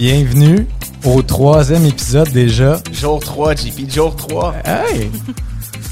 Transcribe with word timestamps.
Bienvenue 0.00 0.66
au 1.04 1.20
troisième 1.20 1.84
épisode 1.84 2.30
déjà. 2.30 2.78
Jour 2.90 3.20
3, 3.20 3.54
JP, 3.54 3.90
jour 3.90 4.16
3. 4.16 4.54
Hey! 4.64 5.10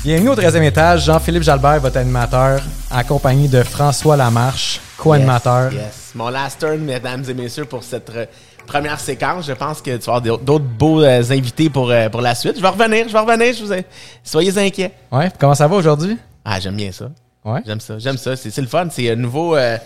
Bienvenue 0.03 0.31
au 0.31 0.35
13e 0.35 0.63
étage. 0.63 1.05
Jean-Philippe 1.05 1.43
Jalbert, 1.43 1.81
votre 1.81 1.99
animateur, 1.99 2.63
accompagné 2.91 3.49
de 3.49 3.63
François 3.63 4.17
Lamarche, 4.17 4.81
co-animateur. 4.97 5.75
Yes, 5.75 5.83
yes. 5.83 6.13
Mon 6.15 6.31
last 6.31 6.59
turn, 6.59 6.79
mesdames 6.79 7.23
et 7.29 7.35
messieurs, 7.35 7.67
pour 7.67 7.85
cette 7.85 8.09
euh, 8.17 8.25
première 8.67 8.99
séquence. 8.99 9.47
Je 9.47 9.53
pense 9.53 9.83
que 9.83 9.99
tu 9.99 10.07
vas 10.07 10.17
avoir 10.17 10.39
d'autres 10.39 10.65
beaux 10.65 11.03
euh, 11.03 11.23
invités 11.29 11.69
pour, 11.69 11.91
euh, 11.91 12.09
pour 12.09 12.23
la 12.23 12.35
suite. 12.35 12.57
Je 12.57 12.63
vais 12.63 12.69
revenir, 12.69 13.09
je 13.09 13.13
vais 13.13 13.19
revenir. 13.19 13.53
Je 13.53 13.63
vous 13.63 13.73
ai... 13.75 13.85
Soyez 14.25 14.57
inquiets. 14.57 14.93
Ouais, 15.13 15.31
comment 15.39 15.55
ça 15.55 15.69
va 15.69 15.77
aujourd'hui? 15.77 16.17
Ah, 16.47 16.59
j'aime 16.59 16.77
bien 16.77 16.93
ça. 16.93 17.11
Ouais. 17.45 17.61
J'aime 17.65 17.81
ça, 17.81 17.99
j'aime 17.99 18.17
ça. 18.19 18.37
C'est 18.37 18.57
le 18.61 18.67
fun. 18.67 18.89
C'est 18.91 19.11
un 19.11 19.17
nouveau. 19.17 19.57
euh, 19.57 19.79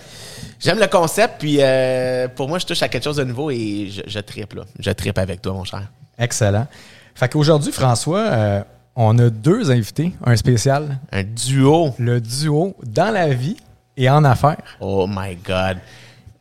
j'aime 0.58 0.78
le 0.78 0.86
concept. 0.86 1.34
Puis 1.38 1.58
euh, 1.60 2.28
pour 2.28 2.48
moi, 2.48 2.58
je 2.58 2.66
touche 2.66 2.82
à 2.82 2.88
quelque 2.88 3.04
chose 3.04 3.16
de 3.16 3.24
nouveau 3.24 3.50
et 3.50 3.88
je, 3.90 4.02
je 4.06 4.18
tripe, 4.20 4.54
là. 4.54 4.62
Je 4.78 4.90
tripe 4.90 5.18
avec 5.18 5.40
toi, 5.42 5.52
mon 5.52 5.64
cher. 5.64 5.90
Excellent. 6.18 6.66
Fait 7.14 7.28
qu'aujourd'hui, 7.28 7.72
François, 7.72 8.20
euh, 8.20 8.62
on 8.96 9.18
a 9.18 9.30
deux 9.30 9.70
invités, 9.70 10.12
un 10.24 10.36
spécial, 10.36 10.98
Un 11.12 11.22
duo. 11.24 11.94
le 11.98 12.20
duo 12.20 12.74
dans 12.84 13.10
la 13.12 13.28
vie 13.28 13.56
et 13.96 14.08
en 14.10 14.24
affaires. 14.24 14.76
Oh 14.80 15.06
my 15.08 15.36
God. 15.36 15.78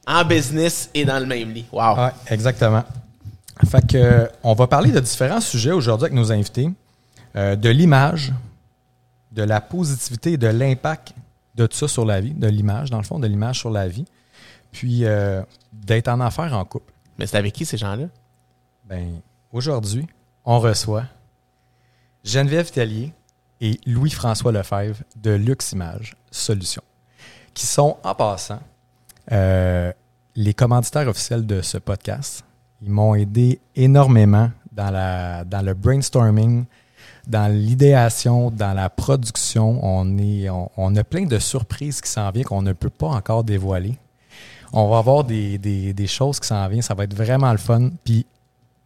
En 0.08 0.24
business 0.26 0.90
et 0.94 1.06
dans 1.06 1.20
le 1.20 1.26
même 1.26 1.52
lit. 1.52 1.66
Wow. 1.72 1.96
Ouais, 1.98 2.10
exactement. 2.28 2.84
Fait 3.70 3.86
que, 3.86 3.98
euh, 3.98 4.26
on 4.44 4.54
va 4.54 4.66
parler 4.68 4.92
de 4.92 5.00
différents 5.00 5.42
sujets 5.42 5.72
aujourd'hui 5.72 6.06
avec 6.06 6.16
nos 6.16 6.32
invités. 6.32 6.70
Euh, 7.36 7.56
de 7.56 7.70
l'image, 7.70 8.34
de 9.32 9.44
la 9.44 9.62
positivité 9.62 10.34
et 10.34 10.38
de 10.38 10.48
l'impact 10.48 11.14
de 11.56 11.68
tout 11.68 11.78
ça 11.78 11.88
sur 11.88 12.06
la 12.06 12.22
vie, 12.22 12.34
de 12.34 12.48
l'image, 12.48 12.90
dans 12.90 12.98
le 12.98 13.04
fond, 13.04 13.20
de 13.20 13.28
l'image 13.28 13.60
sur 13.60 13.70
la 13.70 13.88
vie. 13.88 14.06
Puis 14.72 15.06
euh, 15.06 15.44
d'être 15.74 16.08
en 16.08 16.20
affaires 16.20 16.54
en 16.54 16.64
couple. 16.66 16.94
Mais 17.18 17.28
c'est 17.28 17.38
avec 17.38 17.54
qui 17.54 17.66
ces 17.66 17.78
gens-là? 17.78 18.06
Ben, 18.86 19.22
aujourd'hui, 19.52 20.08
on 20.46 20.60
reçoit 20.60 21.06
Geneviève 22.24 22.72
Tellier 22.72 23.14
et 23.60 23.80
Louis-François 23.86 24.52
Lefebvre 24.52 25.02
de 25.16 25.32
Lux 25.32 25.72
Image 25.72 26.16
Solutions, 26.32 26.84
qui 27.54 27.66
sont, 27.66 27.98
en 28.04 28.16
passant, 28.16 28.60
euh, 29.32 29.92
les 30.36 30.54
commanditaires 30.54 31.08
officiels 31.08 31.46
de 31.46 31.62
ce 31.62 31.78
podcast. 31.78 32.44
Ils 32.82 32.90
m'ont 32.90 33.14
aidé 33.14 33.60
énormément 33.76 34.50
dans, 34.72 34.90
la, 34.90 35.44
dans 35.44 35.62
le 35.62 35.74
brainstorming, 35.74 36.66
dans 37.28 37.52
l'idéation, 37.52 38.52
dans 38.52 38.74
la 38.74 38.90
production. 38.90 39.80
On, 39.84 40.18
est, 40.18 40.50
on, 40.50 40.70
on 40.78 40.96
a 40.96 41.04
plein 41.04 41.26
de 41.26 41.40
surprises 41.40 42.02
qui 42.02 42.10
s'en 42.10 42.30
viennent 42.32 42.46
qu'on 42.46 42.62
ne 42.62 42.74
peut 42.74 42.90
pas 42.90 43.08
encore 43.08 43.44
dévoiler. 43.44 43.98
On 44.74 44.90
va 44.90 45.00
avoir 45.00 45.24
des, 45.24 45.58
des, 45.58 45.94
des 45.94 46.08
choses 46.08 46.40
qui 46.40 46.48
s'en 46.48 46.68
viennent. 46.68 46.82
Ça 46.82 46.94
va 46.94 47.04
être 47.04 47.14
vraiment 47.14 47.52
le 47.52 47.58
fun. 47.58 47.90
Puis 48.04 48.26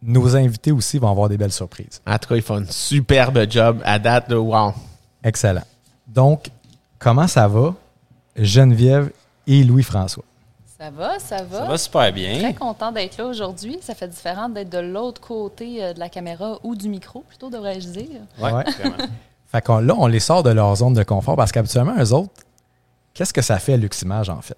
nos 0.02 0.36
invités 0.36 0.72
aussi 0.72 0.98
vont 0.98 1.10
avoir 1.10 1.28
des 1.28 1.36
belles 1.36 1.52
surprises. 1.52 2.00
En 2.06 2.18
tout 2.18 2.28
cas, 2.28 2.36
ils 2.36 2.42
font 2.42 2.56
un 2.56 2.66
superbe 2.68 3.46
job 3.50 3.80
à 3.84 3.98
date. 3.98 4.28
Là. 4.28 4.40
Wow. 4.40 4.74
Excellent. 5.22 5.64
Donc, 6.06 6.50
comment 6.98 7.26
ça 7.26 7.48
va, 7.48 7.74
Geneviève 8.36 9.10
et 9.46 9.64
Louis-François? 9.64 10.24
Ça 10.78 10.90
va, 10.90 11.18
ça 11.18 11.42
va. 11.42 11.58
Ça 11.60 11.64
va 11.64 11.78
super 11.78 12.12
bien. 12.12 12.38
Très 12.38 12.52
content 12.54 12.92
d'être 12.92 13.16
là 13.16 13.24
aujourd'hui. 13.26 13.78
Ça 13.80 13.94
fait 13.94 14.08
différent 14.08 14.48
d'être 14.50 14.68
de 14.68 14.78
l'autre 14.78 15.20
côté 15.22 15.82
euh, 15.82 15.92
de 15.94 15.98
la 15.98 16.08
caméra 16.10 16.58
ou 16.62 16.74
du 16.74 16.88
micro, 16.88 17.20
plutôt 17.20 17.48
devrais-je 17.48 17.88
dire. 17.88 18.20
Ouais, 18.38 18.52
Ouais. 18.52 18.64
vraiment. 18.78 18.96
Fait 19.52 19.62
qu'on 19.64 19.78
là, 19.78 19.94
on 19.96 20.06
les 20.08 20.20
sort 20.20 20.42
de 20.42 20.50
leur 20.50 20.74
zone 20.76 20.92
de 20.92 21.02
confort 21.04 21.36
parce 21.36 21.52
qu'habituellement, 21.52 21.94
eux 21.98 22.12
autres, 22.12 22.32
qu'est-ce 23.14 23.32
que 23.32 23.40
ça 23.42 23.58
fait 23.60 23.76
Luximage 23.76 24.28
en 24.28 24.42
fait? 24.42 24.56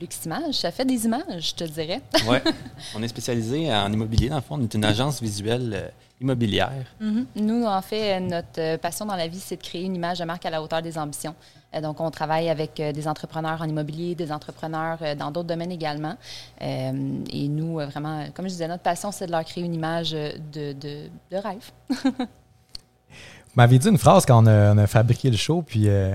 Luximage, 0.00 0.54
ça 0.54 0.70
fait 0.70 0.84
des 0.84 1.04
images, 1.06 1.24
je 1.50 1.54
te 1.54 1.64
dirais. 1.64 2.00
Ouais. 2.28 2.42
On 2.96 3.02
est 3.02 3.08
spécialisé 3.08 3.72
en 3.72 3.90
immobilier. 3.92 4.28
Dans 4.28 4.36
le 4.36 4.42
fond, 4.42 4.56
on 4.58 4.62
est 4.62 4.74
une 4.74 4.84
agence 4.84 5.22
visuelle 5.22 5.72
euh, 5.74 5.88
immobilière. 6.20 6.70
Mhm. 7.00 7.26
Nous, 7.36 7.64
en 7.64 7.80
fait, 7.80 8.20
notre 8.20 8.58
euh, 8.60 8.76
passion 8.78 9.06
dans 9.06 9.16
la 9.16 9.26
vie, 9.26 9.40
c'est 9.40 9.56
de 9.56 9.62
créer 9.62 9.84
une 9.84 9.94
image 9.94 10.18
de 10.18 10.24
marque 10.24 10.44
à 10.44 10.50
la 10.50 10.62
hauteur 10.62 10.82
des 10.82 10.98
ambitions. 10.98 11.34
Euh, 11.74 11.80
Donc, 11.80 12.00
on 12.00 12.10
travaille 12.10 12.48
avec 12.50 12.78
euh, 12.78 12.92
des 12.92 13.08
entrepreneurs 13.08 13.60
en 13.62 13.64
immobilier, 13.68 14.14
des 14.14 14.30
entrepreneurs 14.32 14.98
euh, 15.00 15.14
dans 15.14 15.30
d'autres 15.30 15.48
domaines 15.48 15.72
également. 15.72 16.16
Euh, 16.62 17.18
Et 17.32 17.48
nous, 17.48 17.80
euh, 17.80 17.86
vraiment, 17.86 18.26
comme 18.34 18.46
je 18.46 18.50
disais, 18.52 18.68
notre 18.68 18.82
passion, 18.82 19.10
c'est 19.12 19.26
de 19.26 19.32
leur 19.32 19.44
créer 19.44 19.64
une 19.64 19.74
image 19.74 20.10
de, 20.12 20.72
de, 20.72 21.08
de 21.30 21.36
rêve. 21.36 21.70
Vous 21.88 23.62
m'avez 23.62 23.78
dit 23.78 23.88
une 23.88 23.96
phrase 23.96 24.26
quand 24.26 24.42
on 24.42 24.46
a, 24.46 24.74
on 24.74 24.78
a 24.78 24.86
fabriqué 24.86 25.30
le 25.30 25.36
show, 25.38 25.62
puis 25.62 25.88
euh, 25.88 26.14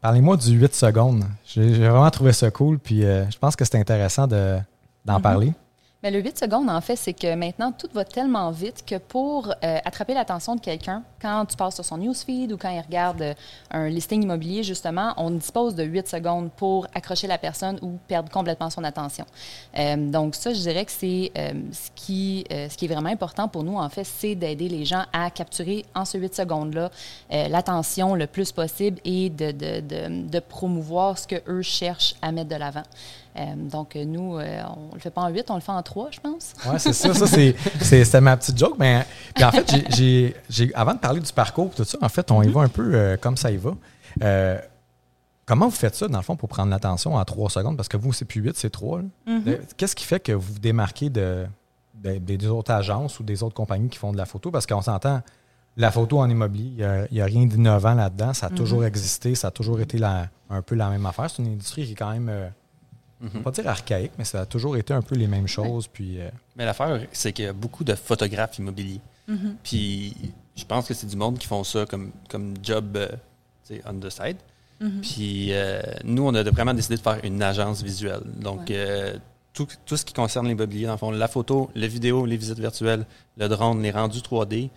parlez-moi 0.00 0.36
du 0.36 0.52
8 0.58 0.74
secondes. 0.74 1.24
J'ai 1.46 1.88
vraiment 1.88 2.10
trouvé 2.10 2.32
ça 2.32 2.50
cool, 2.50 2.78
puis 2.78 3.04
euh, 3.04 3.28
je 3.30 3.38
pense 3.38 3.56
que 3.56 3.64
c'est 3.64 3.78
intéressant 3.78 4.26
de- 4.26 4.58
d'en 5.04 5.20
parler. 5.20 5.52
Mais 6.04 6.12
le 6.12 6.20
8 6.20 6.38
secondes, 6.38 6.70
en 6.70 6.80
fait, 6.80 6.94
c'est 6.94 7.12
que 7.12 7.34
maintenant, 7.34 7.72
tout 7.72 7.88
va 7.92 8.04
tellement 8.04 8.52
vite 8.52 8.84
que 8.86 8.98
pour 8.98 9.48
euh, 9.48 9.78
attraper 9.84 10.14
l'attention 10.14 10.54
de 10.54 10.60
quelqu'un, 10.60 11.02
quand 11.20 11.44
tu 11.46 11.56
passes 11.56 11.74
sur 11.74 11.84
son 11.84 11.98
newsfeed 11.98 12.52
ou 12.52 12.56
quand 12.56 12.70
il 12.70 12.80
regarde 12.80 13.20
euh, 13.20 13.34
un 13.72 13.88
listing 13.88 14.22
immobilier, 14.22 14.62
justement, 14.62 15.12
on 15.16 15.32
dispose 15.32 15.74
de 15.74 15.82
8 15.82 16.06
secondes 16.06 16.52
pour 16.52 16.86
accrocher 16.94 17.26
la 17.26 17.36
personne 17.36 17.80
ou 17.82 17.98
perdre 18.06 18.30
complètement 18.30 18.70
son 18.70 18.84
attention. 18.84 19.24
Euh, 19.76 19.96
donc, 19.96 20.36
ça, 20.36 20.54
je 20.54 20.60
dirais 20.60 20.84
que 20.84 20.92
c'est 20.92 21.32
ce, 21.34 21.90
qui, 21.96 22.44
ce 22.48 22.76
qui 22.76 22.84
est 22.84 22.88
vraiment 22.88 23.10
important 23.10 23.48
pour 23.48 23.64
nous, 23.64 23.76
en 23.76 23.88
fait, 23.88 24.04
c'est 24.04 24.36
d'aider 24.36 24.68
les 24.68 24.84
gens 24.84 25.02
à 25.12 25.32
capturer 25.32 25.84
en 25.96 26.04
ce 26.04 26.16
8 26.16 26.32
secondes-là 26.32 26.90
l'attention 27.48 28.14
le 28.14 28.28
plus 28.28 28.52
possible 28.52 29.00
et 29.04 29.30
de, 29.30 29.50
de, 29.50 29.80
de, 29.80 30.28
de 30.28 30.38
promouvoir 30.38 31.18
ce 31.18 31.26
qu'eux 31.26 31.62
cherchent 31.62 32.14
à 32.22 32.30
mettre 32.30 32.50
de 32.50 32.56
l'avant. 32.56 32.84
Euh, 33.38 33.54
donc, 33.56 33.94
euh, 33.94 34.04
nous, 34.04 34.36
euh, 34.38 34.62
on 34.90 34.94
le 34.94 35.00
fait 35.00 35.10
pas 35.10 35.20
en 35.22 35.28
8, 35.28 35.50
on 35.50 35.54
le 35.54 35.60
fait 35.60 35.70
en 35.72 35.82
3, 35.82 36.08
je 36.10 36.18
pense. 36.20 36.54
Ouais, 36.66 36.78
c'est 36.78 36.92
ça. 36.92 37.14
Ça, 37.14 37.26
c'est, 37.26 37.54
c'est- 37.80 38.04
c'était 38.04 38.20
ma 38.20 38.36
petite 38.36 38.58
joke. 38.58 38.74
Mais 38.78 39.06
puis 39.34 39.44
en 39.44 39.52
fait, 39.52 39.70
j'ai, 39.70 39.84
j'ai- 39.90 40.36
j'ai- 40.48 40.74
avant 40.74 40.94
de 40.94 40.98
parler 40.98 41.20
du 41.20 41.32
parcours 41.32 41.70
et 41.72 41.76
tout 41.76 41.84
ça, 41.84 41.98
en 42.02 42.08
fait, 42.08 42.30
on 42.32 42.42
y 42.42 42.48
va 42.48 42.62
un 42.62 42.68
peu 42.68 42.90
euh, 42.94 43.16
comme 43.16 43.36
ça 43.36 43.50
y 43.50 43.56
va. 43.56 43.70
Euh, 44.22 44.58
comment 45.46 45.66
vous 45.66 45.74
faites 45.76 45.94
ça, 45.94 46.08
dans 46.08 46.18
le 46.18 46.24
fond, 46.24 46.36
pour 46.36 46.48
prendre 46.48 46.70
l'attention 46.70 47.14
en 47.14 47.24
trois 47.24 47.48
secondes? 47.50 47.76
Parce 47.76 47.88
que 47.88 47.96
vous, 47.96 48.12
c'est 48.12 48.24
plus 48.24 48.40
8, 48.40 48.56
c'est 48.56 48.70
3. 48.70 49.02
Qu'est-ce 49.76 49.94
qui 49.94 50.04
fait 50.04 50.20
que 50.20 50.32
vous 50.32 50.54
vous 50.54 50.58
démarquez 50.58 51.08
de, 51.10 51.46
de- 51.94 52.18
des 52.18 52.46
autres 52.48 52.72
agences 52.72 53.20
ou 53.20 53.22
des 53.22 53.42
autres 53.42 53.54
compagnies 53.54 53.88
qui 53.88 53.98
font 53.98 54.12
de 54.12 54.16
la 54.18 54.26
photo? 54.26 54.50
Parce 54.50 54.66
qu'on 54.66 54.82
s'entend, 54.82 55.20
la 55.76 55.92
photo 55.92 56.18
en 56.18 56.28
immobilier, 56.28 56.84
il 57.10 57.14
n'y 57.14 57.20
a, 57.20 57.24
rien 57.24 57.46
d'innovant 57.46 57.94
là-dedans. 57.94 58.34
Ça 58.34 58.46
a 58.46 58.50
toujours 58.50 58.84
existé, 58.84 59.36
ça 59.36 59.48
a 59.48 59.50
toujours 59.52 59.78
été 59.80 59.96
la- 59.98 60.26
un 60.50 60.60
peu 60.62 60.74
la 60.74 60.88
même 60.88 61.06
affaire. 61.06 61.30
C'est 61.30 61.40
une 61.42 61.52
industrie 61.52 61.84
qui 61.86 61.92
est 61.92 61.94
quand 61.94 62.10
même, 62.10 62.28
vais 63.20 63.40
pas 63.40 63.50
dire 63.50 63.68
archaïque, 63.68 64.12
mais 64.18 64.24
ça 64.24 64.42
a 64.42 64.46
toujours 64.46 64.76
été 64.76 64.92
un 64.94 65.02
peu 65.02 65.14
les 65.16 65.26
mêmes 65.26 65.48
choses. 65.48 65.88
Puis, 65.88 66.20
euh, 66.20 66.28
Mais 66.56 66.64
l'affaire, 66.64 67.00
c'est 67.12 67.32
qu'il 67.32 67.44
y 67.46 67.48
a 67.48 67.52
beaucoup 67.52 67.84
de 67.84 67.94
photographes 67.94 68.58
immobiliers. 68.58 69.00
Puis 69.62 70.14
je 70.56 70.64
pense 70.64 70.86
que 70.88 70.94
c'est 70.94 71.06
du 71.06 71.16
monde 71.16 71.38
qui 71.38 71.46
font 71.46 71.62
ça 71.64 71.84
comme, 71.86 72.12
comme 72.28 72.54
job 72.62 72.96
euh, 72.96 73.08
on 73.86 73.94
the 74.00 74.10
side. 74.10 74.36
Puis 75.02 75.48
euh, 75.52 75.82
nous, 76.04 76.24
on 76.26 76.34
a 76.34 76.42
vraiment 76.44 76.72
décidé 76.74 76.96
de 76.96 77.00
faire 77.02 77.18
une 77.24 77.42
agence 77.42 77.82
visuelle. 77.82 78.22
Donc, 78.24 78.70
euh, 78.70 79.16
tout, 79.52 79.66
tout 79.84 79.96
ce 79.96 80.04
qui 80.04 80.14
concerne 80.14 80.46
l'immobilier, 80.46 80.86
dans 80.86 80.92
le 80.92 80.98
fond, 80.98 81.10
la 81.10 81.26
photo, 81.28 81.68
la 81.74 81.88
vidéo, 81.88 82.24
les 82.26 82.36
visites 82.36 82.60
virtuelles, 82.60 83.04
le 83.36 83.48
drone, 83.48 83.82
les 83.82 83.90
rendus 83.90 84.20
3D, 84.20 84.70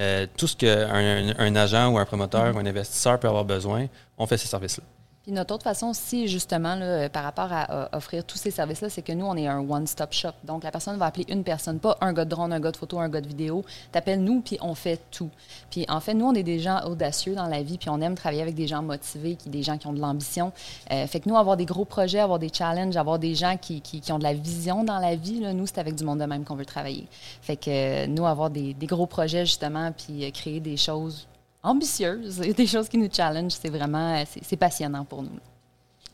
euh, 0.00 0.26
tout 0.36 0.48
ce 0.48 0.56
qu'un 0.56 0.88
un, 0.92 1.38
un 1.38 1.56
agent 1.56 1.88
ou 1.92 1.98
un 1.98 2.04
promoteur 2.04 2.54
ou 2.56 2.58
un 2.58 2.66
investisseur 2.66 3.18
peut 3.20 3.28
avoir 3.28 3.44
besoin, 3.44 3.86
on 4.18 4.26
fait 4.26 4.36
ces 4.38 4.48
services-là. 4.48 4.82
Puis 5.24 5.32
notre 5.32 5.54
autre 5.54 5.64
façon 5.64 5.88
aussi, 5.88 6.28
justement, 6.28 6.76
euh, 6.80 7.08
par 7.08 7.24
rapport 7.24 7.50
à, 7.50 7.62
à 7.62 7.96
offrir 7.96 8.24
tous 8.24 8.36
ces 8.36 8.50
services-là, 8.50 8.90
c'est 8.90 9.00
que 9.00 9.12
nous, 9.12 9.24
on 9.24 9.36
est 9.36 9.46
un 9.46 9.58
one-stop 9.58 10.12
shop. 10.12 10.32
Donc, 10.44 10.64
la 10.64 10.70
personne 10.70 10.98
va 10.98 11.06
appeler 11.06 11.24
une 11.28 11.44
personne, 11.44 11.78
pas 11.78 11.96
un 12.02 12.12
gars 12.12 12.26
de 12.26 12.30
drone, 12.30 12.52
un 12.52 12.60
gars 12.60 12.70
de 12.70 12.76
photo, 12.76 12.98
un 13.00 13.08
gars 13.08 13.22
de 13.22 13.28
vidéo. 13.28 13.64
T'appelles 13.90 14.22
nous, 14.22 14.42
puis 14.42 14.58
on 14.60 14.74
fait 14.74 15.00
tout. 15.10 15.30
Puis 15.70 15.86
en 15.88 16.00
fait, 16.00 16.12
nous, 16.12 16.26
on 16.26 16.34
est 16.34 16.42
des 16.42 16.58
gens 16.58 16.80
audacieux 16.84 17.34
dans 17.34 17.46
la 17.46 17.62
vie, 17.62 17.78
puis 17.78 17.88
on 17.88 18.02
aime 18.02 18.16
travailler 18.16 18.42
avec 18.42 18.54
des 18.54 18.66
gens 18.66 18.82
motivés, 18.82 19.36
qui, 19.36 19.48
des 19.48 19.62
gens 19.62 19.78
qui 19.78 19.86
ont 19.86 19.94
de 19.94 20.00
l'ambition. 20.00 20.52
Euh, 20.92 21.06
fait 21.06 21.20
que 21.20 21.28
nous, 21.30 21.38
avoir 21.38 21.56
des 21.56 21.64
gros 21.64 21.86
projets, 21.86 22.18
avoir 22.18 22.38
des 22.38 22.50
challenges, 22.52 22.96
avoir 22.98 23.18
des 23.18 23.34
gens 23.34 23.56
qui, 23.56 23.82
ont 24.10 24.18
de 24.18 24.24
la 24.24 24.34
vision 24.34 24.84
dans 24.84 24.98
la 24.98 25.16
vie, 25.16 25.40
nous, 25.40 25.66
c'est 25.66 25.78
avec 25.78 25.94
du 25.94 26.04
monde 26.04 26.18
de 26.18 26.26
même 26.26 26.44
qu'on 26.44 26.54
veut 26.54 26.66
travailler. 26.66 27.06
Fait 27.40 27.56
que 27.56 27.70
euh, 27.70 28.06
nous, 28.06 28.26
avoir 28.26 28.50
des, 28.50 28.74
gros 28.82 29.06
projets, 29.06 29.46
justement, 29.46 29.90
puis 29.92 30.24
euh, 30.24 30.30
créer 30.30 30.60
des 30.60 30.76
choses 30.76 31.26
ambitieuses, 31.64 32.40
et 32.42 32.52
des 32.52 32.66
choses 32.66 32.88
qui 32.88 32.98
nous 32.98 33.08
challengent, 33.12 33.56
c'est 33.60 33.70
vraiment, 33.70 34.14
euh, 34.16 34.24
c'est 34.42 34.56
passionnant 34.56 35.04
pour 35.04 35.22
nous. 35.22 35.30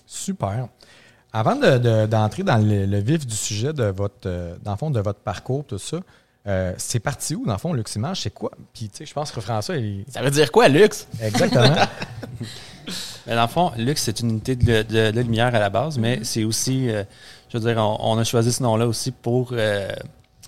Super. 0.06 0.69
Avant 1.32 1.55
de- 1.56 1.79
de- 1.79 2.06
d'entrer 2.06 2.43
dans 2.43 2.56
le, 2.58 2.87
le 2.87 2.99
vif 2.99 3.26
du 3.26 3.37
sujet 3.37 3.73
de 3.73 3.85
votre, 3.85 4.26
euh, 4.26 4.56
dans 4.64 4.73
le 4.73 4.76
fond, 4.76 4.91
de 4.91 5.00
votre 5.00 5.20
parcours, 5.20 5.64
tout 5.64 5.79
ça, 5.79 5.99
euh, 6.47 6.73
c'est 6.79 6.99
parti 7.00 7.35
où, 7.35 7.44
dans 7.47 7.52
le 7.52 7.58
fond, 7.58 7.73
Luximage? 7.73 8.23
C'est 8.23 8.31
quoi? 8.35 8.50
Puis, 8.73 8.88
tu 8.88 8.97
sais, 8.99 9.06
je 9.06 9.12
pense 9.12 9.31
que 9.31 9.41
François, 9.41 9.76
il... 9.76 10.05
Ça 10.08 10.23
veut 10.23 10.31
dire 10.31 10.50
quoi, 10.50 10.69
luxe? 10.69 11.06
Exactement. 11.23 11.75
Mais 13.26 13.35
dans 13.37 13.43
le 13.43 13.49
fond, 13.49 13.70
Lux, 13.76 14.03
c'est 14.03 14.20
une 14.20 14.31
unité 14.31 14.56
de, 14.56 14.82
de- 14.82 15.11
de 15.11 15.20
lumière 15.20 15.55
à 15.55 15.58
la 15.58 15.70
base, 15.70 15.99
Mm-hmm. 15.99 16.00
mais 16.00 16.20
c'est 16.25 16.44
aussi, 16.44 16.88
euh, 16.91 17.05
je 17.49 17.58
veux 17.58 17.64
dire, 17.73 17.81
on, 17.81 17.99
on 18.00 18.19
a 18.19 18.25
choisi 18.25 18.53
ce 18.53 18.62
nom-là 18.62 18.87
aussi 18.87 19.11
pour, 19.12 19.50
euh, 19.53 19.88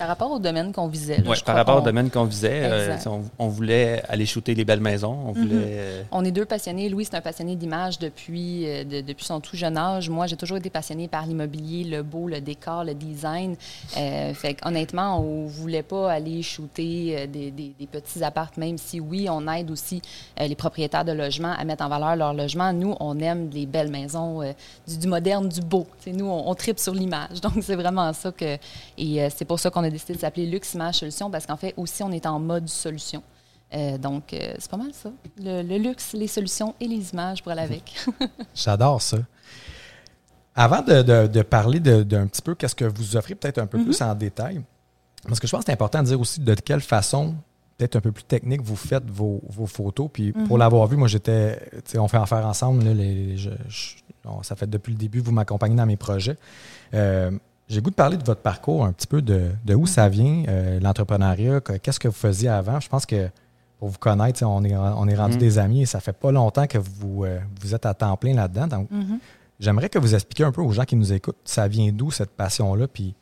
Par 0.02 0.08
rapport 0.08 0.32
au 0.32 0.38
domaine 0.40 0.72
qu'on 0.72 0.88
visait. 0.88 1.18
je 1.24 1.44
par 1.44 1.54
rapport 1.54 1.76
au 1.76 1.78
qu'on- 1.78 1.84
domaine 1.84 2.10
qu'on 2.10 2.24
visait. 2.24 2.62
euh, 2.64 2.96
on, 3.06 3.22
on 3.38 3.46
voulait 3.48 4.02
aller 4.08 4.26
shooter 4.26 4.54
les 4.56 4.64
belles 4.64 4.80
maisons. 4.80 5.16
On 5.26 5.30
voulait. 5.32 5.48
euh, 5.54 6.02
On 6.10 6.24
est 6.24 6.32
deux 6.32 6.44
passionnés. 6.44 6.88
Louis, 6.88 7.04
c'est 7.04 7.14
un 7.16 7.20
passionné 7.20 7.54
d'image 7.54 8.00
depuis, 8.00 8.66
euh, 8.66 8.82
de- 8.84 9.00
depuis 9.00 9.24
son 9.24 9.38
tout 9.40 9.56
jeune 9.56 9.76
âge. 9.76 10.10
Moi, 10.10 10.26
j'ai 10.26 10.36
toujours 10.36 10.56
été 10.56 10.70
passionnée 10.70 11.06
par 11.06 11.24
l'immobilier, 11.24 11.84
le 11.84 12.02
beau, 12.02 12.26
le 12.26 12.40
décor, 12.40 12.82
le 12.82 12.94
design. 12.94 13.54
Euh, 13.96 14.34
fait 14.34 14.56
honnêtement, 14.64 15.20
on 15.20 15.46
voulait 15.46 15.82
pas 15.84 16.10
aller 16.10 16.42
shooter 16.42 17.28
des, 17.28 17.50
des- 17.52 17.72
des 17.78 17.86
petits 17.86 18.24
appartes, 18.24 18.56
même 18.56 18.78
si 18.78 18.98
oui, 18.98 19.28
on 19.30 19.46
aide 19.52 19.70
aussi 19.70 20.02
les 20.40 20.56
propriétaires 20.56 21.04
de 21.04 21.12
logements 21.12 21.52
à 21.56 21.64
mettre 21.64 21.84
en 21.84 21.88
valeur 21.88 22.16
leur 22.16 22.34
logement. 22.34 22.72
Nous, 22.72 22.96
on 22.98 23.18
aime 23.20 23.50
les 23.52 23.66
belles 23.66 23.90
maisons, 23.90 24.40
du, 24.88 24.98
du 24.98 25.06
moderne, 25.06 25.48
du 25.48 25.60
beau. 25.60 25.86
T'sais, 26.00 26.10
nous, 26.12 26.26
on, 26.26 26.48
on 26.50 26.54
tripe 26.56 26.78
sur 26.80 26.92
l'image. 26.94 27.40
Donc, 27.42 27.54
c'est 27.62 27.76
vraiment 27.76 28.12
ça 28.12 28.32
que... 28.32 28.56
Et 28.98 29.28
c'est 29.34 29.44
pour 29.44 29.60
ça 29.60 29.70
qu'on 29.70 29.84
a 29.84 29.90
décidé 29.92 30.14
de 30.14 30.18
s'appeler 30.18 30.46
Luxe 30.46 30.74
Image 30.74 30.96
Solution, 30.96 31.30
parce 31.30 31.46
qu'en 31.46 31.56
fait, 31.56 31.74
aussi, 31.76 32.02
on 32.02 32.10
est 32.10 32.26
en 32.26 32.38
mode 32.40 32.68
solution. 32.68 33.22
Euh, 33.74 33.96
donc, 33.96 34.32
euh, 34.34 34.54
c'est 34.58 34.70
pas 34.70 34.76
mal 34.76 34.92
ça. 34.92 35.10
Le, 35.42 35.62
le 35.62 35.78
luxe, 35.78 36.12
les 36.12 36.26
solutions 36.26 36.74
et 36.80 36.86
les 36.88 37.10
images 37.12 37.42
pour 37.42 37.52
aller 37.52 37.62
avec. 37.62 37.94
J'adore 38.54 39.00
ça. 39.00 39.18
Avant 40.54 40.82
de, 40.82 41.00
de- 41.02 41.26
de 41.28 41.42
parler 41.42 41.80
d'un 41.80 42.26
petit 42.26 42.42
peu 42.42 42.54
qu'est-ce 42.54 42.74
que 42.74 42.84
vous 42.84 43.16
offrez, 43.16 43.34
peut-être 43.34 43.58
un 43.58 43.66
peu 43.66 43.82
plus 43.82 44.02
en 44.02 44.14
détail, 44.14 44.60
parce 45.26 45.40
que 45.40 45.46
je 45.46 45.52
pense 45.52 45.60
que 45.60 45.66
c'est 45.66 45.72
important 45.72 46.00
de 46.02 46.08
dire 46.08 46.20
aussi 46.20 46.40
de 46.40 46.54
quelle 46.54 46.82
façon, 46.82 47.34
peut-être 47.78 47.96
un 47.96 48.00
peu 48.02 48.12
plus 48.12 48.24
technique, 48.24 48.60
vous 48.60 48.76
faites 48.76 49.08
vos, 49.08 49.40
vos 49.48 49.66
photos. 49.66 50.10
Puis 50.12 50.32
pour 50.32 50.58
l'avoir 50.58 50.86
vu, 50.88 50.96
moi, 50.98 51.08
j'étais, 51.08 51.56
tu 51.70 51.92
sais, 51.92 51.98
on 51.98 52.06
fait 52.08 52.18
affaire 52.18 52.44
ensemble. 52.46 52.84
là, 52.84 52.92
les- 52.92 53.38
je- 53.38 53.48
je- 53.68 53.94
on- 54.26 54.42
ça 54.42 54.54
fait 54.54 54.68
depuis 54.68 54.92
le 54.92 54.98
début, 54.98 55.20
vous 55.20 55.32
m'accompagnez 55.32 55.74
dans 55.76 55.86
mes 55.86 55.96
projets. 55.96 56.36
Euh, 56.92 57.30
j'ai 57.72 57.80
goût 57.80 57.90
de 57.90 57.94
parler 57.94 58.16
de 58.16 58.24
votre 58.24 58.40
parcours 58.42 58.84
un 58.84 58.92
petit 58.92 59.06
peu, 59.06 59.22
de, 59.22 59.50
de 59.64 59.74
où 59.74 59.86
ça 59.86 60.08
vient, 60.08 60.44
euh, 60.48 60.78
l'entrepreneuriat, 60.80 61.60
que- 61.60 61.74
qu'est-ce 61.74 61.98
que 62.00 62.08
vous 62.08 62.14
faisiez 62.14 62.48
avant? 62.48 62.78
Je 62.80 62.88
pense 62.88 63.06
que 63.06 63.28
pour 63.78 63.88
vous 63.88 63.98
connaître, 63.98 64.44
on 64.44 64.62
est, 64.64 64.76
on 64.76 65.08
est 65.08 65.16
rendu 65.16 65.34
Mhm. 65.34 65.40
des 65.40 65.58
amis 65.58 65.82
et 65.82 65.86
ça 65.86 66.00
fait 66.00 66.12
pas 66.12 66.30
longtemps 66.30 66.66
que 66.66 66.78
vous, 66.78 67.24
euh, 67.24 67.40
vous 67.60 67.74
êtes 67.74 67.84
à 67.86 67.94
temps 67.94 68.16
plein 68.16 68.34
là-dedans. 68.34 68.66
Donc, 68.66 68.90
Mhm. 68.90 69.18
J'aimerais 69.60 69.88
que 69.88 69.98
vous 69.98 70.12
expliquiez 70.14 70.44
un 70.44 70.50
peu 70.50 70.60
aux 70.60 70.72
gens 70.72 70.84
qui 70.84 70.96
nous 70.96 71.12
écoutent, 71.12 71.36
ça 71.44 71.68
vient 71.68 71.92
d'où 71.92 72.10
cette 72.10 72.30
passion-là, 72.32 72.88
puis 72.88 73.14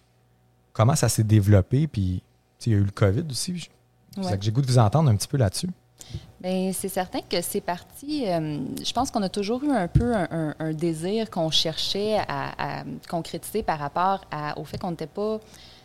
comment 0.73 0.95
ça 0.97 1.09
s'est 1.11 1.25
développé, 1.25 1.87
puis 1.87 2.23
il 2.65 2.73
y 2.73 2.75
a 2.75 2.79
eu 2.79 2.85
le 2.85 2.91
COVID 2.93 3.25
aussi. 3.31 3.59
Je- 3.59 3.69
c'est 4.15 4.21
Ouais. 4.21 4.27
ça 4.31 4.37
que 4.39 4.45
J'ai 4.45 4.51
goût 4.53 4.63
de 4.63 4.67
vous 4.67 4.79
entendre 4.79 5.11
un 5.11 5.17
petit 5.17 5.29
peu 5.29 5.37
là-dessus. 5.37 5.69
Bien, 6.41 6.71
c'est 6.73 6.89
certain 6.89 7.21
que 7.29 7.41
c'est 7.43 7.61
parti. 7.61 8.25
euh, 8.27 8.59
je 8.83 8.93
pense 8.93 9.11
qu'on 9.11 9.23
a 9.23 9.29
toujours 9.29 9.63
eu 9.65 9.71
un 9.71 9.89
peu 9.89 10.15
un, 10.15 10.27
un- 10.31 10.55
un 10.59 10.73
désir 10.73 11.29
qu'on 11.31 11.51
cherchait 11.51 12.17
à, 12.29 12.81
à 12.81 12.85
concrétiser 13.09 13.63
par 13.63 13.79
rapport 13.79 14.23
à- 14.31 14.59
au 14.59 14.65
fait 14.65 14.79
qu'on 14.79 14.91
n'était 14.93 15.07
pas 15.07 15.39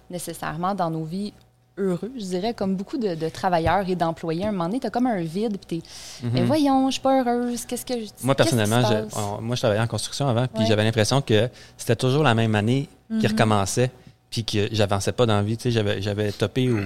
nécessairement 0.09 0.73
dans 0.75 0.89
nos 0.89 1.03
vies 1.03 1.33
heureux, 1.77 2.11
je 2.17 2.23
dirais, 2.23 2.53
comme 2.53 2.75
beaucoup 2.77 2.97
de, 2.97 3.15
de 3.15 3.27
travailleurs 3.27 3.89
et 3.89 3.95
d'employés. 3.97 4.45
À 4.45 4.47
un 4.47 4.51
moment 4.53 4.67
donné, 4.67 4.79
tu 4.79 4.87
as 4.87 4.89
comme 4.89 5.07
un 5.07 5.21
vide, 5.21 5.57
puis 5.67 5.81
tu 5.81 6.25
Mais 6.31 6.43
voyons, 6.43 6.87
je 6.87 6.93
suis 6.93 7.01
pas 7.01 7.19
heureuse. 7.21 7.65
Qu'est-ce 7.65 7.85
que 7.85 7.95
je 7.95 8.05
Mhm. 8.05 8.09
Moi, 8.23 8.35
personnellement, 8.35 8.81
je, 8.81 9.19
on- 9.19 9.41
moi, 9.41 9.55
je 9.57 9.61
travaillais 9.61 9.81
en 9.81 9.87
construction 9.87 10.27
avant, 10.29 10.47
puis 10.47 10.61
Ouais. 10.61 10.65
j'avais 10.69 10.85
l'impression 10.85 11.21
que 11.21 11.49
c'était 11.75 11.97
toujours 11.97 12.23
la 12.23 12.33
même 12.33 12.55
année 12.55 12.87
Mhm. 13.09 13.19
qui 13.19 13.27
recommençait, 13.27 13.91
puis 14.29 14.45
que 14.45 14.69
j'avançais 14.71 15.11
pas 15.11 15.25
dans 15.25 15.35
la 15.35 15.43
vie. 15.43 15.57
Tu 15.57 15.63
sais, 15.63 15.71
j'avais, 15.71 16.01
j'avais 16.01 16.31
topé 16.31 16.69
au 16.71 16.77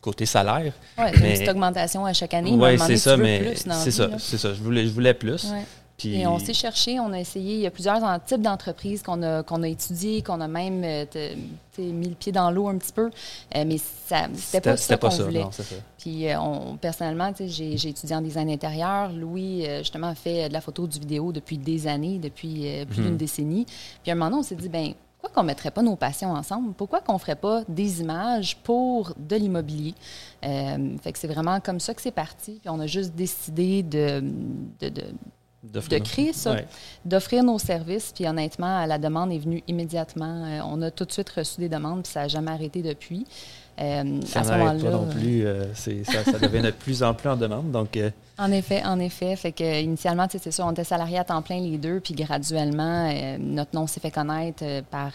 côté 0.00 0.26
salaire. 0.26 0.72
Une 0.98 1.04
mais- 1.20 1.34
petite 1.34 1.48
augmentation 1.48 2.04
à 2.06 2.12
chaque 2.12 2.34
année. 2.34 2.52
Oui, 2.52 2.78
c'est 2.78 2.96
ça, 2.96 3.16
mais 3.16 3.54
c'est 3.56 3.90
ça, 3.90 4.10
c'est 4.18 4.38
ça. 4.38 4.54
Je 4.54 4.62
voulais, 4.62 4.84
je 4.86 4.92
voulais 4.92 5.14
plus. 5.14 5.44
Ouais. 5.50 5.64
Puis, 5.96 6.20
Et 6.20 6.28
on 6.28 6.38
s'est 6.38 6.54
cherché, 6.54 7.00
on 7.00 7.12
a 7.12 7.18
essayé. 7.18 7.54
Il 7.54 7.60
y 7.62 7.66
a 7.66 7.72
plusieurs 7.72 7.98
types 8.24 8.40
d'entreprises 8.40 9.02
qu'on 9.02 9.20
a, 9.24 9.42
qu'on 9.42 9.64
a 9.64 9.68
étudiées, 9.68 10.22
qu'on 10.22 10.40
a 10.40 10.46
même 10.46 10.82
euh, 10.84 11.04
mis 11.76 12.08
le 12.10 12.14
pied 12.14 12.30
dans 12.30 12.52
l'eau 12.52 12.68
un 12.68 12.76
petit 12.78 12.92
peu. 12.92 13.10
Euh, 13.56 13.64
mais 13.66 13.78
ça, 14.06 14.28
c'était 14.36 14.60
pas 14.60 14.76
ça 14.76 14.96
qu'on 14.96 15.08
voulait. 15.08 15.40
non, 15.42 15.50
ça. 15.50 15.64
Puis 15.98 16.28
euh, 16.28 16.40
on, 16.40 16.76
personnellement, 16.76 17.32
j'ai, 17.40 17.76
j'ai 17.76 17.88
étudié 17.88 18.14
en 18.14 18.20
design 18.20 18.48
intérieur. 18.48 19.10
Louis, 19.12 19.66
euh, 19.66 19.78
justement, 19.80 20.14
fait 20.14 20.48
de 20.48 20.52
la 20.52 20.60
photo, 20.60 20.86
du 20.86 21.00
vidéo 21.00 21.32
depuis 21.32 21.58
des 21.58 21.88
années, 21.88 22.18
depuis 22.22 22.84
plus 22.88 23.00
Mhm. 23.00 23.06
d'une 23.08 23.16
décennie. 23.16 23.66
Puis 24.04 24.12
à 24.12 24.12
un 24.12 24.14
moment 24.14 24.30
donné, 24.30 24.38
on 24.38 24.44
s'est 24.44 24.54
dit, 24.54 24.68
ben 24.68 24.92
pourquoi 25.20 25.34
qu'on 25.34 25.42
ne 25.42 25.48
mettrait 25.48 25.70
pas 25.72 25.82
nos 25.82 25.96
passions 25.96 26.30
ensemble? 26.32 26.72
Pourquoi 26.74 27.00
qu'on 27.00 27.14
ne 27.14 27.18
ferait 27.18 27.34
pas 27.36 27.62
des 27.68 28.00
images 28.00 28.56
pour 28.62 29.12
de 29.16 29.34
l'immobilier? 29.36 29.94
Euh, 30.44 30.96
fait 31.02 31.12
que 31.12 31.18
c'est 31.18 31.26
vraiment 31.26 31.58
comme 31.60 31.80
ça 31.80 31.92
que 31.92 32.00
c'est 32.00 32.12
parti. 32.12 32.58
Puis 32.60 32.70
on 32.70 32.78
a 32.78 32.86
juste 32.86 33.14
décidé 33.14 33.82
de, 33.82 34.22
de, 34.80 34.88
de, 34.90 35.02
de 35.62 35.98
créer 35.98 36.32
ça, 36.32 36.52
Ouais. 36.52 36.66
d'offrir 37.04 37.42
nos 37.42 37.58
services. 37.58 38.12
Puis 38.14 38.28
honnêtement, 38.28 38.86
la 38.86 38.96
demande 38.98 39.32
est 39.32 39.38
venue 39.38 39.62
immédiatement. 39.66 40.44
Euh, 40.46 40.60
on 40.64 40.80
a 40.82 40.90
tout 40.92 41.04
de 41.04 41.10
suite 41.12 41.30
reçu 41.30 41.60
des 41.60 41.68
demandes, 41.68 42.04
puis 42.04 42.12
ça 42.12 42.20
n'a 42.22 42.28
jamais 42.28 42.52
arrêté 42.52 42.80
depuis. 42.80 43.26
Euh, 43.80 44.20
Ça 44.26 44.40
à 44.40 44.44
ce 44.44 44.48
n'arrête 44.50 44.66
pas 44.82 44.90
moment-là, 44.90 44.90
non 44.90 45.06
plus. 45.08 45.46
euh, 45.46 45.72
ça, 45.74 46.24
ça 46.24 46.38
devient 46.38 46.62
de 46.62 46.70
plus 46.72 47.02
en 47.02 47.14
plus 47.14 47.28
en 47.28 47.36
demande. 47.36 47.70
Donc, 47.70 47.96
euh, 47.96 48.10
En 48.38 48.50
effet, 48.52 48.82
en 48.84 48.98
effet. 49.00 49.34
Fait 49.36 49.52
que 49.52 49.82
initialement, 49.82 50.26
tu 50.26 50.32
sais, 50.38 50.44
c'est 50.44 50.50
sûr, 50.52 50.64
on 50.66 50.70
était 50.72 50.84
salariés 50.84 51.18
à 51.18 51.24
temps 51.24 51.42
plein 51.42 51.60
les 51.60 51.76
deux, 51.78 51.98
puis 52.00 52.14
graduellement, 52.14 53.12
notre 53.38 53.74
nom 53.74 53.86
s'est 53.86 53.98
fait 54.00 54.10
connaître 54.12 54.64
par, 54.90 55.10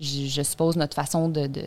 je, 0.00 0.26
je 0.26 0.42
suppose, 0.42 0.76
notre 0.76 0.94
façon 0.94 1.28
de, 1.28 1.46
de, 1.46 1.62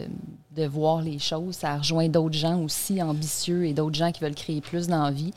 de 0.56 0.66
voir 0.66 1.02
les 1.02 1.20
choses. 1.20 1.56
Ça 1.56 1.74
a 1.74 1.78
rejoint 1.78 2.08
d'autres 2.08 2.38
gens 2.38 2.60
aussi 2.64 3.02
ambitieux 3.02 3.66
et 3.68 3.74
d'autres 3.74 3.96
gens 3.96 4.12
qui 4.12 4.24
veulent 4.24 4.34
créer 4.34 4.60
plus 4.62 4.88
d'envie. 4.88 5.34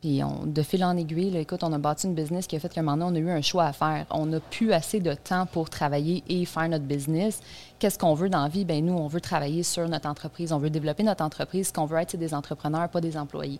Puis 0.00 0.22
on, 0.22 0.46
de 0.46 0.62
fil 0.62 0.84
en 0.84 0.96
aiguille, 0.96 1.30
là, 1.30 1.40
écoute, 1.40 1.64
on 1.64 1.72
a 1.72 1.78
bâti 1.78 2.06
une 2.06 2.14
business 2.14 2.46
qui 2.46 2.54
a 2.54 2.60
fait 2.60 2.68
qu'à 2.72 2.80
un 2.80 2.84
moment 2.84 3.06
donné, 3.10 3.20
on 3.22 3.28
a 3.28 3.32
eu 3.34 3.36
un 3.38 3.42
choix 3.42 3.64
à 3.64 3.72
faire. 3.72 4.06
On 4.10 4.26
n'a 4.26 4.38
plus 4.38 4.72
assez 4.72 5.00
de 5.00 5.12
temps 5.14 5.46
pour 5.46 5.68
travailler 5.70 6.22
et 6.28 6.44
faire 6.44 6.68
notre 6.68 6.84
business. 6.84 7.40
Qu'est-ce 7.80 7.98
qu'on 7.98 8.14
veut 8.14 8.28
dans 8.28 8.42
la 8.44 8.48
vie? 8.48 8.64
Ben 8.64 8.84
nous, 8.84 8.92
on 8.94 9.08
veut 9.08 9.20
travailler 9.20 9.64
sur 9.64 9.88
notre 9.88 10.08
entreprise, 10.08 10.52
on 10.52 10.58
veut 10.58 10.70
développer 10.70 11.02
notre 11.02 11.24
entreprise. 11.24 11.68
Ce 11.68 11.72
qu'on 11.72 11.86
veut 11.86 11.98
être, 11.98 12.12
c'est 12.12 12.16
des 12.16 12.32
entrepreneurs, 12.32 12.88
pas 12.88 13.00
des 13.00 13.16
employés. 13.16 13.58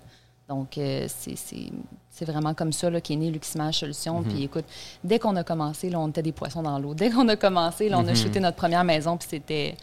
Donc, 0.48 0.78
euh, 0.78 1.06
c'est- 1.08 2.24
vraiment 2.24 2.54
comme 2.54 2.72
ça 2.72 2.88
là, 2.90 3.00
qu'est 3.00 3.14
né 3.16 3.30
Luximage 3.30 3.78
Solutions. 3.80 4.22
Puis 4.22 4.42
écoute, 4.44 4.64
dès 5.04 5.18
qu'on 5.18 5.36
a 5.36 5.44
commencé, 5.44 5.88
là, 5.90 6.00
on 6.00 6.08
était 6.08 6.22
des 6.22 6.32
poissons 6.32 6.62
dans 6.62 6.78
l'eau. 6.78 6.94
Dès 6.94 7.10
qu'on 7.10 7.28
a 7.28 7.36
commencé, 7.36 7.88
là, 7.88 7.98
on 7.98 8.06
a 8.08 8.14
shooté 8.14 8.40
notre 8.40 8.56
première 8.56 8.82
maison, 8.84 9.16
puis 9.16 9.28
c'était... 9.30 9.76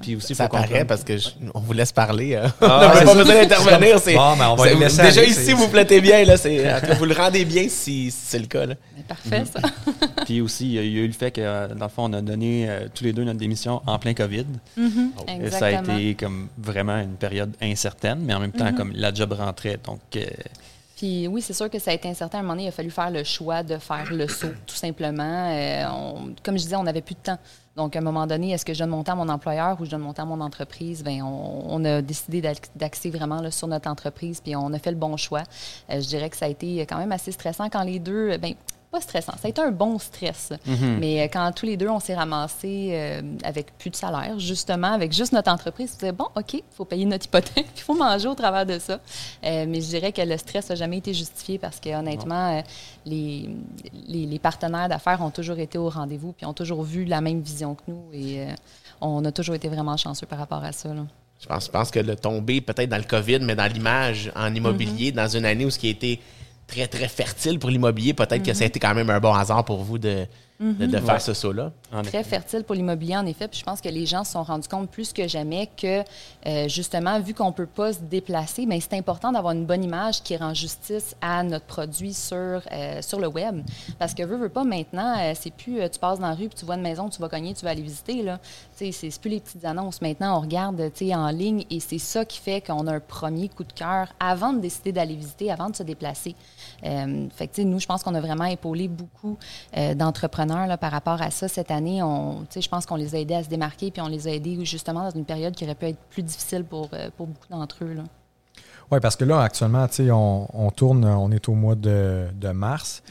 puis, 0.00 0.16
aussi, 0.16 0.34
Ça 0.34 0.48
faut 0.48 0.56
paraît 0.56 0.84
parce 0.84 1.04
que 1.04 1.18
je- 1.18 1.28
on 1.54 1.60
vous 1.60 1.72
laisse 1.72 1.92
parler. 1.92 2.36
hein. 2.36 2.52
Ah, 2.60 2.90
on 2.92 2.94
n'a 2.98 3.04
pas 3.04 3.14
besoin 3.14 3.34
d'intervenir. 3.34 3.98
c'est- 3.98 4.14
Bon, 4.14 4.36
ben, 4.36 4.48
on 4.50 4.54
va 4.56 4.64
c'est- 4.64 4.74
les 4.74 4.80
laisser 4.80 5.02
déjà 5.02 5.20
aller, 5.20 5.30
ici, 5.30 5.44
c'est- 5.44 5.52
vous 5.52 5.68
plaîtez 5.68 6.00
bien. 6.00 6.24
Là, 6.24 6.36
c'est- 6.36 6.94
vous 6.98 7.04
le 7.04 7.14
rendez 7.14 7.44
bien 7.44 7.64
si, 7.68 8.10
si 8.10 8.12
c'est 8.12 8.38
le 8.38 8.46
cas. 8.46 8.66
Là. 8.66 8.74
parfait, 9.08 9.44
ça. 9.44 9.60
Puis 10.24 10.40
aussi, 10.40 10.64
il 10.66 10.72
y 10.74 10.78
a 10.78 10.82
il 10.82 10.92
y 10.92 10.98
a 10.98 11.02
eu 11.02 11.06
le 11.06 11.12
fait 11.12 11.30
que, 11.32 11.40
euh, 11.40 11.68
dans 11.74 11.86
le 11.86 11.90
fond, 11.90 12.04
on 12.04 12.12
a 12.12 12.20
donné 12.22 12.66
euh, 12.68 12.86
tous 12.94 13.02
les 13.04 13.12
deux 13.12 13.24
notre 13.24 13.38
démission 13.38 13.82
en 13.86 13.98
plein 13.98 14.14
COVID. 14.14 14.46
Et 14.76 15.50
ça 15.50 15.66
a 15.66 15.70
été 15.72 16.14
comme 16.14 16.48
vraiment 16.56 16.98
une 16.98 17.16
période 17.16 17.52
incertaine, 17.60 18.20
mais 18.22 18.32
en 18.34 18.40
même 18.40 18.52
temps, 18.52 18.72
comme 18.72 18.92
la 18.94 19.12
job 19.12 19.32
rentrait. 19.32 19.78
Donc, 19.84 20.00
euh, 20.16 20.24
Puis 20.96 21.26
oui, 21.26 21.42
c'est 21.42 21.52
sûr 21.52 21.68
que 21.68 21.78
ça 21.80 21.90
a 21.90 21.94
été 21.94 22.08
incertain. 22.08 22.38
À 22.38 22.40
un 22.40 22.42
moment 22.44 22.54
donné, 22.54 22.64
il 22.66 22.68
a 22.68 22.72
fallu 22.72 22.90
faire 22.90 23.10
le 23.10 23.24
choix 23.24 23.64
de 23.64 23.76
faire 23.78 24.06
le 24.12 24.28
saut, 24.28 24.52
tout 24.66 24.76
simplement. 24.76 25.50
Euh, 25.52 25.84
on- 25.92 26.32
comme 26.44 26.56
je 26.56 26.62
disais, 26.62 26.76
on 26.76 26.84
n'avait 26.84 27.02
plus 27.02 27.14
de 27.16 27.20
temps. 27.20 27.38
Donc, 27.76 27.96
à 27.96 28.00
un 28.00 28.02
moment 28.02 28.26
donné, 28.26 28.52
est-ce 28.52 28.64
que 28.64 28.74
je 28.74 28.80
donne 28.80 28.90
mon 28.90 29.02
temps 29.02 29.12
à 29.12 29.16
mon 29.16 29.28
employeur 29.30 29.80
ou 29.80 29.86
je 29.86 29.90
donne 29.90 30.02
mon 30.02 30.12
temps 30.12 30.24
à 30.24 30.26
mon 30.26 30.40
entreprise? 30.42 31.02
Bien, 31.02 31.24
on, 31.24 31.84
a 31.84 32.02
décidé 32.02 32.42
d'axer 32.76 33.10
vraiment 33.10 33.40
là, 33.40 33.50
sur 33.50 33.66
notre 33.66 33.88
entreprise, 33.88 34.40
puis 34.40 34.54
on 34.54 34.72
a 34.74 34.78
fait 34.78 34.90
le 34.90 34.98
bon 34.98 35.16
choix. 35.16 35.42
Euh, 35.90 36.00
je 36.00 36.06
dirais 36.06 36.28
que 36.28 36.36
ça 36.36 36.44
a 36.44 36.48
été 36.48 36.80
quand 36.80 36.98
même 36.98 37.12
assez 37.12 37.32
stressant 37.32 37.70
quand 37.70 37.82
les 37.82 37.98
deux... 37.98 38.36
Ben, 38.36 38.54
pas 38.92 39.00
stressant, 39.00 39.32
ça 39.32 39.46
a 39.46 39.48
été 39.48 39.60
un 39.62 39.70
bon 39.70 39.98
stress. 39.98 40.52
Mais 41.00 41.22
euh, 41.22 41.24
quand 41.32 41.50
tous 41.52 41.64
les 41.64 41.78
deux, 41.78 41.88
on 41.88 41.98
s'est 41.98 42.14
ramassés 42.14 42.90
euh, 42.92 43.22
avec 43.42 43.76
plus 43.78 43.88
de 43.88 43.96
salaire, 43.96 44.38
justement, 44.38 44.92
avec 44.92 45.12
juste 45.12 45.32
notre 45.32 45.50
entreprise, 45.50 45.88
on 45.90 45.94
se 45.94 45.98
disait, 45.98 46.12
bon, 46.12 46.26
OK, 46.36 46.52
il 46.52 46.62
faut 46.76 46.84
payer 46.84 47.06
notre 47.06 47.24
hypothèque, 47.24 47.68
il 47.76 47.80
faut 47.80 47.94
manger 47.94 48.28
au 48.28 48.34
travers 48.34 48.66
de 48.66 48.78
ça. 48.78 49.00
Euh, 49.44 49.64
mais 49.66 49.80
je 49.80 49.86
dirais 49.86 50.12
que 50.12 50.20
le 50.20 50.36
stress 50.36 50.68
n'a 50.68 50.74
jamais 50.74 50.98
été 50.98 51.14
justifié 51.14 51.58
parce 51.58 51.80
que, 51.80 51.88
honnêtement, 51.88 52.58
euh, 52.58 52.62
les, 53.06 53.48
les, 54.06 54.26
les 54.26 54.38
partenaires 54.38 54.90
d'affaires 54.90 55.22
ont 55.22 55.30
toujours 55.30 55.58
été 55.58 55.78
au 55.78 55.88
rendez-vous 55.88 56.32
puis 56.32 56.44
ont 56.44 56.52
toujours 56.52 56.82
vu 56.82 57.06
la 57.06 57.22
même 57.22 57.40
vision 57.40 57.74
que 57.74 57.82
nous. 57.88 58.02
Et 58.12 58.46
on 59.00 59.24
a 59.24 59.32
toujours 59.32 59.54
été 59.54 59.68
vraiment 59.68 59.96
chanceux 59.96 60.26
par 60.26 60.38
rapport 60.38 60.62
à 60.62 60.72
ça. 60.72 60.92
là. 60.92 61.06
Je 61.40 61.46
pense, 61.48 61.66
je 61.66 61.70
pense 61.70 61.90
que 61.90 61.98
le 61.98 62.14
tomber 62.14 62.60
peut-être 62.60 62.88
dans 62.90 62.98
le 62.98 63.02
COVID, 63.02 63.40
mais 63.40 63.56
dans 63.56 63.66
l'image 63.72 64.30
en 64.36 64.54
immobilier, 64.54 65.10
dans 65.10 65.26
une 65.26 65.44
année 65.44 65.64
où 65.64 65.70
ce 65.70 65.78
qui 65.78 65.88
a 65.88 65.90
été 65.90 66.20
très, 66.72 66.86
très 66.86 67.08
fertile 67.08 67.58
pour 67.58 67.70
l'immobilier. 67.70 68.14
Peut-être 68.14 68.42
que 68.42 68.54
ça 68.54 68.64
a 68.64 68.66
été 68.66 68.80
quand 68.80 68.94
même 68.94 69.10
un 69.10 69.20
bon 69.20 69.34
hasard 69.34 69.64
pour 69.64 69.82
vous 69.82 69.98
de, 69.98 70.26
de, 70.60 70.86
de 70.86 70.98
faire 70.98 71.20
ce 71.20 71.34
saut-là. 71.34 71.72
Très 71.90 72.20
effet. 72.20 72.22
fertile 72.22 72.64
pour 72.64 72.74
l'immobilier, 72.74 73.16
en 73.16 73.26
effet. 73.26 73.48
Puis 73.48 73.60
je 73.60 73.64
pense 73.64 73.80
que 73.80 73.88
les 73.88 74.06
gens 74.06 74.24
se 74.24 74.32
sont 74.32 74.42
rendus 74.42 74.68
compte 74.68 74.88
plus 74.90 75.12
que 75.12 75.28
jamais 75.28 75.68
que, 75.76 76.02
euh, 76.46 76.68
justement, 76.68 77.20
vu 77.20 77.34
qu'on 77.34 77.48
ne 77.48 77.52
peut 77.52 77.66
pas 77.66 77.92
se 77.92 78.00
déplacer, 78.00 78.64
mais 78.64 78.80
c'est 78.80 78.94
important 78.94 79.32
d'avoir 79.32 79.52
une 79.52 79.66
bonne 79.66 79.84
image 79.84 80.22
qui 80.22 80.36
rend 80.36 80.54
justice 80.54 81.14
à 81.20 81.42
notre 81.42 81.66
produit 81.66 82.14
sur, 82.14 82.36
euh, 82.36 83.02
sur 83.02 83.18
le 83.20 83.26
web. 83.26 83.60
Parce 83.98 84.14
que, 84.14 84.22
veux, 84.22 84.36
veux 84.36 84.48
pas, 84.48 84.64
maintenant, 84.64 85.14
euh, 85.18 85.32
c'est 85.38 85.52
plus 85.52 85.80
euh, 85.80 85.88
tu 85.88 85.98
passes 85.98 86.20
dans 86.20 86.28
la 86.28 86.34
rue 86.34 86.48
puis 86.48 86.58
tu 86.58 86.64
vois 86.64 86.76
une 86.76 86.82
maison, 86.82 87.08
tu 87.08 87.20
vas 87.20 87.28
cogner, 87.28 87.54
tu 87.54 87.64
vas 87.64 87.70
aller 87.72 87.82
visiter. 87.82 88.22
Là. 88.22 88.38
Tu 88.78 88.86
sais, 88.86 88.92
C'est 88.92 89.10
c'est 89.10 89.20
plus 89.20 89.30
les 89.30 89.40
petites 89.40 89.64
annonces. 89.64 90.00
Maintenant, 90.00 90.38
on 90.38 90.40
regarde 90.40 90.80
en 91.14 91.28
ligne 91.28 91.64
et 91.70 91.80
c'est 91.80 91.98
ça 91.98 92.24
qui 92.24 92.38
fait 92.38 92.60
qu'on 92.66 92.86
a 92.86 92.94
un 92.94 93.00
premier 93.00 93.48
coup 93.48 93.64
de 93.64 93.72
cœur 93.72 94.08
avant 94.18 94.52
de 94.52 94.60
décider 94.60 94.92
d'aller 94.92 95.16
visiter, 95.16 95.50
avant 95.50 95.68
de 95.68 95.76
se 95.76 95.82
déplacer. 95.82 96.34
Euh, 96.84 97.28
fait 97.30 97.48
que, 97.48 97.62
nous, 97.62 97.78
je 97.78 97.86
pense 97.86 98.02
qu'on 98.02 98.14
a 98.14 98.20
vraiment 98.20 98.44
épaulé 98.44 98.88
beaucoup 98.88 99.38
euh, 99.76 99.94
d'entrepreneurs 99.94 100.66
là, 100.66 100.76
par 100.76 100.90
rapport 100.90 101.20
à 101.22 101.30
ça 101.30 101.48
cette 101.48 101.70
année. 101.70 102.02
On, 102.02 102.44
je 102.54 102.68
pense 102.68 102.86
qu'on 102.86 102.96
les 102.96 103.14
a 103.14 103.18
aidés 103.18 103.34
à 103.34 103.42
se 103.42 103.48
démarquer, 103.48 103.90
puis 103.90 104.02
on 104.02 104.08
les 104.08 104.28
a 104.28 104.32
aidés 104.32 104.64
justement 104.64 105.04
dans 105.04 105.10
une 105.10 105.24
période 105.24 105.54
qui 105.54 105.64
aurait 105.64 105.74
pu 105.74 105.86
être 105.86 105.98
plus 106.10 106.22
difficile 106.22 106.64
pour, 106.64 106.88
euh, 106.92 107.10
pour 107.16 107.26
beaucoup 107.26 107.48
d'entre 107.50 107.84
eux. 107.84 107.94
Là. 107.94 108.02
Oui, 108.90 109.00
parce 109.00 109.16
que 109.16 109.24
là, 109.24 109.40
actuellement, 109.40 109.86
tu 109.88 109.94
sais, 109.94 110.10
on, 110.10 110.48
on 110.52 110.70
tourne, 110.70 111.04
on 111.04 111.30
est 111.30 111.48
au 111.48 111.54
mois 111.54 111.74
de, 111.74 112.26
de 112.34 112.48
mars. 112.50 113.02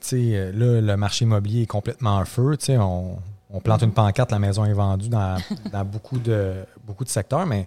Sais, 0.00 0.52
là, 0.52 0.80
le 0.80 0.96
marché 0.96 1.24
immobilier 1.24 1.62
est 1.62 1.66
complètement 1.66 2.18
en 2.18 2.24
feu. 2.24 2.56
On, 2.68 3.16
on 3.52 3.60
plante 3.60 3.82
une 3.82 3.92
pancarte, 3.92 4.30
la 4.30 4.38
maison 4.38 4.64
est 4.64 4.72
vendue 4.72 5.08
dans, 5.08 5.36
dans 5.72 5.84
beaucoup, 5.84 6.18
de, 6.18 6.64
beaucoup 6.84 7.04
de 7.04 7.08
secteurs, 7.08 7.46
mais 7.46 7.66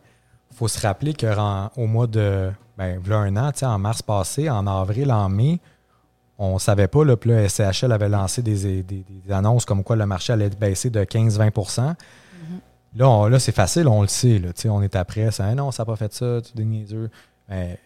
il 0.51 0.55
faut 0.55 0.67
se 0.67 0.79
rappeler 0.79 1.13
qu'au 1.13 1.87
mois 1.87 2.07
de, 2.07 2.51
ben, 2.77 2.99
voilà 3.03 3.21
un 3.23 3.37
an, 3.37 3.51
tu 3.51 3.59
sais, 3.59 3.65
en 3.65 3.77
mars 3.79 4.01
passé, 4.01 4.49
en 4.49 4.65
avril, 4.67 5.11
en 5.11 5.29
mai, 5.29 5.59
on 6.37 6.55
ne 6.55 6.59
savait 6.59 6.87
pas, 6.89 7.05
là, 7.05 7.15
puis 7.15 7.29
là, 7.29 7.47
SCHL 7.47 7.91
avait 7.93 8.09
lancé 8.09 8.41
des, 8.41 8.83
des- 8.83 9.03
des 9.03 9.31
annonces 9.31 9.63
comme 9.65 9.83
quoi 9.83 9.95
le 9.95 10.05
marché 10.05 10.33
allait 10.33 10.49
baisser 10.49 10.89
de 10.89 11.03
15-20 11.03 11.95
Là, 12.97 13.09
on- 13.09 13.27
là 13.27 13.39
c'est 13.39 13.51
facile, 13.51 13.87
on 13.89 14.01
le 14.01 14.07
sait. 14.07 14.39
Là, 14.39 14.53
Tu 14.53 14.61
sais, 14.63 14.69
on 14.69 14.81
est 14.81 14.95
après, 14.95 15.29
ça, 15.31 15.45
Ah 15.47 15.55
non, 15.55 15.71
ça 15.71 15.83
n'a 15.83 15.85
pas 15.85 15.95
fait 15.97 16.13
ça, 16.13 16.41
tu 16.41 16.51
es 16.51 16.55
des 16.55 16.65
niaiseux. 16.65 17.09
Mais 17.49 17.77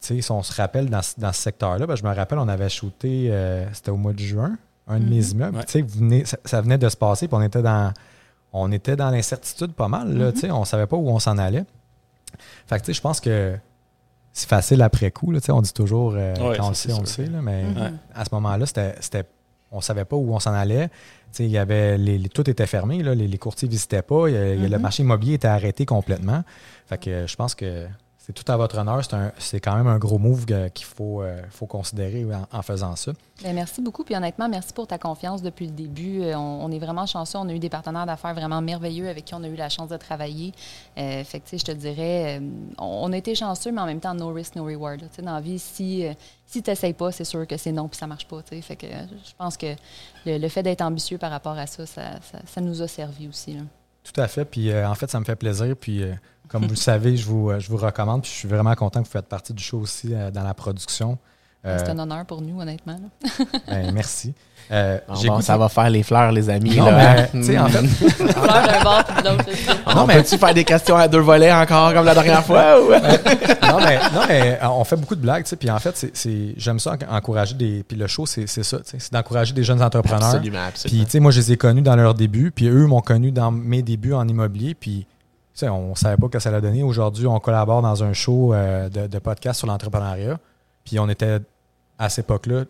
tu 0.00 0.14
sais, 0.16 0.20
si 0.20 0.30
on 0.32 0.42
se 0.42 0.52
rappelle 0.52 0.90
dans, 0.90 1.02
ce- 1.02 1.18
dans 1.18 1.32
ce 1.32 1.40
secteur-là, 1.42 1.86
ben, 1.86 1.94
je 1.94 2.02
me 2.02 2.12
rappelle, 2.12 2.38
on 2.38 2.48
avait 2.48 2.68
shooté, 2.68 3.28
euh, 3.30 3.64
c'était 3.72 3.90
au 3.92 3.96
mois 3.96 4.12
de 4.12 4.18
juin, 4.18 4.56
un 4.88 4.98
de 4.98 5.04
mes 5.08 5.24
immeubles. 5.30 5.56
Ouais. 5.58 5.64
Tu 5.64 5.72
sais, 5.72 5.82
vous 5.82 5.98
venez- 6.00 6.24
ça, 6.24 6.38
ça 6.44 6.60
venait 6.60 6.78
de 6.78 6.88
se 6.88 6.96
passer, 6.96 7.28
puis 7.28 7.36
on 7.36 7.42
était 7.42 7.62
dans, 7.62 7.92
on 8.52 8.70
était 8.72 8.96
dans 8.96 9.10
l'incertitude 9.10 9.72
pas 9.74 9.86
mal. 9.88 10.12
Là, 10.16 10.32
tu 10.32 10.40
sais, 10.40 10.50
On 10.50 10.60
ne 10.60 10.64
savait 10.64 10.86
pas 10.88 10.96
où 10.96 11.08
on 11.08 11.18
s'en 11.20 11.38
allait. 11.38 11.64
Fait 12.66 12.76
que 12.80 12.84
tu 12.84 12.86
sais, 12.86 12.94
je 12.94 13.00
pense 13.00 13.20
que 13.20 13.56
c'est 14.32 14.48
facile 14.48 14.82
après 14.82 15.10
coup. 15.10 15.30
Là, 15.30 15.40
tu 15.40 15.46
sais, 15.46 15.52
on 15.52 15.60
dit 15.62 15.72
toujours, 15.72 16.14
euh, 16.16 16.34
Ouais, 16.36 16.56
quand 16.56 16.66
on 16.66 16.68
le 16.70 16.74
sait, 16.74 16.88
c'est 16.88 16.94
on 16.94 17.00
le 17.00 17.06
sait. 17.06 17.26
Là, 17.26 17.40
mais 17.42 17.64
Ouais. 17.64 17.90
à 18.14 18.24
ce 18.24 18.30
moment-là, 18.34 18.66
c'était, 18.66 18.94
c'était- 19.00 19.24
on 19.70 19.76
ne 19.78 19.82
savait 19.82 20.04
pas 20.04 20.16
où 20.16 20.34
on 20.34 20.38
s'en 20.40 20.52
allait. 20.52 20.88
Tu 20.88 20.94
sais, 21.32 21.44
il 21.44 21.50
y 21.50 21.58
avait 21.58 21.96
les, 21.98 22.18
les- 22.18 22.28
tout 22.28 22.48
était 22.50 22.66
fermé, 22.66 23.02
là, 23.02 23.14
les, 23.14 23.26
les 23.28 23.38
courtiers 23.38 23.68
ne 23.68 23.72
visitaient 23.72 24.02
pas, 24.02 24.28
il 24.28 24.34
y 24.34 24.36
a- 24.36 24.54
il 24.54 24.62
y 24.62 24.66
a- 24.66 24.68
le 24.68 24.78
marché 24.78 25.02
immobilier 25.02 25.34
était 25.34 25.48
arrêté 25.48 25.86
complètement. 25.86 26.44
Fait 26.86 26.98
que 26.98 27.10
euh, 27.10 27.26
je 27.26 27.36
pense 27.36 27.54
que 27.54 27.86
c'est 28.24 28.32
tout 28.32 28.50
à 28.52 28.56
votre 28.56 28.78
honneur. 28.78 29.02
C'est, 29.38 29.60
quand 29.60 29.74
même 29.74 29.88
un 29.88 29.98
gros 29.98 30.18
move 30.18 30.46
qu'il 30.46 30.86
faut, 30.86 31.22
euh, 31.22 31.42
faut 31.50 31.66
considérer 31.66 32.24
en, 32.52 32.62
faisant 32.62 32.94
ça. 32.94 33.10
Bien, 33.42 33.52
merci 33.52 33.82
beaucoup. 33.82 34.04
Puis 34.04 34.14
honnêtement, 34.14 34.48
merci 34.48 34.72
pour 34.72 34.86
ta 34.86 34.96
confiance 34.96 35.42
depuis 35.42 35.66
le 35.66 35.72
début. 35.72 36.22
Euh, 36.22 36.36
On, 36.36 36.70
est 36.70 36.78
vraiment 36.78 37.04
chanceux. 37.04 37.38
On 37.38 37.48
a 37.48 37.52
eu 37.52 37.58
des 37.58 37.68
partenaires 37.68 38.06
d'affaires 38.06 38.34
vraiment 38.34 38.62
merveilleux 38.62 39.08
avec 39.08 39.24
qui 39.24 39.34
on 39.34 39.42
a 39.42 39.48
eu 39.48 39.56
la 39.56 39.68
chance 39.68 39.88
de 39.88 39.96
travailler. 39.96 40.52
Euh, 40.98 41.24
je 41.32 41.64
te 41.64 41.72
dirais, 41.72 42.38
euh, 42.38 42.48
on, 42.78 43.12
a 43.12 43.16
été 43.16 43.34
chanceux, 43.34 43.72
mais 43.72 43.80
en 43.80 43.86
même 43.86 43.98
temps, 43.98 44.14
no 44.14 44.28
risk, 44.32 44.54
no 44.54 44.64
reward. 44.66 45.02
dans 45.20 45.34
la 45.34 45.40
vie, 45.40 45.58
si, 45.58 46.04
si 46.46 46.62
tu 46.62 46.70
n'essayes 46.70 46.92
pas, 46.92 47.10
c'est 47.10 47.24
sûr 47.24 47.44
que 47.44 47.56
c'est 47.56 47.72
non 47.72 47.88
puis 47.88 47.98
ça 47.98 48.06
marche 48.06 48.28
pas. 48.28 48.40
je 48.52 49.34
pense 49.36 49.56
que 49.56 49.74
le, 50.26 50.48
fait 50.48 50.62
d'être 50.62 50.82
ambitieux 50.82 51.18
par 51.18 51.32
rapport 51.32 51.58
à 51.58 51.66
ça, 51.66 51.86
ça, 51.86 52.60
nous 52.60 52.82
a 52.82 52.86
servi 52.86 53.26
aussi. 53.26 53.56
Tout 54.04 54.20
à 54.20 54.28
fait. 54.28 54.44
Puis 54.44 54.70
euh, 54.70 54.88
en 54.88 54.94
fait, 54.94 55.10
ça 55.10 55.20
me 55.20 55.24
fait 55.24 55.36
plaisir. 55.36 55.76
Puis 55.76 56.02
euh, 56.02 56.12
comme 56.48 56.62
vous 56.64 56.70
le 56.70 56.76
savez, 56.76 57.16
je 57.16 57.26
vous, 57.26 57.50
euh, 57.50 57.60
je 57.60 57.68
vous 57.68 57.76
recommande. 57.76 58.22
Puis 58.22 58.30
je 58.30 58.36
suis 58.36 58.48
vraiment 58.48 58.74
content 58.74 59.00
que 59.00 59.06
vous 59.06 59.12
faites 59.12 59.28
partie 59.28 59.52
du 59.52 59.62
show 59.62 59.78
aussi 59.78 60.08
dans 60.32 60.42
la 60.42 60.54
production. 60.54 61.18
Euh, 61.64 61.78
C'est 61.78 61.90
un 61.90 61.98
honneur 61.98 62.24
pour 62.26 62.40
nous, 62.42 62.60
honnêtement. 62.60 62.94
là. 62.96 63.44
ben, 63.68 63.92
merci. 63.92 64.34
Euh, 64.70 64.98
Bon, 65.26 65.40
ça 65.40 65.56
va 65.58 65.68
faire 65.68 65.90
les 65.90 66.02
fleurs, 66.02 66.32
les 66.32 66.48
amis. 66.48 66.76
Non, 66.76 66.86
là. 66.86 67.14
mais, 67.14 67.28
tu 67.40 67.42
sais, 67.44 67.58
en 67.58 67.68
fait, 67.68 67.86
Fleur 68.08 68.62
d'un 68.66 68.82
bord 68.82 69.04
puis 69.04 69.22
de 69.22 69.28
l'autre. 69.28 69.44
là. 69.86 70.02
on 70.02 70.06
peut-tu 70.06 70.38
faire 70.38 70.54
des 70.54 70.64
questions 70.64 70.96
à 70.96 71.08
deux 71.08 71.20
volets 71.20 71.52
encore 71.52 71.92
comme 71.92 72.04
la 72.04 72.14
dernière 72.14 72.44
fois? 72.44 72.80
ou- 72.80 72.90
non, 72.90 73.78
mais, 73.84 73.98
non, 73.98 74.20
mais 74.28 74.58
euh, 74.62 74.68
on 74.70 74.82
fait 74.84 74.96
beaucoup 74.96 75.14
de 75.16 75.20
blagues, 75.20 75.44
tu 75.44 75.50
sais, 75.50 75.56
puis 75.56 75.70
en 75.70 75.78
fait, 75.78 75.96
c'est, 75.96 76.16
c'est- 76.16 76.54
j'aime 76.56 76.78
ça, 76.78 76.96
en- 77.08 77.16
encourager 77.16 77.54
des. 77.54 77.82
Puis 77.86 77.96
le 77.96 78.06
show, 78.06 78.24
c'est, 78.26 78.46
c'est 78.46 78.62
ça, 78.62 78.78
tu 78.78 78.96
c'est 78.98 79.12
d'encourager 79.12 79.52
des 79.52 79.62
jeunes 79.64 79.82
entrepreneurs. 79.82 80.24
Absolument, 80.34 80.64
absolument. 80.68 80.98
Puis, 80.98 81.04
tu 81.06 81.10
sais, 81.12 81.20
moi, 81.20 81.30
je 81.32 81.40
les 81.40 81.52
ai 81.52 81.56
connus 81.56 81.82
dans 81.82 81.96
leur 81.96 82.14
début, 82.14 82.50
puis 82.50 82.66
eux 82.68 82.86
m'ont 82.86 83.00
connu 83.02 83.30
dans 83.30 83.50
mes 83.50 83.82
débuts 83.82 84.14
en 84.14 84.26
immobilier, 84.26 84.74
puis, 84.74 85.06
tu 85.54 85.58
sais, 85.60 85.68
on 85.68 85.94
savait 85.96 86.16
pas 86.16 86.28
que 86.28 86.38
ça 86.38 86.48
allait 86.48 86.60
donner. 86.60 86.82
Aujourd'hui, 86.82 87.26
on 87.26 87.38
collabore 87.40 87.82
dans 87.82 88.02
un 88.04 88.12
show 88.14 88.54
euh, 88.54 88.88
de, 88.88 89.06
de 89.06 89.18
podcast 89.18 89.58
sur 89.58 89.66
l'entrepreneuriat, 89.68 90.38
puis 90.84 90.98
on 90.98 91.08
était, 91.08 91.40
à 92.02 92.08
cette 92.08 92.24
époque-là, 92.26 92.64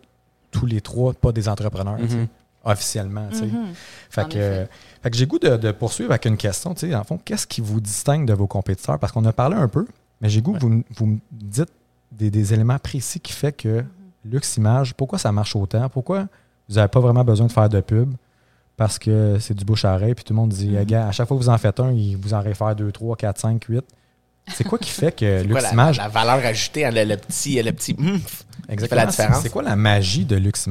tous 0.51 0.65
les 0.65 0.81
trois 0.81 1.13
pas 1.13 1.31
des 1.31 1.49
entrepreneurs, 1.49 1.97
Mhm. 1.97 2.27
officiellement, 2.63 3.27
tu 3.31 3.37
sais. 3.39 3.45
Mhm. 3.47 3.73
Fait 4.09 4.29
que, 4.29 4.65
fait 5.01 5.09
que 5.11 5.17
j'ai 5.17 5.25
goût 5.25 5.39
de, 5.39 5.57
de 5.57 5.71
poursuivre 5.71 6.11
avec 6.11 6.25
une 6.25 6.37
question. 6.37 6.73
Tu 6.73 6.87
sais, 6.89 6.95
en 6.95 7.03
fond, 7.03 7.17
qu'est-ce 7.23 7.47
qui 7.47 7.59
vous 7.61 7.81
distingue 7.81 8.25
de 8.27 8.33
vos 8.33 8.47
compétiteurs? 8.47 8.99
Parce 8.99 9.11
qu'on 9.11 9.25
a 9.25 9.33
parlé 9.33 9.55
un 9.55 9.67
peu, 9.67 9.85
mais 10.21 10.29
j'ai 10.29 10.41
goût 10.41 10.53
que 10.53 10.59
vous, 10.59 11.05
me 11.05 11.17
dites 11.31 11.71
des, 12.11 12.29
des 12.29 12.53
éléments 12.53 12.77
précis 12.79 13.19
qui 13.19 13.33
fait 13.33 13.51
que 13.51 13.83
Lux 14.23 14.55
Image, 14.57 14.93
pourquoi 14.93 15.17
ça 15.17 15.31
marche 15.31 15.55
autant? 15.55 15.89
Pourquoi 15.89 16.27
vous 16.69 16.75
n'avez 16.75 16.87
pas 16.87 16.99
vraiment 16.99 17.23
besoin 17.23 17.47
de 17.47 17.51
faire 17.51 17.67
de 17.69 17.81
pub? 17.81 18.13
Parce 18.77 18.97
que 18.97 19.37
c'est 19.39 19.53
du 19.53 19.65
bouche 19.65 19.85
à 19.85 19.95
oreille, 19.95 20.13
puis 20.15 20.23
tout 20.23 20.33
le 20.33 20.37
monde 20.37 20.49
dit, 20.49 20.75
Eh, 20.79 20.85
gars, 20.85 21.07
à 21.07 21.11
chaque 21.11 21.27
fois 21.27 21.37
que 21.37 21.43
vous 21.43 21.49
en 21.49 21.57
faites 21.57 21.79
un, 21.79 21.91
il 21.91 22.15
vous 22.17 22.33
en 22.33 22.41
réfère 22.41 22.75
2, 22.75 22.91
3, 22.91 23.15
4, 23.17 23.39
5, 23.39 23.63
8. 23.65 23.83
C'est 24.47 24.63
quoi 24.65 24.77
qui 24.77 24.89
fait 24.89 25.11
que 25.15 25.39
C'est 25.41 25.47
quoi 25.47 25.61
Lux 25.61 25.75
la, 25.75 25.91
la 25.97 26.07
valeur 26.09 26.45
ajoutée, 26.45 26.89
le, 26.91 27.03
le 27.05 27.17
petit, 27.17 27.61
le 27.61 27.71
petit 27.71 27.93
hmph, 27.93 28.19
qui 28.19 28.27
fait 28.27 28.45
la 28.67 28.73
Exactement. 28.73 29.05
différence? 29.09 29.41
C'est 29.43 29.49
quoi 29.49 29.63
la 29.63 29.75
magie 29.75 30.25
de 30.25 30.35
Lux 30.35 30.67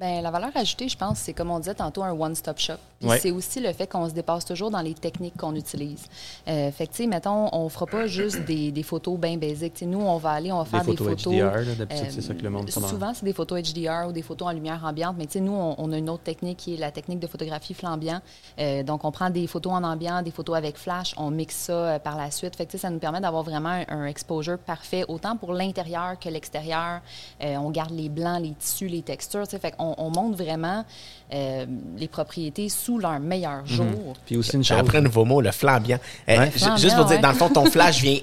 Ben, 0.00 0.22
la 0.22 0.30
valeur 0.30 0.48
ajoutée, 0.54 0.88
je 0.88 0.96
pense, 0.96 1.18
c'est 1.18 1.34
comme 1.34 1.50
on 1.50 1.58
disait 1.58 1.74
tantôt, 1.74 2.02
un 2.02 2.12
one-stop 2.12 2.58
shop. 2.58 2.72
Puis 2.98 3.08
Ouais. 3.08 3.18
c'est 3.18 3.30
aussi 3.30 3.60
le 3.60 3.70
fait 3.74 3.86
qu'on 3.86 4.08
se 4.08 4.14
dépasse 4.14 4.46
toujours 4.46 4.70
dans 4.70 4.80
les 4.80 4.94
techniques 4.94 5.36
qu'on 5.36 5.54
utilise. 5.54 6.06
Euh, 6.48 6.70
fait 6.70 6.86
que, 6.86 7.02
mettons, 7.06 7.48
on 7.54 7.68
fera 7.68 7.84
pas 7.86 8.06
juste 8.06 8.44
des, 8.46 8.72
des 8.72 8.82
photos 8.82 9.18
bien 9.18 9.36
basiques. 9.36 9.74
Tu 9.74 9.80
sais, 9.80 9.86
nous, 9.86 10.00
on 10.00 10.16
va 10.16 10.30
aller, 10.30 10.52
on 10.52 10.58
va 10.58 10.64
faire 10.64 10.84
Des 10.84 10.92
des 10.92 10.96
photos 10.96 11.22
photos. 11.22 11.34
HDR, 11.34 11.76
d'habitude, 11.76 12.06
euh, 12.06 12.10
c'est 12.10 12.20
ça 12.22 12.32
que 12.34 12.42
le 12.42 12.48
monde. 12.50 12.70
Souvent, 12.70 13.12
c'est 13.14 13.24
des 13.24 13.32
photos 13.34 13.60
HDR 13.62 14.08
ou 14.08 14.12
des 14.12 14.22
photos 14.22 14.48
en 14.48 14.52
lumière 14.52 14.82
ambiante. 14.84 15.16
Mais 15.18 15.26
nous, 15.40 15.52
on, 15.52 15.74
on 15.76 15.92
a 15.92 15.98
une 15.98 16.08
autre 16.08 16.22
technique 16.22 16.58
qui 16.58 16.74
est 16.74 16.76
la 16.78 16.90
technique 16.90 17.20
de 17.20 17.26
photographie 17.26 17.74
flambiant. 17.74 18.20
Euh, 18.58 18.82
donc, 18.82 19.04
on 19.04 19.12
prend 19.12 19.28
des 19.28 19.46
photos 19.46 19.72
en 19.74 19.84
ambiant, 19.84 20.22
des 20.22 20.30
photos 20.30 20.56
avec 20.56 20.76
flash, 20.78 21.14
on 21.18 21.30
mixe 21.30 21.56
ça 21.56 21.72
euh, 21.72 21.98
par 21.98 22.16
la 22.16 22.30
suite. 22.30 22.56
Fait 22.56 22.64
que, 22.66 22.78
ça 22.78 22.88
nous 22.88 22.98
permet 22.98 23.20
d'avoir 23.20 23.42
vraiment 23.42 23.68
un, 23.68 23.84
un 23.88 24.06
exposure 24.06 24.58
parfait, 24.58 25.04
autant 25.08 25.36
pour 25.36 25.52
l'intérieur 25.52 26.18
que 26.18 26.28
l'extérieur. 26.30 27.00
Euh, 27.42 27.56
on 27.56 27.70
garde 27.70 27.92
les 27.92 28.08
blancs, 28.08 28.40
les 28.42 28.52
tissus, 28.52 28.88
les 28.88 29.02
textures. 29.02 29.46
Fait 29.46 29.72
qu'on 29.72 29.89
on 29.98 30.10
montre 30.10 30.36
vraiment 30.42 30.84
euh, 31.32 31.66
les 31.96 32.08
propriétés 32.08 32.68
sous 32.68 32.98
leur 32.98 33.18
meilleur 33.20 33.64
jour. 33.66 34.14
Puis 34.26 34.36
aussi 34.36 34.56
une 34.56 34.64
chose. 34.64 34.78
appris 34.78 34.98
un 34.98 35.02
nouveau 35.02 35.24
mot, 35.24 35.40
le 35.40 35.50
flambiant. 35.52 35.98
Euh, 36.28 36.38
Ouais. 36.38 36.46
ju- 36.50 36.58
Flambiant, 36.58 36.76
Juste 36.76 36.96
pour 36.96 37.04
dire, 37.06 37.16
ouais. 37.16 37.22
dans 37.22 37.28
le 37.30 37.34
fond, 37.36 37.48
ton 37.48 37.66
flash 37.66 38.00
vient 38.02 38.18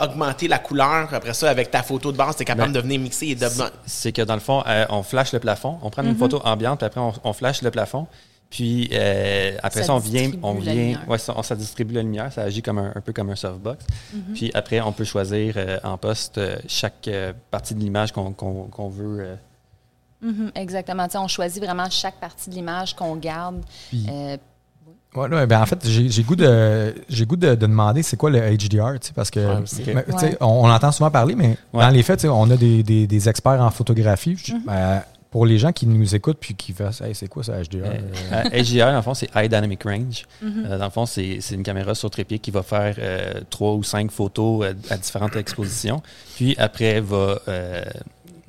augmenter 0.00 0.48
la 0.48 0.58
couleur. 0.58 1.12
Après 1.12 1.34
ça, 1.34 1.50
avec 1.50 1.70
ta 1.70 1.82
photo 1.82 2.12
de 2.12 2.16
base, 2.16 2.36
tu 2.36 2.42
es 2.42 2.44
capable 2.44 2.72
Ben, 2.72 2.80
de 2.80 2.84
venir 2.86 3.00
mixer 3.00 3.28
et 3.28 3.34
de... 3.34 3.46
c'est 3.86 4.12
que 4.12 4.22
dans 4.22 4.34
le 4.34 4.40
fond, 4.40 4.62
euh, 4.66 4.84
on 4.90 5.02
flash 5.02 5.32
le 5.32 5.38
plafond, 5.40 5.78
on 5.82 5.90
prend 5.90 6.02
une 6.02 6.16
photo 6.16 6.40
ambiante, 6.44 6.78
puis 6.80 6.86
après 6.86 7.00
on, 7.00 7.12
on 7.24 7.32
flash 7.32 7.62
le 7.62 7.70
plafond. 7.70 8.06
Puis 8.50 8.90
euh, 8.92 9.56
après 9.62 9.80
Ça 9.80 9.86
ça, 9.86 9.94
on 9.94 9.98
vient, 9.98 10.30
on 10.42 10.52
vient, 10.54 11.00
ouais, 11.08 11.16
ça, 11.18 11.32
on- 11.36 11.42
ça 11.42 11.54
distribue 11.56 11.94
la 11.94 12.02
lumière, 12.02 12.30
ça 12.32 12.42
agit 12.42 12.60
comme 12.62 12.78
un, 12.78 12.92
un 12.94 13.00
peu 13.00 13.12
comme 13.12 13.30
un 13.30 13.36
softbox. 13.36 13.84
Puis 14.34 14.50
après, 14.54 14.80
on 14.80 14.92
peut 14.92 15.04
choisir 15.04 15.54
euh, 15.56 15.78
en 15.84 15.96
poste 15.96 16.36
euh, 16.38 16.56
chaque 16.68 17.08
euh, 17.08 17.32
partie 17.50 17.74
de 17.74 17.80
l'image 17.80 18.12
qu'on 18.12 18.32
qu'on- 18.32 18.64
qu'on 18.64 18.88
veut. 18.88 19.36
Euh, 20.22 20.26
Mhm, 20.26 20.52
exactement. 20.54 21.06
On 21.14 21.28
choisit 21.28 21.62
vraiment 21.62 21.88
chaque 21.90 22.16
partie 22.20 22.50
de 22.50 22.54
l'image 22.54 22.94
qu'on 22.94 23.16
garde. 23.16 23.62
Puis- 23.88 24.06
Euh, 24.10 24.36
Ouais, 25.14 25.28
ouais, 25.28 25.46
ben 25.46 25.60
en 25.60 25.66
fait, 25.66 25.86
j'ai 25.86 26.22
goût 26.22 26.36
de 26.36 26.94
j'ai 27.10 27.26
goût 27.26 27.36
de, 27.36 27.48
de 27.50 27.54
demander 27.66 28.02
c'est 28.02 28.16
quoi 28.16 28.30
le 28.30 28.38
HDR, 28.40 28.98
tu 28.98 29.08
sais, 29.08 29.12
parce 29.14 29.30
que 29.30 29.40
Ouais. 29.40 30.36
on, 30.40 30.46
on 30.46 30.70
entend 30.70 30.90
souvent 30.90 31.10
parler, 31.10 31.34
mais 31.34 31.58
Ouais. 31.74 31.82
dans 31.84 31.90
les 31.90 32.02
faits, 32.02 32.24
on 32.24 32.50
a 32.50 32.56
des, 32.56 32.82
des- 32.82 33.06
des 33.06 33.28
experts 33.28 33.60
en 33.60 33.70
photographie. 33.70 34.36
Mm-hmm. 34.36 34.64
ben, 34.64 35.02
pour 35.30 35.44
les 35.46 35.58
gens 35.58 35.72
qui 35.72 35.86
nous 35.86 36.14
écoutent 36.14 36.36
puis 36.38 36.54
qui 36.54 36.74
hey, 37.02 37.14
c'est 37.14 37.26
quoi 37.28 37.42
ça 37.42 37.54
HDR? 37.62 37.84
Euh, 37.86 37.98
Euh, 38.32 38.42
euh, 38.54 38.62
HDR, 38.62 38.86
dans 38.90 38.96
le 38.96 39.02
fond, 39.02 39.14
c'est 39.14 39.28
High 39.34 39.48
Dynamic 39.50 39.82
Range. 39.82 40.24
Euh, 40.42 40.78
dans 40.78 40.84
le 40.84 40.90
fond, 40.90 41.04
c'est 41.06 41.38
c'est 41.40 41.54
une 41.56 41.62
caméra 41.62 41.94
sur 41.94 42.08
trépied 42.10 42.38
qui 42.38 42.50
va 42.50 42.62
faire 42.62 42.94
euh, 42.98 43.34
trois 43.50 43.72
ou 43.74 43.82
cinq 43.82 44.10
photos 44.10 44.64
euh, 44.66 44.74
à 44.90 44.96
différentes 44.96 45.36
expositions. 45.36 46.02
Puis 46.36 46.54
après, 46.58 47.00
va 47.00 47.38
euh, 47.48 47.82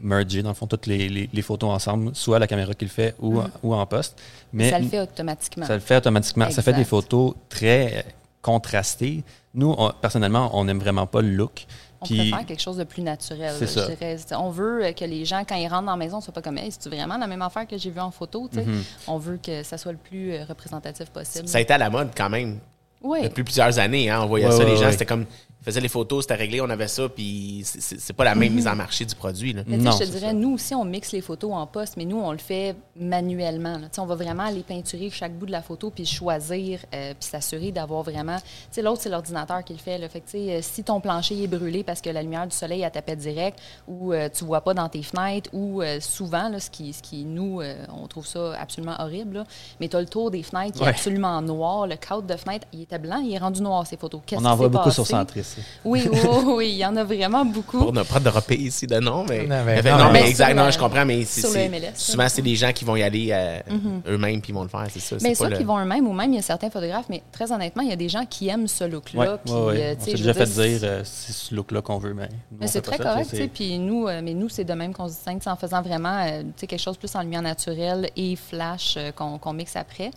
merger, 0.04 0.44
dans 0.44 0.50
le 0.50 0.56
fond, 0.56 0.68
toutes 0.68 0.86
les, 0.86 1.10
les- 1.10 1.30
les 1.34 1.42
photos 1.42 1.70
ensemble, 1.72 2.14
soit 2.16 2.38
la 2.40 2.48
caméra 2.48 2.74
qui 2.74 2.86
le 2.86 2.92
fait 2.92 3.16
ou, 3.20 3.42
ou 3.64 3.74
en 3.74 3.86
poste. 3.86 4.22
Mais 4.52 4.70
ça 4.70 4.78
le 4.80 4.88
fait 4.88 5.00
automatiquement. 5.00 5.66
ça 5.66 5.74
le 5.74 5.80
fait 5.80 5.98
automatiquement. 5.98 6.50
Ça 6.52 6.62
fait 6.62 6.74
des 6.74 6.84
photos 6.86 7.34
très 7.50 8.06
contrastées. 8.42 9.24
Nous, 9.56 9.74
on- 9.78 9.92
personnellement, 10.02 10.50
on 10.54 10.66
n'aime 10.66 10.80
vraiment 10.80 11.08
pas 11.08 11.22
le 11.22 11.30
look. 11.30 11.66
On 12.02 12.06
Puis- 12.06 12.18
préfère 12.30 12.46
quelque 12.46 12.62
chose 12.62 12.78
de 12.78 12.84
plus 12.84 13.02
naturel. 13.02 13.54
Ça. 13.66 13.84
Je 13.90 13.96
dirais. 13.96 14.18
C'est- 14.18 14.36
On 14.36 14.50
veut 14.50 14.92
que 14.98 15.06
les 15.06 15.24
gens, 15.24 15.44
quand 15.48 15.56
ils 15.56 15.68
rentrent 15.68 15.86
dans 15.86 15.92
la 15.94 15.98
maison, 15.98 16.20
soient 16.20 16.34
pas 16.34 16.42
comme, 16.42 16.58
hey, 16.58 16.70
c'est 16.78 16.90
vraiment 16.90 17.18
la 17.18 17.28
même 17.28 17.42
affaire 17.42 17.66
que 17.66 17.78
j'ai 17.78 17.90
vue 17.90 18.00
en 18.02 18.12
photo. 18.12 18.50
Mhm. 18.52 18.84
On 19.08 19.18
veut 19.18 19.40
que 19.42 19.64
ça 19.64 19.78
soit 19.78 19.94
le 19.94 19.98
plus 19.98 20.34
euh, 20.34 20.44
représentatif 20.44 21.10
possible. 21.12 21.48
Ça 21.48 21.60
a 21.60 21.62
été 21.62 21.72
à 21.74 21.78
la 21.78 21.90
mode 21.90 22.10
quand 22.16 22.30
même 22.30 22.60
Oui. 23.02 23.22
depuis 23.24 23.44
plusieurs 23.46 23.80
années. 23.80 24.10
Hein, 24.10 24.20
on 24.24 24.26
voyait 24.28 24.46
Ouais, 24.48 24.52
ça, 24.52 24.58
ouais, 24.60 24.66
les 24.66 24.76
gens, 24.76 24.86
ouais. 24.86 24.92
c'était 24.92 25.06
comme. 25.06 25.26
Ils 25.64 25.68
faisaient 25.72 25.80
les 25.80 25.88
photos, 25.88 26.26
c'était 26.26 26.36
réglé, 26.36 26.60
on 26.60 26.70
avait 26.70 26.90
ça, 26.90 27.08
puis 27.08 27.62
c'est- 27.64 28.12
pas 28.12 28.26
la 28.26 28.36
même 28.36 28.52
mise 28.54 28.68
en 28.68 28.76
marché 28.76 29.06
du 29.06 29.16
produit. 29.16 29.54
Là. 29.54 29.62
Mais 29.66 29.78
Non, 29.78 29.92
je 29.92 30.00
te 30.00 30.04
dirais, 30.04 30.20
ça. 30.28 30.34
nous 30.34 30.56
aussi, 30.56 30.76
on 30.76 30.84
mixe 30.84 31.14
les 31.14 31.22
photos 31.22 31.54
en 31.54 31.66
poste, 31.66 31.96
mais 31.96 32.04
nous, 32.04 32.20
on 32.20 32.34
le 32.34 32.38
fait 32.38 32.76
manuellement. 33.00 33.78
là. 33.78 33.88
On 33.98 34.06
va 34.06 34.16
vraiment 34.16 34.44
aller 34.44 34.62
peinturer 34.62 35.10
chaque 35.10 35.32
bout 35.34 35.46
de 35.46 35.54
la 35.54 35.62
photo, 35.62 35.90
puis 35.90 36.06
choisir, 36.06 36.80
euh, 36.94 37.14
puis 37.18 37.30
s'assurer 37.30 37.72
d'avoir 37.72 38.04
vraiment... 38.04 38.36
L'autre, 38.78 39.02
c'est 39.04 39.10
l'ordinateur 39.10 39.64
qui 39.64 39.72
le 39.72 39.80
fait. 39.80 39.98
Là. 39.98 40.10
Fait 40.10 40.20
que, 40.20 40.26
tu 40.26 40.32
sais, 40.38 40.56
euh, 40.56 40.60
si 40.62 40.84
ton 40.84 41.00
plancher 41.00 41.42
est 41.42 41.48
brûlé 41.48 41.84
parce 41.86 42.02
que 42.02 42.10
la 42.10 42.22
lumière 42.22 42.46
du 42.46 42.54
soleil, 42.56 42.82
elle 42.82 42.92
tapait 42.92 43.16
direct, 43.16 43.58
ou 43.88 44.12
euh, 44.12 44.28
tu 44.34 44.44
vois 44.44 44.60
pas 44.60 44.74
dans 44.74 44.90
tes 44.90 45.02
fenêtres, 45.02 45.50
ou 45.54 45.82
euh, 45.82 46.02
souvent, 46.02 46.50
là, 46.50 46.60
ce, 46.60 46.70
qui, 46.70 46.92
ce 46.92 47.02
qui, 47.02 47.24
nous, 47.24 47.62
euh, 47.62 47.76
on 47.98 48.08
trouve 48.08 48.28
ça 48.28 48.54
absolument 48.60 48.96
horrible, 49.00 49.38
là, 49.38 49.44
mais 49.80 49.88
tu 49.88 49.96
as 49.96 50.02
le 50.02 50.08
tour 50.08 50.30
des 50.30 50.44
fenêtres 50.44 50.78
qui 50.78 50.84
est 50.84 50.88
absolument 50.90 51.42
noir. 51.42 51.88
Le 51.88 51.96
cadre 51.96 52.24
de 52.24 52.36
fenêtre, 52.36 52.68
il 52.74 52.82
était 52.82 53.00
blanc, 53.00 53.22
il 53.24 53.34
est 53.34 53.38
rendu 53.38 53.62
noir, 53.62 53.88
ces 53.88 53.96
photos. 53.96 54.20
Qu'est-ce 54.26 54.42
On 54.42 54.46
en 54.46 54.56
voit 54.58 54.68
beaucoup 54.68 54.92
sur? 54.92 55.08
Centris. 55.08 55.53
Oui, 55.86 56.08
oui, 56.12 56.20
oui, 56.24 56.44
oui, 56.56 56.70
il 56.72 56.78
y 56.78 56.86
en 56.86 56.96
a 56.96 57.04
vraiment 57.04 57.46
beaucoup. 57.46 57.78
Pour 57.80 57.94
ne 57.94 58.04
pas 58.04 58.20
dropper 58.20 58.56
ici 58.56 58.88
de 58.88 59.00
nom, 59.00 59.26
mais. 59.28 59.46
Non, 59.46 59.64
mais- 59.66 59.82
mais 59.82 59.92
non, 59.92 59.98
non, 59.98 60.06
mais 60.12 60.22
mais 60.24 60.30
exact, 60.30 60.54
non, 60.56 60.66
le- 60.66 60.72
je 60.72 60.80
comprends, 60.80 61.06
mais 61.06 61.24
c'est. 61.26 61.42
sur 61.42 61.50
le 61.50 61.56
c'est- 61.56 61.66
MLS, 61.70 61.92
Souvent, 61.96 62.28
c'est 62.30 62.42
des 62.42 62.56
gens 62.56 62.72
qui 62.74 62.86
vont 62.86 62.96
y 62.96 63.04
aller 63.04 63.30
euh, 63.32 63.60
eux-mêmes 64.08 64.42
puis 64.42 64.52
ils 64.52 64.56
vont 64.56 64.64
le 64.64 64.70
faire, 64.70 64.86
c'est 64.92 65.00
ça. 65.00 65.18
C'est 65.20 65.36
sûr 65.36 65.46
pas 65.46 65.50
le- 65.52 65.58
qu'ils 65.58 65.66
vont 65.66 65.80
eux-mêmes, 65.80 66.08
ou 66.08 66.14
même 66.14 66.32
il 66.32 66.36
y 66.36 66.40
a 66.40 66.42
certains 66.42 66.70
photographes, 66.70 67.06
mais 67.10 67.22
très 67.32 67.52
honnêtement, 67.52 67.84
il 67.84 67.90
y 67.90 67.94
a 67.94 67.96
des 67.98 68.10
gens 68.10 68.26
qui 68.26 68.48
aiment 68.50 68.68
ce 68.68 68.84
look-là. 68.84 69.20
Ouais, 69.20 69.38
puis, 69.44 69.54
ouais, 69.54 69.60
ouais. 69.62 69.82
euh, 69.84 69.96
tu 70.04 70.12
On 70.12 70.14
déjà 70.14 70.34
fait 70.34 70.46
dire, 70.46 70.80
dire, 70.80 70.80
euh, 70.84 71.02
c'est 71.04 71.34
ce 71.34 71.54
look-là 71.56 71.82
qu'on 71.82 71.98
veut, 71.98 72.14
mais. 72.14 72.30
nous, 72.52 72.58
mais 72.62 72.68
c'est 72.68 72.82
très 72.82 72.98
ça, 72.98 73.04
correct, 73.04 73.28
c'est- 73.30 73.38
tu 73.38 73.44
sais. 73.44 73.50
Puis 73.50 73.78
nous, 73.80 74.08
euh, 74.08 74.22
mais 74.24 74.34
nous, 74.34 74.50
c'est 74.50 74.64
de 74.64 74.74
même 74.74 74.94
qu'on 74.94 75.08
se 75.08 75.14
distingue, 75.14 75.42
sais, 75.42 75.50
en 75.50 75.56
faisant 75.56 75.82
vraiment 75.82 76.26
quelque 76.58 76.78
chose 76.78 76.98
plus 76.98 77.14
en 77.16 77.22
lumière 77.22 77.42
naturelle 77.42 78.10
et 78.16 78.36
flash 78.36 78.98
qu'on 79.16 79.54
mixe 79.54 79.76
après. 79.76 80.12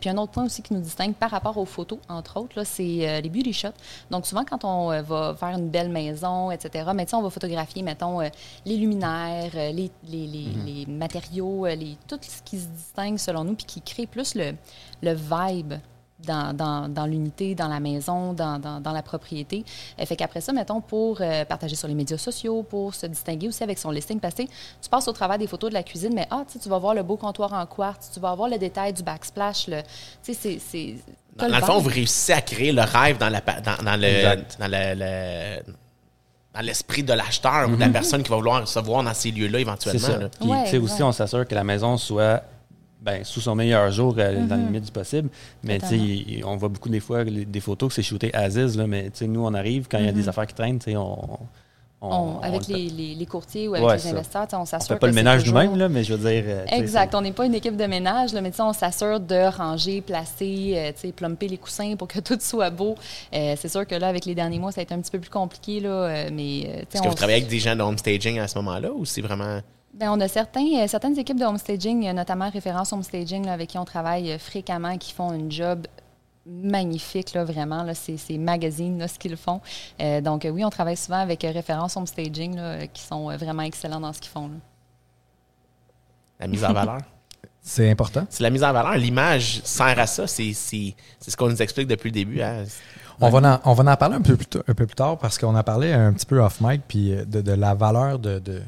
Puis 0.00 0.10
un 0.10 0.16
autre 0.16 0.32
point 0.32 0.44
aussi 0.44 0.62
qui 0.62 0.74
nous 0.74 0.80
distingue 0.80 1.14
par 1.14 1.30
rapport 1.30 1.56
aux 1.58 1.64
photos, 1.64 1.98
entre 2.08 2.38
autres, 2.38 2.52
là, 2.56 2.64
c'est 2.64 3.20
les 3.22 3.28
beauty 3.28 3.52
shots. 3.52 3.68
Donc 4.10 4.26
souvent, 4.26 4.44
quand 4.48 4.64
on 4.64 4.77
euh, 4.90 5.02
va 5.02 5.34
faire 5.38 5.50
une 5.50 5.68
belle 5.68 5.90
maison, 5.90 6.50
etc., 6.50 6.90
mais 6.94 7.04
tu 7.04 7.10
sais, 7.10 7.16
on 7.16 7.22
va 7.22 7.30
photographier, 7.30 7.82
mettons, 7.82 8.20
euh, 8.20 8.28
les 8.64 8.76
luminaires, 8.76 9.50
euh, 9.54 9.72
les, 9.72 9.90
les, 10.06 10.86
matériaux, 10.86 11.66
les, 11.66 11.96
tout 12.06 12.18
ce 12.22 12.42
qui 12.42 12.58
se 12.58 12.66
distingue 12.68 13.18
selon 13.18 13.44
nous, 13.44 13.54
puis 13.54 13.66
qui 13.66 13.80
crée 13.80 14.06
plus 14.06 14.34
le, 14.34 14.54
le 15.02 15.12
vibe 15.12 15.74
dans, 16.24 16.54
dans, 16.54 16.88
dans 16.88 17.06
l'unité, 17.06 17.54
dans 17.54 17.68
la 17.68 17.80
maison, 17.80 18.32
dans, 18.32 18.58
dans, 18.58 18.80
dans 18.80 18.92
la 18.92 19.02
propriété. 19.02 19.64
Fait 19.98 20.16
qu'après 20.16 20.40
ça, 20.40 20.52
mettons, 20.52 20.80
pour 20.80 21.18
euh, 21.20 21.44
partager 21.44 21.76
sur 21.76 21.88
les 21.88 21.94
médias 21.94 22.18
sociaux, 22.18 22.62
pour 22.62 22.94
se 22.94 23.06
distinguer 23.06 23.48
aussi 23.48 23.62
avec 23.62 23.78
son 23.78 23.90
listing, 23.90 24.20
parce 24.20 24.34
que 24.34 24.42
tu 24.42 24.88
passes 24.90 25.08
au 25.08 25.12
travers 25.12 25.38
des 25.38 25.46
photos 25.46 25.70
de 25.70 25.74
la 25.74 25.82
cuisine, 25.82 26.12
mais 26.14 26.26
ah, 26.30 26.44
tu 26.46 26.68
vas 26.68 26.78
voir 26.78 26.94
le 26.94 27.02
beau 27.02 27.16
comptoir 27.16 27.52
en 27.52 27.64
quartz, 27.66 28.10
tu 28.12 28.20
vas 28.20 28.34
voir 28.34 28.48
le 28.48 28.58
détail 28.58 28.92
du 28.92 29.02
backsplash, 29.02 29.66
tu 30.22 30.34
sais, 30.34 30.58
c'est... 30.58 30.96
Dans, 31.38 31.48
dans 31.48 31.56
le 31.58 31.62
fond, 31.64 31.78
vous 31.78 31.88
réussissez 31.88 32.32
à 32.32 32.40
créer 32.42 32.72
le 32.72 32.82
rêve 32.82 33.18
dans, 33.18 33.28
la, 33.28 33.40
pa- 33.40 33.60
dans, 33.60 33.82
dans 33.82 33.96
le, 34.00 34.04
Exact. 34.06 34.56
dans 34.58 34.66
le, 34.68 34.94
le- 34.96 35.72
dans 36.54 36.60
l'esprit 36.60 37.02
de 37.02 37.12
l'acheteur 37.12 37.68
ou 37.68 37.76
de 37.76 37.80
la 37.80 37.88
personne 37.88 38.22
qui 38.22 38.30
va 38.30 38.36
vouloir 38.36 38.66
se 38.66 38.78
voir 38.80 39.02
dans 39.04 39.14
ces 39.14 39.30
lieux-là 39.30 39.58
C'est 39.58 39.62
éventuellement. 39.62 40.00
ça. 40.08 40.18
là. 40.18 40.28
Puis, 40.40 40.48
Ouais, 40.48 40.64
tu 40.64 40.70
sais, 40.70 40.78
aussi, 40.78 41.02
on 41.02 41.12
s'assure 41.12 41.46
que 41.46 41.54
la 41.54 41.64
maison 41.64 41.96
soit 41.96 42.42
ben, 43.00 43.22
sous 43.22 43.40
son 43.40 43.54
meilleur 43.54 43.90
jour, 43.92 44.16
euh, 44.18 44.44
dans 44.44 44.56
les 44.56 44.62
limites 44.64 44.86
du 44.86 44.90
possible. 44.90 45.28
Mais 45.62 45.78
tu 45.78 46.42
on 46.44 46.56
voit 46.56 46.68
beaucoup 46.68 46.88
des 46.88 46.98
fois 47.00 47.22
les- 47.22 47.44
des 47.44 47.60
photos 47.60 47.90
que 47.90 47.94
c'est 47.94 48.02
shooté 48.02 48.34
Aziz, 48.34 48.76
là, 48.76 48.86
mais 48.88 49.04
tu 49.04 49.18
sais, 49.18 49.26
nous, 49.28 49.44
on 49.46 49.54
arrive, 49.54 49.86
quand 49.88 49.98
il 49.98 50.06
y 50.06 50.08
a 50.08 50.12
des 50.12 50.28
affaires 50.28 50.46
qui 50.48 50.54
traînent, 50.54 50.80
tu 50.80 50.90
sais, 50.90 50.96
on, 50.96 51.38
on, 52.00 52.08
On- 52.08 52.38
avec 52.40 52.54
on 52.54 52.58
le 52.58 52.64
fait- 52.64 52.72
les, 52.74 52.88
les, 52.90 53.14
les 53.16 53.26
courtiers 53.26 53.66
ou 53.68 53.74
avec 53.74 53.86
Ouais, 53.88 53.96
les 53.96 54.06
investisseurs, 54.08 54.46
on 54.52 54.56
on 54.58 54.64
s'assure 54.64 54.88
fait 54.88 54.94
que 54.94 55.00
pas 55.00 55.06
le 55.08 55.12
ménage 55.12 55.42
toujours- 55.42 55.58
nous-mêmes, 55.62 55.76
là, 55.78 55.88
mais 55.88 56.04
je 56.04 56.14
veux 56.14 56.30
dire. 56.30 56.44
euh, 56.46 56.64
Exact. 56.68 57.14
On 57.14 57.20
n'est 57.20 57.32
pas 57.32 57.46
une 57.46 57.54
équipe 57.54 57.76
de 57.76 57.84
ménage, 57.86 58.32
là, 58.32 58.40
mais 58.40 58.50
tu 58.50 58.56
sais, 58.58 58.62
on 58.62 58.72
s'assure 58.72 59.18
de 59.20 59.56
ranger, 59.56 60.00
placer, 60.00 60.74
euh, 60.76 61.10
plumper 61.12 61.48
les 61.48 61.58
coussins 61.58 61.96
pour 61.96 62.06
que 62.08 62.18
tout 62.20 62.38
soit 62.40 62.70
beau. 62.70 62.94
Euh, 63.34 63.54
c'est 63.58 63.68
sûr 63.68 63.86
que 63.86 63.94
là, 63.94 64.08
avec 64.08 64.24
les 64.26 64.34
derniers 64.34 64.58
mois, 64.58 64.70
ça 64.72 64.80
a 64.80 64.84
été 64.84 64.94
un 64.94 65.00
petit 65.00 65.10
peu 65.10 65.18
plus 65.18 65.30
compliqué, 65.30 65.80
là, 65.80 65.88
euh, 65.90 66.30
mais 66.32 66.60
tu 66.62 66.68
sais, 66.68 66.78
Est-ce 66.92 67.02
que 67.02 67.06
on 67.06 67.10
vous 67.10 67.14
travaillez 67.16 67.38
avec 67.38 67.50
des 67.50 67.58
gens 67.58 67.74
de 67.74 67.82
home 67.82 67.98
staging 67.98 68.38
à 68.38 68.46
ce 68.48 68.58
moment-là 68.58 68.90
ou 68.92 69.04
c'est 69.04 69.20
vraiment. 69.22 69.60
Ben, 69.94 70.10
on 70.12 70.20
a 70.20 70.28
certains, 70.28 70.86
certaines 70.86 71.18
équipes 71.18 71.40
de 71.40 71.44
homestaging, 71.44 72.12
notamment 72.12 72.48
référence 72.50 72.92
homestaging, 72.92 73.44
là, 73.46 73.54
avec 73.54 73.70
qui 73.70 73.78
on 73.78 73.84
travaille 73.84 74.38
fréquemment, 74.38 74.96
qui 74.96 75.12
font 75.12 75.30
un 75.32 75.50
job 75.50 75.86
magnifique, 76.48 77.34
là, 77.34 77.44
vraiment. 77.44 77.82
Là, 77.82 77.94
c'est, 77.94 78.16
c'est 78.16 78.38
magazine, 78.38 78.98
là, 78.98 79.06
ce 79.08 79.18
qu'ils 79.18 79.36
font. 79.36 79.60
Euh, 80.00 80.20
donc, 80.20 80.44
euh, 80.44 80.50
oui, 80.50 80.64
on 80.64 80.70
travaille 80.70 80.96
souvent 80.96 81.18
avec 81.20 81.44
euh, 81.44 81.50
référence 81.50 81.96
homestaging, 81.96 82.56
là, 82.56 82.62
euh, 82.62 82.86
qui 82.86 83.02
sont 83.02 83.30
euh, 83.30 83.36
vraiment 83.36 83.62
excellents 83.62 84.00
dans 84.00 84.12
ce 84.12 84.20
qu'ils 84.20 84.30
font. 84.30 84.48
là. 84.48 84.54
La 86.40 86.46
mise 86.46 86.64
en 86.64 86.72
valeur? 86.72 86.98
C'est 87.60 87.90
important. 87.90 88.24
c'est 88.30 88.42
la 88.42 88.48
mise 88.50 88.64
en 88.64 88.72
valeur. 88.72 88.94
L'image 88.96 89.60
sert 89.62 89.98
à 89.98 90.06
ça. 90.06 90.26
C'est 90.26 90.54
c'est- 90.54 90.94
c'est 91.20 91.30
ce 91.30 91.36
qu'on 91.36 91.50
nous 91.50 91.60
explique 91.60 91.86
depuis 91.86 92.08
le 92.08 92.14
début. 92.14 92.40
hein. 92.40 92.64
On 93.20 93.28
va, 93.28 93.56
en, 93.64 93.70
on 93.70 93.74
va 93.74 93.92
en 93.92 93.96
parler 93.96 94.14
un 94.14 94.22
peu 94.22 94.36
plus, 94.36 94.46
un 94.66 94.72
peu 94.74 94.86
plus 94.86 94.94
tard 94.94 95.18
parce 95.18 95.36
qu'on 95.36 95.54
a 95.54 95.62
parlé 95.62 95.92
un 95.92 96.12
petit 96.14 96.24
peu 96.24 96.40
off 96.40 96.60
mic 96.62 96.80
puis 96.88 97.10
de, 97.10 97.42
de 97.42 97.52
la 97.52 97.74
valeur 97.74 98.18
de, 98.20 98.38
de, 98.38 98.62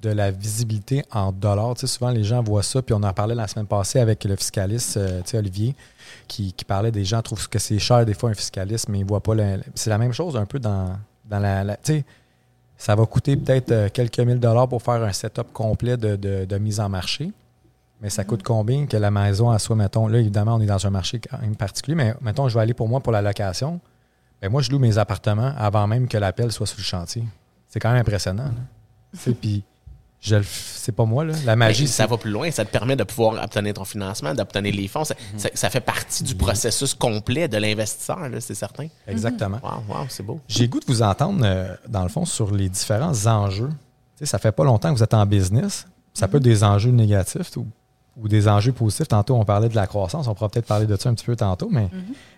de 0.00 0.08
la 0.10 0.30
visibilité 0.30 1.04
en 1.10 1.32
dollars. 1.32 1.74
Tu 1.74 1.80
sais, 1.80 1.86
souvent, 1.98 2.10
les 2.10 2.24
gens 2.24 2.42
voient 2.42 2.62
ça, 2.62 2.80
puis 2.80 2.94
on 2.94 3.02
en 3.02 3.12
parlait 3.12 3.34
la 3.34 3.46
semaine 3.48 3.66
passée 3.66 3.98
avec 4.00 4.24
le 4.24 4.36
fiscaliste, 4.36 4.96
euh, 4.96 5.20
tu 5.22 5.30
sais, 5.32 5.38
Olivier, 5.38 5.74
qui, 6.26 6.52
qui 6.52 6.64
parlait 6.64 6.90
des 6.92 7.04
gens 7.04 7.22
trouvent 7.22 7.48
que 7.48 7.58
c'est 7.58 7.78
cher 7.78 8.04
des 8.06 8.14
fois 8.14 8.30
un 8.30 8.34
fiscaliste, 8.34 8.88
mais 8.88 8.98
ils 9.00 9.04
ne 9.04 9.08
voient 9.08 9.22
pas. 9.22 9.34
le- 9.34 9.60
C'est 9.74 9.90
la 9.90 9.98
même 9.98 10.12
chose 10.12 10.36
un 10.36 10.46
peu 10.46 10.58
dans, 10.58 10.96
dans 11.24 11.38
la. 11.38 11.64
la- 11.64 11.76
tu 11.76 11.94
sais, 11.94 12.04
ça 12.76 12.94
va 12.94 13.04
coûter 13.06 13.36
peut-être 13.36 13.72
euh, 13.72 13.88
quelques 13.92 14.20
mille 14.20 14.38
dollars 14.38 14.68
pour 14.68 14.82
faire 14.82 15.02
un 15.02 15.12
setup 15.12 15.52
complet 15.52 15.96
de, 15.96 16.16
de- 16.16 16.44
de 16.44 16.58
mise 16.58 16.78
en 16.80 16.88
marché. 16.88 17.32
Mais 18.00 18.10
ça 18.10 18.22
coûte 18.22 18.44
combien 18.44 18.86
que 18.86 18.96
la 18.96 19.10
maison 19.10 19.50
à 19.50 19.58
soit, 19.58 19.74
mettons, 19.74 20.06
là, 20.06 20.18
évidemment, 20.18 20.54
on 20.54 20.60
est 20.60 20.66
dans 20.66 20.86
un 20.86 20.90
marché 20.90 21.18
quand 21.18 21.38
même 21.40 21.56
particulier, 21.56 21.96
mais 21.96 22.14
mettons, 22.20 22.48
je 22.48 22.54
vais 22.54 22.60
aller 22.62 22.74
pour 22.74 22.88
moi 22.88 23.00
pour 23.00 23.12
la 23.12 23.20
location. 23.20 23.80
Ben 24.40 24.48
moi, 24.52 24.62
je 24.62 24.70
loue 24.70 24.78
mes 24.78 24.98
appartements 24.98 25.52
avant 25.58 25.88
même 25.88 26.06
que 26.06 26.16
l'appel 26.16 26.52
soit 26.52 26.66
sur 26.66 26.78
le 26.78 26.84
chantier. 26.84 27.24
C'est 27.68 27.80
quand 27.80 27.90
même 27.90 28.00
impressionnant. 28.00 28.52
sais, 29.12 29.32
Puis, 29.32 29.64
je 30.20 30.36
le 30.36 30.42
f- 30.42 30.46
c'est 30.76 30.92
pas 30.92 31.04
moi, 31.04 31.24
là. 31.24 31.34
La 31.44 31.54
magie, 31.54 31.82
Mais 31.82 31.88
ça 31.88 32.06
va 32.06 32.16
plus 32.16 32.30
loin. 32.30 32.50
Ça 32.50 32.64
te 32.64 32.70
permet 32.70 32.96
de 32.96 33.04
pouvoir 33.04 33.42
obtenir 33.42 33.74
ton 33.74 33.84
financement, 33.84 34.34
d'obtenir 34.34 34.74
les 34.74 34.88
fonds. 34.88 35.04
Ça, 35.04 35.14
ça- 35.36 35.50
ça 35.54 35.70
fait 35.70 35.80
partie 35.80 36.24
du 36.24 36.34
processus 36.34 36.94
complet 36.94 37.46
de 37.48 37.56
l'investisseur, 37.58 38.28
là, 38.28 38.40
c'est 38.40 38.54
certain. 38.54 38.88
Exactement. 39.06 39.60
Wow, 39.62 39.82
wow, 39.96 40.06
c'est 40.08 40.24
beau. 40.24 40.40
J'ai 40.48 40.64
le 40.64 40.68
goût 40.70 40.80
de 40.80 40.86
vous 40.86 41.02
entendre, 41.02 41.40
euh, 41.44 41.74
dans 41.88 42.02
le 42.02 42.08
fond, 42.08 42.24
sur 42.24 42.50
les 42.52 42.68
différents 42.68 43.26
enjeux. 43.26 43.70
Ça 44.22 44.38
fait 44.38 44.50
pas 44.52 44.64
longtemps 44.64 44.90
que 44.92 44.96
vous 44.96 45.04
êtes 45.04 45.14
en 45.14 45.24
business. 45.26 45.86
Ça 46.14 46.26
peut 46.26 46.38
être 46.38 46.42
des 46.42 46.64
enjeux 46.64 46.90
négatifs 46.90 47.56
ou, 47.56 47.66
ou 48.20 48.28
des 48.28 48.48
enjeux 48.48 48.72
positifs. 48.72 49.08
Tantôt, 49.08 49.34
on 49.36 49.44
parlait 49.44 49.68
de 49.68 49.76
la 49.76 49.86
croissance. 49.86 50.26
On 50.28 50.34
pourra 50.34 50.48
peut-être 50.48 50.66
parler 50.66 50.86
de 50.86 50.96
ça 50.96 51.08
un 51.08 51.14
petit 51.14 51.24
peu 51.26 51.36
tantôt, 51.36 51.68
mais 51.70 51.88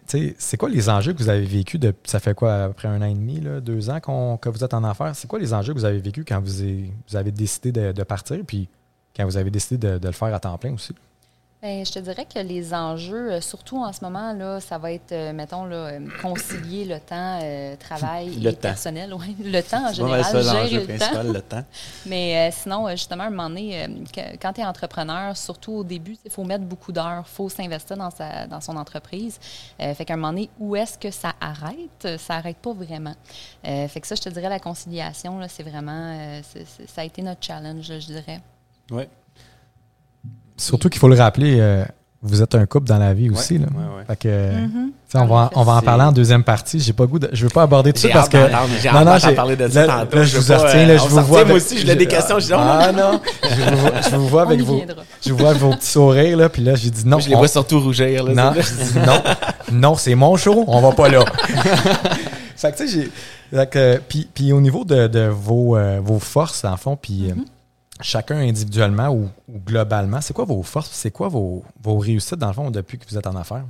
sais, 0.07 0.35
c'est 0.39 0.57
quoi 0.57 0.69
les 0.69 0.89
enjeux 0.91 1.13
que 1.13 1.19
vous 1.23 1.29
avez 1.29 1.45
vécu 1.45 1.79
de 1.79 1.95
ça 2.05 2.21
fait 2.21 2.35
quoi, 2.35 2.65
après 2.65 2.89
un 2.89 3.01
an 3.01 3.07
et 3.07 3.15
demi, 3.15 3.41
là, 3.41 3.61
deux 3.61 3.89
ans 3.91 4.01
qu'on- 4.01 4.37
que 4.37 4.49
vous 4.49 4.63
êtes 4.65 4.75
en 4.75 4.85
affaires? 4.85 5.15
C'est 5.17 5.29
quoi 5.29 5.39
les 5.39 5.55
enjeux 5.55 5.73
que 5.73 5.79
vous 5.79 5.85
avez 5.85 6.01
vécu 6.01 6.25
quand 6.25 6.41
vous, 6.41 6.61
avez- 6.61 6.93
vous 7.09 7.17
avez 7.17 7.31
décidé 7.33 7.73
de, 7.73 7.93
de 7.93 8.03
partir, 8.03 8.39
puis 8.47 8.69
quand 9.17 9.25
vous 9.25 9.37
avez 9.37 9.51
décidé 9.51 9.79
de, 9.89 9.99
de 9.99 10.07
le 10.07 10.13
faire 10.13 10.35
à 10.35 10.41
temps 10.41 10.57
plein 10.59 10.75
aussi? 10.75 10.95
Ben, 11.63 11.85
je 11.85 11.93
te 11.93 11.99
dirais 11.99 12.25
que 12.25 12.39
les 12.39 12.73
enjeux, 12.73 13.33
euh, 13.33 13.41
surtout 13.43 13.77
en 13.85 13.93
ce 13.93 14.03
moment, 14.03 14.33
là, 14.33 14.61
ça 14.61 14.79
va 14.79 14.93
être, 14.93 15.13
euh, 15.13 15.35
mettons, 15.35 15.67
là, 15.67 15.77
euh, 15.89 16.09
concilier 16.23 16.87
le 16.87 16.99
temps, 16.99 17.39
euh, 17.43 17.77
travail 17.77 18.31
Le 18.41 18.49
et 18.49 18.55
temps. 18.55 18.61
personnel. 18.63 19.13
Ouais, 19.13 19.27
le 19.45 19.61
temps, 19.63 19.85
en 19.85 19.89
C'est 19.89 19.97
général, 19.97 20.25
ça 20.25 20.41
gérer 20.41 20.63
l'enjeu 20.63 20.81
temps. 20.81 20.87
principal, 20.97 21.33
le 21.35 21.43
temps. 21.43 21.65
Mais 22.07 22.49
euh, 22.49 22.51
sinon, 22.51 22.89
justement, 22.93 23.25
à 23.25 23.27
un 23.27 23.31
moment 23.31 23.51
donné, 23.51 23.87
quand 24.41 24.55
tu 24.55 24.63
es 24.63 24.65
entrepreneur, 24.65 25.37
surtout 25.37 25.73
au 25.73 25.85
début, 25.85 26.17
il 26.25 26.31
faut 26.31 26.45
mettre 26.45 26.65
beaucoup 26.65 26.93
d'heures, 26.93 27.25
il 27.27 27.31
faut 27.31 27.51
s'investir 27.51 27.95
dans, 27.99 28.11
sa, 28.11 28.47
dans 28.47 28.63
son 28.63 28.77
entreprise. 28.79 29.39
Euh, 29.83 29.93
fait 29.93 30.07
qu'à 30.07 30.15
un 30.15 30.17
moment 30.17 30.29
donné, 30.33 30.49
où 30.59 30.77
est-ce 30.77 30.97
que 30.97 31.11
ça 31.11 31.35
arrête? 31.43 32.19
Ça 32.19 32.37
arrête 32.37 32.57
pas 32.57 32.73
vraiment. 32.73 33.15
Fait 33.63 34.01
que 34.01 34.07
ça, 34.07 34.15
je 34.15 34.23
te 34.23 34.31
dirais, 34.31 34.49
la 34.49 34.61
conciliation, 34.61 35.39
là, 35.39 35.47
c'est 35.47 35.63
vraiment, 35.63 36.41
c'est- 36.43 36.65
c'est- 36.67 36.89
ça 36.89 37.03
a 37.03 37.05
été 37.05 37.21
notre 37.21 37.45
challenge, 37.45 37.83
je 37.85 37.99
dirais. 38.07 38.41
Oui. 38.91 39.05
Surtout 40.61 40.89
qu'il 40.89 41.01
faut 41.01 41.09
le 41.09 41.17
rappeler, 41.17 41.57
euh, 41.59 41.85
vous 42.23 42.43
êtes 42.43 42.55
un 42.55 42.67
couple 42.67 42.87
dans 42.87 42.99
la 42.99 43.15
vie 43.15 43.31
aussi. 43.31 43.57
Là. 43.59 43.67
ouais, 43.67 43.97
ouais. 43.99 44.05
Fait 44.07 44.17
que, 44.17 44.53
tu 44.55 44.93
sais, 45.09 45.19
on, 45.19 45.27
va, 45.27 45.51
en- 45.55 45.61
on 45.61 45.63
va 45.65 45.73
en 45.77 45.81
parler 45.81 46.05
en 46.05 46.13
deuxième 46.13 46.45
partie. 46.45 46.79
J'ai 46.79 46.93
pas 46.93 47.07
goût 47.07 47.19
de, 47.19 47.31
je 47.33 47.45
veux 47.45 47.49
pas 47.51 47.63
aborder 47.63 47.93
tout 47.95 48.01
ça 48.01 48.09
parce 48.13 48.29
que. 48.29 48.37
hâte 48.37 48.53
d'en 49.07 49.19
j'ai- 49.29 49.35
parler 49.35 49.57
de 49.57 49.69
ça 49.69 49.87
là, 49.87 50.01
tantôt. 50.05 50.17
là, 50.19 50.23
Je 50.25 50.29
je 50.29 50.39
vous 50.39 50.53
retiens, 50.53 50.87
là, 50.87 50.93
euh, 50.95 50.99
je 50.99 51.09
vous 51.09 51.21
vois. 51.23 51.45
moi 51.47 51.57
aussi, 51.57 51.79
je 51.79 51.87
des 51.93 52.07
questions, 52.07 52.39
je 52.39 52.47
dis, 52.47 52.53
oh, 52.53 52.59
Ah 52.61 52.93
non, 52.93 53.21
je 53.43 53.71
vous 53.71 53.77
vois, 53.79 53.91
je 54.11 54.17
vous 54.17 54.29
vois 54.29 54.43
avec 54.49 54.61
vos, 54.61 54.83
je 55.25 55.33
vous 55.33 55.39
vois 55.39 55.49
avec 55.51 55.63
vos 55.63 55.71
petits 55.75 55.87
sourires 55.87 56.37
là, 56.37 56.49
puis 56.51 56.63
là 56.63 56.75
j'ai 56.75 56.91
dit 56.91 57.07
non. 57.07 57.19
Je 57.21 57.29
les 57.31 57.35
on- 57.35 57.39
vois 57.39 57.49
surtout 57.49 57.81
rougir. 57.81 58.25
Là, 58.25 58.35
non, 58.35 58.53
c'est- 58.63 58.63
je 58.63 58.93
dis 58.93 58.99
non, 59.07 59.23
non, 59.73 59.95
c'est 59.95 60.15
mon 60.15 60.37
show, 60.37 60.65
on 60.69 60.81
va 60.83 60.93
pas 60.93 61.09
là. 61.09 61.25
fait 62.57 62.73
que 62.73 62.77
tu 62.77 62.89
sais, 62.89 63.09
j'ai, 63.53 63.99
puis, 64.09 64.29
puis 64.33 64.53
au 64.53 64.61
niveau 64.61 64.85
de, 64.85 65.07
de 65.07 65.27
vos, 65.27 65.77
euh, 65.77 66.01
vos 66.05 66.19
forces 66.19 66.65
en 66.65 66.77
fond, 66.77 66.97
puis 67.01 67.31
euh, 67.31 67.35
chacun 68.03 68.37
individuellement 68.39 69.09
ou, 69.09 69.29
ou 69.49 69.59
globalement, 69.59 70.21
c'est 70.21 70.35
quoi 70.35 70.45
vos 70.45 70.63
forces, 70.63 70.91
c'est 70.91 71.11
quoi 71.11 71.29
vos, 71.29 71.63
vos 71.83 71.99
réussites 71.99 72.35
dans 72.39 72.49
le 72.49 72.53
fond 72.55 72.71
depuis 72.71 72.99
que 72.99 73.05
vous 73.09 73.17
êtes 73.19 73.27
en 73.27 73.37
affaires? 73.37 73.65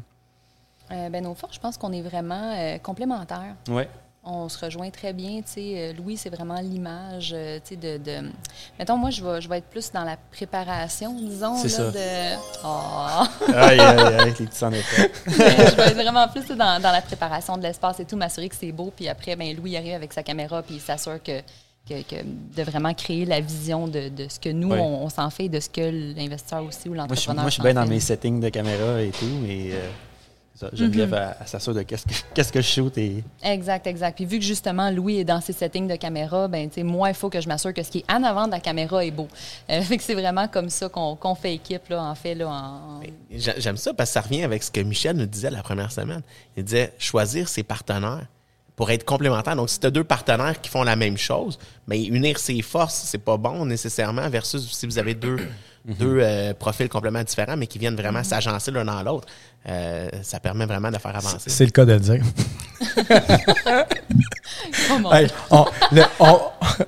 Euh, 0.92 1.08
ben, 1.08 1.22
nos 1.22 1.34
forces, 1.34 1.54
je 1.54 1.60
pense 1.60 1.76
qu'on 1.76 1.92
est 1.92 2.02
vraiment 2.02 2.52
euh, 2.56 2.78
complémentaires. 2.78 3.54
Oui. 3.68 3.84
On 4.22 4.50
se 4.50 4.62
rejoint 4.62 4.90
très 4.90 5.12
bien. 5.14 5.36
tu 5.40 5.52
sais. 5.52 5.74
Euh, 5.76 5.92
Louis, 5.94 6.16
c'est 6.18 6.28
vraiment 6.28 6.60
l'image. 6.60 7.28
tu 7.28 7.36
sais, 7.64 7.76
de, 7.76 7.96
de- 7.96 8.28
Mettons, 8.78 8.98
moi, 8.98 9.08
je 9.10 9.24
vais, 9.24 9.40
je 9.40 9.48
vais 9.48 9.58
être 9.58 9.68
plus 9.70 9.90
dans 9.92 10.04
la 10.04 10.16
préparation, 10.30 11.14
disons. 11.14 11.56
C'est 11.56 11.70
ça. 11.70 11.90
De... 11.90 12.36
Oh. 12.62 13.24
Aïe, 13.54 13.80
aïe, 13.80 13.98
aïe, 13.98 14.14
avec 14.20 14.38
les 14.38 14.46
petits 14.46 14.62
en 14.64 14.72
effet. 14.72 15.10
je 15.26 15.32
vais 15.76 15.84
être 15.86 15.94
vraiment 15.94 16.28
plus 16.28 16.46
dans, 16.48 16.82
dans 16.82 16.92
la 16.92 17.00
préparation 17.00 17.56
de 17.56 17.62
l'espace 17.62 17.98
et 18.00 18.04
tout, 18.04 18.16
m'assurer 18.16 18.50
que 18.50 18.56
c'est 18.56 18.72
beau. 18.72 18.92
Puis 18.94 19.08
après, 19.08 19.36
ben, 19.36 19.56
Louis 19.56 19.76
arrive 19.76 19.94
avec 19.94 20.12
sa 20.12 20.22
caméra, 20.22 20.60
puis 20.62 20.74
il 20.74 20.80
s'assure 20.82 21.22
que, 21.22 21.40
que, 21.94 22.02
que 22.02 22.22
de 22.56 22.62
vraiment 22.62 22.94
créer 22.94 23.24
la 23.24 23.40
vision 23.40 23.88
de, 23.88 24.08
de 24.08 24.26
ce 24.28 24.38
que 24.38 24.48
nous, 24.50 24.70
Oui. 24.70 24.78
on, 24.78 25.04
on 25.04 25.08
s'en 25.08 25.30
fait, 25.30 25.48
de 25.48 25.58
ce 25.60 25.68
que 25.68 26.14
l'investisseur 26.16 26.64
aussi 26.64 26.88
ou 26.88 26.94
Moi, 26.94 27.06
je, 27.06 27.10
l'entrepreneur 27.10 27.42
moi, 27.42 27.50
je 27.50 27.54
suis 27.54 27.62
bien 27.62 27.74
dans 27.74 27.86
mes 27.86 28.00
settings 28.00 28.40
de 28.40 28.48
caméra 28.48 29.02
et 29.02 29.10
tout, 29.10 29.26
mais 29.42 29.70
euh, 29.72 29.88
ça, 30.54 30.68
Geneviève, 30.74 31.08
Mhm. 31.08 31.14
elle, 31.16 31.36
elle 31.40 31.48
s'assure 31.48 31.74
de 31.74 31.82
qu'est-ce 31.82 32.04
que, 32.06 32.12
qu'est-ce 32.34 32.52
que 32.52 32.60
je 32.60 32.66
shoot 32.68 32.98
et 32.98 33.24
Exact, 33.42 33.86
exact. 33.86 34.14
Puis 34.16 34.26
vu 34.26 34.38
que 34.38 34.44
justement 34.44 34.90
Louis 34.90 35.18
est 35.20 35.24
dans 35.24 35.40
ses 35.40 35.52
settings 35.54 35.88
de 35.88 35.96
caméra, 35.96 36.48
ben 36.48 36.68
tu 36.68 36.74
sais, 36.76 36.82
moi 36.82 37.08
il 37.08 37.14
faut 37.14 37.30
que 37.30 37.40
je 37.40 37.48
m'assure 37.48 37.72
que 37.72 37.82
ce 37.82 37.90
qui 37.90 37.98
est 37.98 38.12
en 38.12 38.22
avant 38.22 38.46
de 38.46 38.52
la 38.52 38.60
caméra 38.60 39.02
est 39.04 39.10
beau. 39.10 39.26
Euh, 39.70 39.80
fait 39.82 39.96
que 39.96 40.02
c'est 40.02 40.14
vraiment 40.14 40.48
comme 40.48 40.68
ça 40.68 40.88
qu'on 40.90 41.16
qu'on 41.16 41.34
fait 41.34 41.54
équipe 41.54 41.88
là, 41.88 42.02
en 42.04 42.14
fait 42.14 42.34
là. 42.34 42.48
En... 42.48 43.00
J'a- 43.30 43.58
J'aime 43.58 43.78
ça 43.78 43.94
parce 43.94 44.10
que 44.10 44.14
ça 44.14 44.20
revient 44.20 44.42
avec 44.42 44.62
ce 44.62 44.70
que 44.70 44.80
Michel 44.80 45.16
nous 45.16 45.26
disait 45.26 45.50
la 45.50 45.62
première 45.62 45.92
semaine. 45.92 46.20
Il 46.56 46.64
disait 46.64 46.92
choisir 46.98 47.48
ses 47.48 47.62
partenaires 47.62 48.26
pour 48.80 48.90
être 48.90 49.04
complémentaires. 49.04 49.56
Donc, 49.56 49.68
si 49.68 49.78
tu 49.78 49.86
as 49.86 49.90
deux 49.90 50.04
partenaires 50.04 50.58
qui 50.58 50.70
font 50.70 50.84
la 50.84 50.96
même 50.96 51.18
chose, 51.18 51.58
mais 51.86 52.02
unir 52.02 52.38
ses 52.38 52.62
forces, 52.62 53.02
c'est 53.04 53.22
pas 53.22 53.36
bon 53.36 53.66
nécessairement 53.66 54.26
versus 54.30 54.66
si 54.72 54.86
vous 54.86 54.98
avez 54.98 55.12
deux, 55.12 55.36
deux 55.84 56.18
euh, 56.20 56.54
profils 56.54 56.88
complètement 56.88 57.22
différents, 57.22 57.56
mais 57.56 57.66
qui 57.66 57.78
viennent 57.78 57.96
vraiment 57.96 58.22
s'agencer 58.22 58.70
l'un 58.70 58.84
dans 58.84 59.02
l'autre. 59.02 59.26
Euh, 59.68 60.08
ça 60.22 60.40
permet 60.40 60.64
vraiment 60.66 60.90
de 60.90 60.98
faire 60.98 61.14
avancer. 61.16 61.48
C'est 61.50 61.64
le 61.64 61.70
cas 61.70 61.84
de 61.84 61.92
le 61.92 62.00
dire. 62.00 62.22
Oh, 64.92 65.12
Hey, 65.12 65.26
on, 65.50 65.64
le- 65.92 66.02
on- 66.18 66.40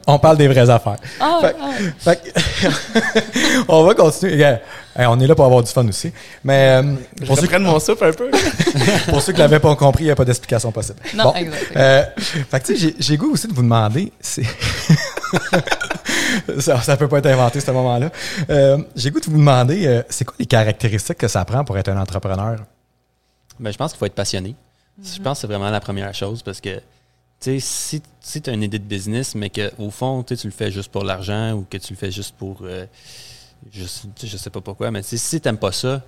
on 0.06 0.18
parle 0.18 0.36
des 0.36 0.48
vraies 0.48 0.68
affaires. 0.68 0.96
Ah, 1.20 1.38
Fait- 1.40 1.56
ah. 1.60 1.70
fait 1.98 3.24
on 3.68 3.84
va 3.84 3.94
continuer. 3.94 4.42
Hey, 4.42 5.06
on 5.06 5.18
est 5.20 5.26
là 5.26 5.34
pour 5.34 5.44
avoir 5.46 5.62
du 5.62 5.70
fun 5.70 5.86
aussi. 5.88 6.12
Mais 6.44 6.80
euh, 6.82 6.94
Je 7.20 7.26
pour, 7.26 7.36
ceux, 7.36 7.42
reprenne 7.42 7.62
mon 7.62 7.78
souffle 7.80 8.04
un 8.04 8.12
peu. 8.12 8.30
pour 9.08 9.22
ceux 9.22 9.32
qui 9.32 9.38
l'avaient 9.38 9.60
pas 9.60 9.74
compris, 9.76 10.04
il 10.04 10.06
n'y 10.06 10.12
a 10.12 10.16
pas 10.16 10.24
d'explication 10.24 10.70
possible. 10.72 10.98
Non, 11.14 11.34
exact. 11.34 11.76
euh, 11.76 12.02
fait 12.50 12.60
que 12.60 12.72
j'ai 12.98 13.16
goût 13.16 13.32
aussi 13.32 13.46
de 13.48 13.54
vous 13.54 13.62
demander. 13.62 14.12
ça, 16.60 16.80
ça 16.80 16.96
peut 16.96 17.08
pas 17.08 17.18
être 17.18 17.26
inventé, 17.26 17.60
ce 17.60 17.70
moment-là. 17.70 18.10
Euh, 18.50 18.78
j'ai 18.96 19.10
goût 19.10 19.20
de 19.20 19.26
vous 19.26 19.38
demander, 19.38 19.86
euh, 19.86 20.02
c'est 20.08 20.24
quoi 20.24 20.34
les 20.38 20.46
caractéristiques 20.46 21.18
que 21.18 21.28
ça 21.28 21.44
prend 21.44 21.64
pour 21.64 21.76
être 21.78 21.88
un 21.88 22.00
entrepreneur? 22.00 22.58
Ben, 23.60 23.70
je 23.70 23.76
pense 23.78 23.92
qu'il 23.92 23.98
faut 23.98 24.06
être 24.06 24.14
passionné. 24.14 24.54
Je 25.02 25.20
pense 25.22 25.38
que 25.38 25.40
c'est 25.42 25.46
vraiment 25.46 25.70
la 25.70 25.80
première 25.80 26.14
chose 26.14 26.42
parce 26.42 26.60
que 26.60 26.76
tu 27.40 27.58
sais, 27.58 27.60
si, 27.60 28.02
si 28.20 28.40
tu 28.40 28.50
as 28.50 28.52
une 28.52 28.62
idée 28.62 28.78
de 28.78 28.84
business, 28.84 29.34
mais 29.34 29.50
qu'au 29.50 29.90
fond, 29.90 30.22
tu 30.22 30.36
sais, 30.36 30.40
tu 30.42 30.46
le 30.46 30.52
fais 30.52 30.70
juste 30.70 30.90
pour 30.92 31.02
l'argent 31.02 31.52
ou 31.54 31.66
que 31.68 31.76
tu 31.78 31.92
le 31.92 31.98
fais 31.98 32.10
juste 32.10 32.34
pour. 32.36 32.58
euh, 32.62 32.86
je, 33.72 33.84
sais- 33.84 34.08
je 34.22 34.36
sais 34.36 34.50
pas 34.50 34.60
pourquoi, 34.60 34.90
mais 34.90 35.02
tu 35.02 35.16
si 35.18 35.40
tu 35.40 35.48
n'aimes 35.48 35.58
pas 35.58 35.72
ça 35.72 36.02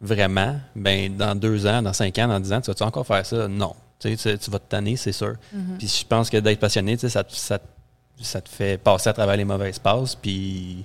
vraiment, 0.00 0.56
ben 0.74 1.16
dans 1.16 1.34
deux 1.34 1.66
ans, 1.66 1.80
dans 1.82 1.92
cinq 1.92 2.18
ans, 2.18 2.28
dans 2.28 2.40
dix 2.40 2.52
ans, 2.52 2.60
tu 2.60 2.70
vas-tu 2.70 2.82
encore 2.82 3.06
faire 3.06 3.24
ça? 3.24 3.46
Non. 3.48 3.74
Tu, 4.00 4.16
tu, 4.16 4.36
tu 4.38 4.50
vas 4.50 4.58
te 4.58 4.68
tanner, 4.68 4.96
c'est 4.96 5.12
sûr. 5.12 5.34
Puis 5.78 5.86
je 6.00 6.04
pense 6.06 6.28
que 6.28 6.36
d'être 6.38 6.58
passionné, 6.60 6.96
tu 6.96 7.02
sais, 7.02 7.08
ça, 7.08 7.22
te- 7.24 7.32
ça, 7.34 7.58
te- 7.58 7.64
ça 8.22 8.40
te 8.40 8.48
fait 8.48 8.78
passer 8.78 9.10
à 9.10 9.12
travers 9.12 9.36
les 9.36 9.44
mauvaises 9.44 9.78
passes. 9.78 10.14
Puis 10.14 10.84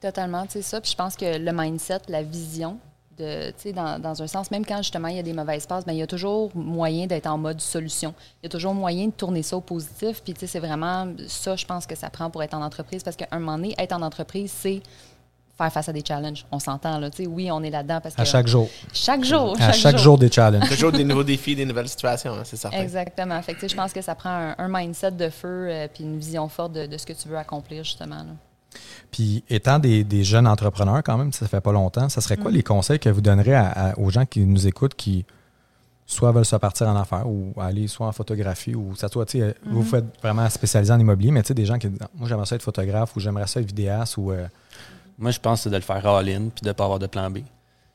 Totalement, 0.00 0.44
tu 0.46 0.52
sais 0.52 0.62
ça. 0.62 0.80
Puis 0.80 0.90
je 0.90 0.96
pense 0.96 1.16
que 1.16 1.38
le 1.38 1.52
mindset, 1.52 2.00
la 2.08 2.22
vision, 2.22 2.78
de, 3.18 3.52
dans, 3.72 3.98
dans 3.98 4.22
un 4.22 4.26
sens, 4.26 4.50
même 4.50 4.66
quand 4.66 4.78
justement 4.78 5.08
il 5.08 5.16
y 5.16 5.18
a 5.18 5.22
des 5.22 5.32
mauvaises 5.32 5.66
passes, 5.66 5.84
ben, 5.84 5.92
il 5.92 5.98
y 5.98 6.02
a 6.02 6.06
toujours 6.06 6.50
moyen 6.54 7.06
d'être 7.06 7.26
en 7.26 7.38
mode 7.38 7.60
solution. 7.60 8.14
Il 8.42 8.46
y 8.46 8.48
a 8.48 8.50
toujours 8.50 8.74
moyen 8.74 9.06
de 9.06 9.12
tourner 9.12 9.42
ça 9.42 9.56
au 9.56 9.60
positif. 9.60 10.22
Puis 10.22 10.34
c'est 10.46 10.58
vraiment 10.58 11.12
ça, 11.28 11.56
je 11.56 11.64
pense 11.64 11.86
que 11.86 11.94
ça 11.94 12.10
prend 12.10 12.30
pour 12.30 12.42
être 12.42 12.54
en 12.54 12.62
entreprise. 12.62 13.02
Parce 13.02 13.16
qu'à 13.16 13.28
un 13.30 13.38
moment 13.38 13.56
donné, 13.56 13.74
être 13.78 13.92
en 13.92 14.02
entreprise, 14.02 14.52
c'est 14.54 14.82
faire 15.56 15.72
face 15.72 15.88
à 15.88 15.92
des 15.92 16.02
challenges. 16.06 16.44
On 16.50 16.58
s'entend, 16.58 16.98
là. 16.98 17.10
Tu 17.10 17.22
sais, 17.24 17.28
oui, 17.28 17.50
on 17.50 17.62
est 17.62 17.70
là-dedans 17.70 18.00
parce 18.02 18.14
que. 18.14 18.20
À 18.20 18.24
chaque 18.24 18.46
jour. 18.46 18.68
Chaque 18.92 19.24
jour. 19.24 19.56
À 19.60 19.72
chaque 19.72 19.98
jour 19.98 20.18
des 20.18 20.30
challenges. 20.30 20.68
Toujours 20.68 20.90
des 20.92 21.04
nouveaux 21.04 21.22
défis, 21.24 21.54
des 21.54 21.64
nouvelles 21.64 21.88
situations, 21.88 22.32
hein, 22.34 22.42
c'est 22.44 22.56
certain. 22.56 22.78
Exactement. 22.80 23.40
Fait 23.42 23.54
que, 23.54 23.68
je 23.68 23.74
pense 23.76 23.92
que 23.92 24.02
ça 24.02 24.14
prend 24.14 24.30
un, 24.30 24.54
un 24.58 24.68
mindset 24.68 25.12
de 25.12 25.28
feu 25.30 25.68
euh, 25.70 25.86
puis 25.92 26.04
une 26.04 26.18
vision 26.18 26.48
forte 26.48 26.72
de, 26.72 26.86
de 26.86 26.98
ce 26.98 27.06
que 27.06 27.12
tu 27.12 27.28
veux 27.28 27.38
accomplir, 27.38 27.84
justement. 27.84 28.16
là. 28.16 28.32
Puis 29.12 29.44
étant 29.48 29.78
des, 29.78 30.02
des 30.02 30.24
jeunes 30.24 30.48
entrepreneurs 30.48 31.02
quand 31.04 31.16
même, 31.16 31.32
ça 31.32 31.46
fait 31.46 31.60
pas 31.60 31.70
longtemps, 31.72 32.08
ça 32.08 32.20
serait 32.20 32.36
quoi 32.36 32.50
Mm. 32.50 32.54
les 32.54 32.62
conseils 32.64 32.98
que 32.98 33.08
vous 33.08 33.20
donnerez 33.20 33.54
à- 33.54 33.70
à- 33.90 33.98
aux 33.98 34.10
gens 34.10 34.26
qui 34.26 34.40
nous 34.40 34.66
écoutent 34.66 34.94
qui 34.96 35.24
soit 36.06 36.32
veulent 36.32 36.44
se 36.44 36.56
partir 36.56 36.88
en 36.88 36.96
affaires 36.96 37.26
ou 37.26 37.54
aller 37.60 37.86
soit 37.86 38.06
en 38.08 38.12
photographie 38.12 38.74
ou 38.74 38.94
ça 38.96 39.08
soit, 39.08 39.24
tu 39.26 39.38
sais, 39.38 39.54
vous 39.64 39.70
Mm-hmm. 39.70 39.72
vous 39.74 39.82
faites 39.84 40.04
vraiment 40.20 40.50
spécialisé 40.50 40.92
en 40.92 40.98
immobilier, 40.98 41.30
mais 41.30 41.42
tu 41.42 41.48
sais, 41.48 41.54
des 41.54 41.64
gens 41.64 41.78
qui 41.78 41.88
disent, 41.88 41.98
moi 42.16 42.28
j'aimerais 42.28 42.46
ça 42.46 42.56
être 42.56 42.62
photographe 42.62 43.14
ou 43.16 43.20
j'aimerais 43.20 43.46
ça 43.46 43.60
être 43.60 43.66
vidéaste 43.66 44.16
ou... 44.18 44.32
euh, 44.32 44.46
Moi, 45.18 45.30
je 45.30 45.38
pense 45.40 45.60
que 45.60 45.64
c'est 45.64 45.70
de 45.70 45.76
le 45.76 45.82
faire 45.82 46.04
all-in 46.06 46.48
puis 46.48 46.62
de 46.62 46.68
ne 46.68 46.72
pas 46.72 46.84
avoir 46.84 46.98
de 46.98 47.06
plan 47.06 47.30
B. 47.30 47.38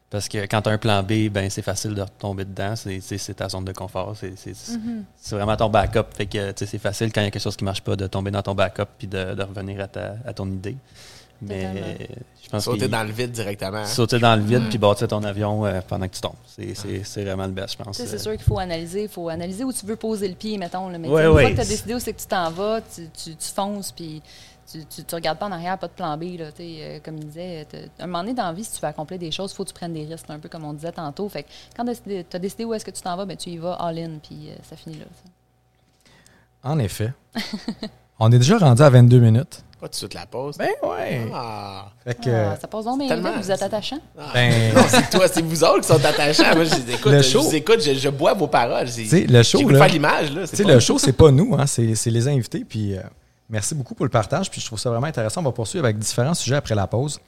Parce 0.10 0.28
que 0.28 0.40
quand 0.48 0.64
tu 0.64 0.70
as 0.70 0.72
un 0.72 0.78
plan 0.80 1.04
B, 1.04 1.30
ben 1.30 1.50
c'est 1.52 1.62
facile 1.62 1.94
de 1.94 2.02
retomber 2.02 2.44
dedans. 2.44 2.74
C'est, 2.76 3.34
ta 3.36 3.48
zone 3.48 3.66
de 3.66 3.74
confort. 3.74 4.16
C'est, 4.20 4.34
c'est, 4.38 4.54
c'est 4.56 5.36
vraiment 5.36 5.56
ton 5.56 5.70
backup. 5.70 6.06
Fait 6.16 6.26
que 6.26 6.52
c'est 6.56 6.80
facile 6.80 7.12
quand 7.14 7.22
il 7.22 7.26
y 7.26 7.28
a 7.28 7.32
quelque 7.32 7.42
chose 7.44 7.56
qui 7.56 7.64
ne 7.64 7.70
marche 7.70 7.82
pas 7.82 7.96
de 7.96 8.08
tomber 8.08 8.32
dans 8.32 8.42
ton 8.42 8.56
backup 8.56 8.88
puis 8.98 9.08
de, 9.08 9.36
de 9.36 9.44
revenir 9.44 9.80
à, 9.82 9.88
ta, 9.88 10.16
à 10.26 10.34
ton 10.34 10.48
idée. 10.48 10.76
Mais 11.42 11.64
Totalement. 11.68 11.98
je 12.44 12.50
pense 12.50 12.64
Sauter 12.66 12.80
qu'il- 12.80 12.88
dans 12.90 13.04
le 13.04 13.12
vide 13.14 13.32
directement. 13.32 13.78
hein. 13.78 13.86
sauter 13.86 14.20
dans 14.20 14.36
le 14.36 14.42
vide 14.42 14.68
puis 14.68 14.78
bâtir 14.78 15.08
ton 15.08 15.24
avion 15.24 15.66
euh, 15.66 15.80
pendant 15.88 16.06
que 16.08 16.14
tu 16.16 16.20
tombes. 16.22 16.34
C'est, 16.48 16.74
c'est, 16.76 17.04
c'est 17.06 17.24
vraiment 17.24 17.46
le 17.46 17.54
best, 17.54 17.78
je 17.78 17.84
pense. 17.84 17.96
C'est 17.96 18.14
Euh, 18.14 18.18
sûr 18.18 18.32
qu'il 18.34 18.42
faut 18.44 18.60
analyser. 18.60 19.04
Il 19.04 19.10
faut 19.10 19.30
analyser 19.30 19.64
où 19.64 19.72
tu 19.72 19.86
veux 19.86 19.96
poser 19.96 20.28
le 20.28 20.34
pied, 20.36 20.58
mettons. 20.58 20.90
Là. 20.90 20.98
Mais 20.98 21.08
Ouais, 21.08 21.24
une 21.26 21.30
ouais. 21.30 21.42
fois 21.44 21.52
que 21.52 21.56
tu 21.56 21.62
as 21.62 21.66
décidé 21.66 21.94
où 21.94 22.00
c'est 22.00 22.12
que 22.14 22.20
tu 22.20 22.26
t'en 22.28 22.50
vas, 22.52 22.82
tu, 22.82 23.08
tu, 23.24 23.36
tu 23.36 23.48
fonces, 23.54 23.92
puis 23.94 24.22
tu, 24.72 24.86
tu, 24.86 25.04
tu 25.04 25.16
regardes 25.16 25.38
pas 25.40 25.48
en 25.48 25.52
arrière, 25.52 25.78
pas 25.78 25.88
de 25.88 25.94
plan 25.94 26.18
B. 26.18 26.38
Là, 26.38 26.46
euh, 26.60 27.00
comme 27.04 27.18
il 27.18 27.26
disait, 27.28 27.66
à 28.00 28.04
un 28.04 28.08
moment 28.08 28.20
donné 28.22 28.34
dans 28.34 28.44
la 28.46 28.54
vie, 28.54 28.64
si 28.64 28.74
tu 28.76 28.82
veux 28.82 28.88
accomplir 28.88 29.20
des 29.20 29.32
choses, 29.32 29.52
il 29.52 29.56
faut 29.56 29.64
que 29.64 29.70
tu 29.70 29.74
prennes 29.74 29.94
des 29.94 30.06
risques, 30.06 30.28
là, 30.28 30.36
un 30.36 30.40
peu 30.40 30.50
comme 30.50 30.66
on 30.66 30.74
disait 30.74 30.92
tantôt. 30.92 31.28
Fait 31.30 31.44
que 31.44 31.50
quand 31.76 31.86
tu 31.86 32.26
as 32.34 32.40
décidé 32.40 32.66
où 32.66 32.74
est-ce 32.74 32.86
que 32.86 32.92
tu 32.92 33.02
t'en 33.02 33.16
vas, 33.16 33.26
ben, 33.26 33.36
tu 33.38 33.50
y 33.50 33.58
vas 33.58 33.74
all-in, 33.74 34.20
puis 34.22 34.50
euh, 34.50 34.56
ça 34.70 34.76
finit 34.76 34.98
là. 34.98 35.06
ça. 35.24 36.70
En 36.70 36.80
effet. 36.80 37.14
On 38.20 38.30
est 38.32 38.38
déjà 38.40 38.58
rendu 38.58 38.82
à 38.82 38.90
22 38.90 39.20
minutes. 39.20 39.64
Pas 39.80 39.88
tout 39.88 39.92
de 39.92 39.96
suite 39.96 40.14
la 40.14 40.26
pause. 40.26 40.58
Ben 40.58 40.68
ouais. 40.84 41.26
Ah. 41.34 41.86
Fait 42.04 42.14
que, 42.22 42.30
Ah, 42.30 42.58
ça 42.60 42.68
passe 42.68 42.84
donc 42.84 43.00
tellement- 43.08 43.32
vite, 43.32 43.42
vous 43.44 43.52
êtes 43.52 43.62
attachant. 43.62 44.00
ben, 44.34 44.74
Non, 44.76 44.82
c'est 44.90 45.10
toi, 45.10 45.26
c'est 45.30 45.42
vous 45.42 45.64
autres 45.64 45.80
qui 45.80 45.88
sont 45.88 46.04
attachants. 46.04 46.54
Moi, 46.54 46.66
je 46.66 46.76
les 46.76 46.96
écoute, 46.96 47.12
Le 47.14 47.22
je 47.22 47.56
écoute, 47.56 47.82
je, 47.82 47.94
je 47.94 48.10
bois 48.10 48.34
vos 48.34 48.48
paroles. 48.48 48.88
tu 48.92 49.06
sais, 49.06 49.22
le 49.26 49.42
show, 49.42 49.70
là, 49.70 49.80
faire 49.80 49.88
l'image, 49.94 50.34
là. 50.34 50.46
C'est 50.48 50.64
pas- 50.64 50.74
le 50.74 50.80
show, 50.82 50.98
c'est 51.00 51.14
pas 51.14 51.32
nous, 51.32 51.56
hein, 51.58 51.66
c'est 51.66 51.96
c'est 51.96 52.10
les 52.10 52.28
invités. 52.28 52.66
Puis 52.68 52.98
euh, 52.98 53.02
merci 53.50 53.76
beaucoup 53.76 53.96
pour 53.96 54.06
le 54.06 54.10
partage. 54.10 54.50
Puis 54.50 54.62
je 54.62 54.66
trouve 54.66 54.80
ça 54.80 54.90
vraiment 54.90 55.08
intéressant. 55.08 55.42
On 55.42 55.46
va 55.46 55.52
poursuivre 55.52 55.86
avec 55.86 55.98
différents 55.98 56.34
sujets 56.34 56.56
après 56.56 56.76
la 56.76 56.88
pause. 56.88 57.20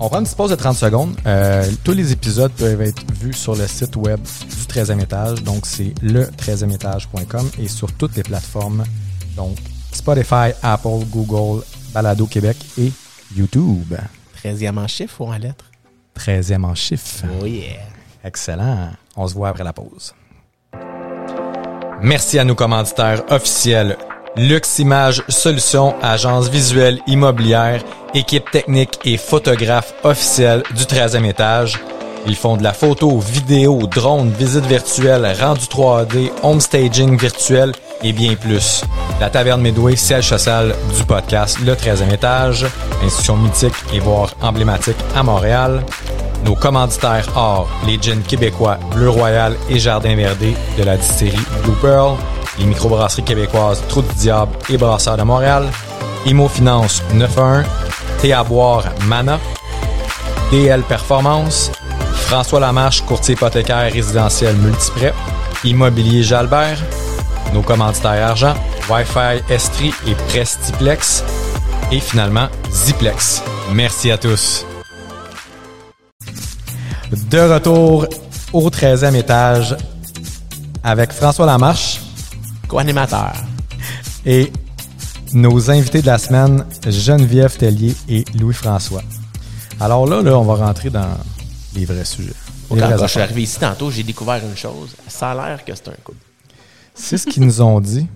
On 0.00 0.08
prend 0.08 0.18
une 0.18 0.24
petite 0.24 0.36
pause 0.36 0.50
de 0.50 0.56
30 0.56 0.76
secondes. 0.76 1.16
Euh, 1.24 1.70
tous 1.84 1.92
les 1.92 2.10
épisodes 2.10 2.50
peuvent 2.52 2.82
être 2.82 3.02
vus 3.12 3.32
sur 3.32 3.54
le 3.54 3.66
site 3.66 3.94
web 3.96 4.20
du 4.20 4.64
13e 4.66 5.00
étage. 5.00 5.42
Donc, 5.44 5.66
c'est 5.66 5.94
le 6.02 6.24
13e 6.24 6.74
étage.com 6.74 7.48
et 7.58 7.68
sur 7.68 7.92
toutes 7.92 8.16
les 8.16 8.24
plateformes. 8.24 8.84
Donc, 9.36 9.56
Spotify, 9.92 10.50
Apple, 10.62 11.04
Google, 11.10 11.62
Balado 11.92 12.26
Québec 12.26 12.56
et 12.76 12.92
YouTube. 13.36 13.94
13e 14.42 14.78
en 14.78 14.88
chiffre 14.88 15.20
ou 15.20 15.26
en 15.28 15.38
lettres? 15.38 15.70
13e 16.18 16.64
en 16.64 16.74
chiffre. 16.74 17.24
Oh 17.40 17.46
yeah. 17.46 17.86
Excellent. 18.24 18.90
On 19.16 19.28
se 19.28 19.34
voit 19.34 19.50
après 19.50 19.64
la 19.64 19.72
pause. 19.72 20.12
Merci 22.04 22.38
à 22.38 22.44
nos 22.44 22.54
commanditaires 22.54 23.22
officiels. 23.30 23.96
Lux 24.36 24.78
Image 24.78 25.22
Solutions, 25.28 25.94
agence 26.02 26.50
visuelle 26.50 27.00
immobilière, 27.06 27.82
équipe 28.12 28.50
technique 28.50 28.98
et 29.06 29.16
photographe 29.16 29.94
officielle 30.04 30.62
du 30.76 30.82
13e 30.82 31.24
étage. 31.24 31.80
Ils 32.26 32.36
font 32.36 32.56
de 32.56 32.62
la 32.62 32.72
photo, 32.72 33.18
vidéo, 33.18 33.86
drone, 33.86 34.30
visite 34.30 34.64
virtuelle, 34.64 35.30
rendu 35.38 35.66
3D, 35.66 36.30
home 36.42 36.60
staging 36.60 37.18
virtuel 37.18 37.72
et 38.02 38.12
bien 38.12 38.34
plus. 38.34 38.82
La 39.20 39.28
Taverne 39.28 39.60
Midway, 39.60 39.94
siège 39.96 40.28
social 40.28 40.74
du 40.96 41.04
podcast 41.04 41.58
Le 41.64 41.74
13e 41.74 42.12
étage, 42.12 42.66
institution 43.02 43.36
mythique 43.36 43.74
et 43.92 44.00
voire 44.00 44.30
emblématique 44.40 44.96
à 45.14 45.22
Montréal. 45.22 45.82
Nos 46.44 46.54
commanditaires 46.54 47.28
or, 47.36 47.68
les 47.86 47.98
gins 48.00 48.22
québécois 48.26 48.78
Bleu 48.94 49.10
Royal 49.10 49.54
et 49.68 49.78
Jardin 49.78 50.16
Verdé 50.16 50.54
de 50.78 50.82
la 50.84 50.96
distillerie 50.96 51.38
Blue 51.62 51.76
Pearl, 51.80 52.16
les 52.58 52.66
microbrasseries 52.66 53.24
québécoises 53.24 53.82
Trou 53.88 54.02
du 54.02 54.14
Diable 54.14 54.52
et 54.70 54.76
Brasseurs 54.78 55.16
de 55.16 55.22
Montréal, 55.22 55.66
Imo 56.26 56.48
Finance 56.48 57.02
91, 57.18 57.64
Thé 58.20 58.32
à 58.32 58.42
boire 58.42 58.84
Mana, 59.06 59.38
DL 60.50 60.82
Performance, 60.82 61.70
François 62.34 62.58
Lamarche, 62.58 63.02
courtier 63.02 63.34
hypothécaire 63.34 63.92
résidentiel 63.92 64.56
multiprêt, 64.56 65.14
Immobilier 65.62 66.24
Jalbert, 66.24 66.82
nos 67.52 67.62
commanditaires 67.62 68.30
argent, 68.30 68.54
Wi-Fi 68.90 69.40
Estrie 69.48 69.94
et 70.08 70.16
Prestiplex, 70.26 71.22
et 71.92 72.00
finalement 72.00 72.48
Ziplex. 72.72 73.40
Merci 73.72 74.10
à 74.10 74.18
tous. 74.18 74.66
De 77.30 77.38
retour 77.38 78.08
au 78.52 78.68
13e 78.68 79.14
étage. 79.14 79.76
avec 80.82 81.12
François 81.12 81.46
Lamarche 81.46 82.00
Co-animateur. 82.66 83.32
et 84.26 84.50
nos 85.32 85.70
invités 85.70 86.02
de 86.02 86.06
la 86.06 86.18
semaine, 86.18 86.66
Geneviève 86.84 87.56
Tellier 87.56 87.94
et 88.08 88.24
Louis-François. 88.34 89.02
Alors 89.80 90.08
là, 90.08 90.20
là, 90.20 90.36
on 90.36 90.42
va 90.42 90.66
rentrer 90.66 90.90
dans 90.90 91.16
les 91.74 91.84
vrais 91.84 92.04
sujets. 92.04 92.32
Les 92.70 92.80
Quand 92.80 92.96
je 92.98 93.06
suis 93.06 93.20
arrivé 93.20 93.42
ici 93.42 93.58
tantôt, 93.58 93.90
j'ai 93.90 94.02
découvert 94.02 94.44
une 94.44 94.56
chose. 94.56 94.94
Ça 95.08 95.32
a 95.32 95.34
l'air 95.34 95.64
que 95.64 95.74
c'est 95.74 95.88
un 95.88 95.94
couple. 96.02 96.18
C'est 96.94 97.18
ce 97.18 97.26
qu'ils 97.26 97.44
nous 97.44 97.60
ont 97.60 97.80
dit 97.80 98.06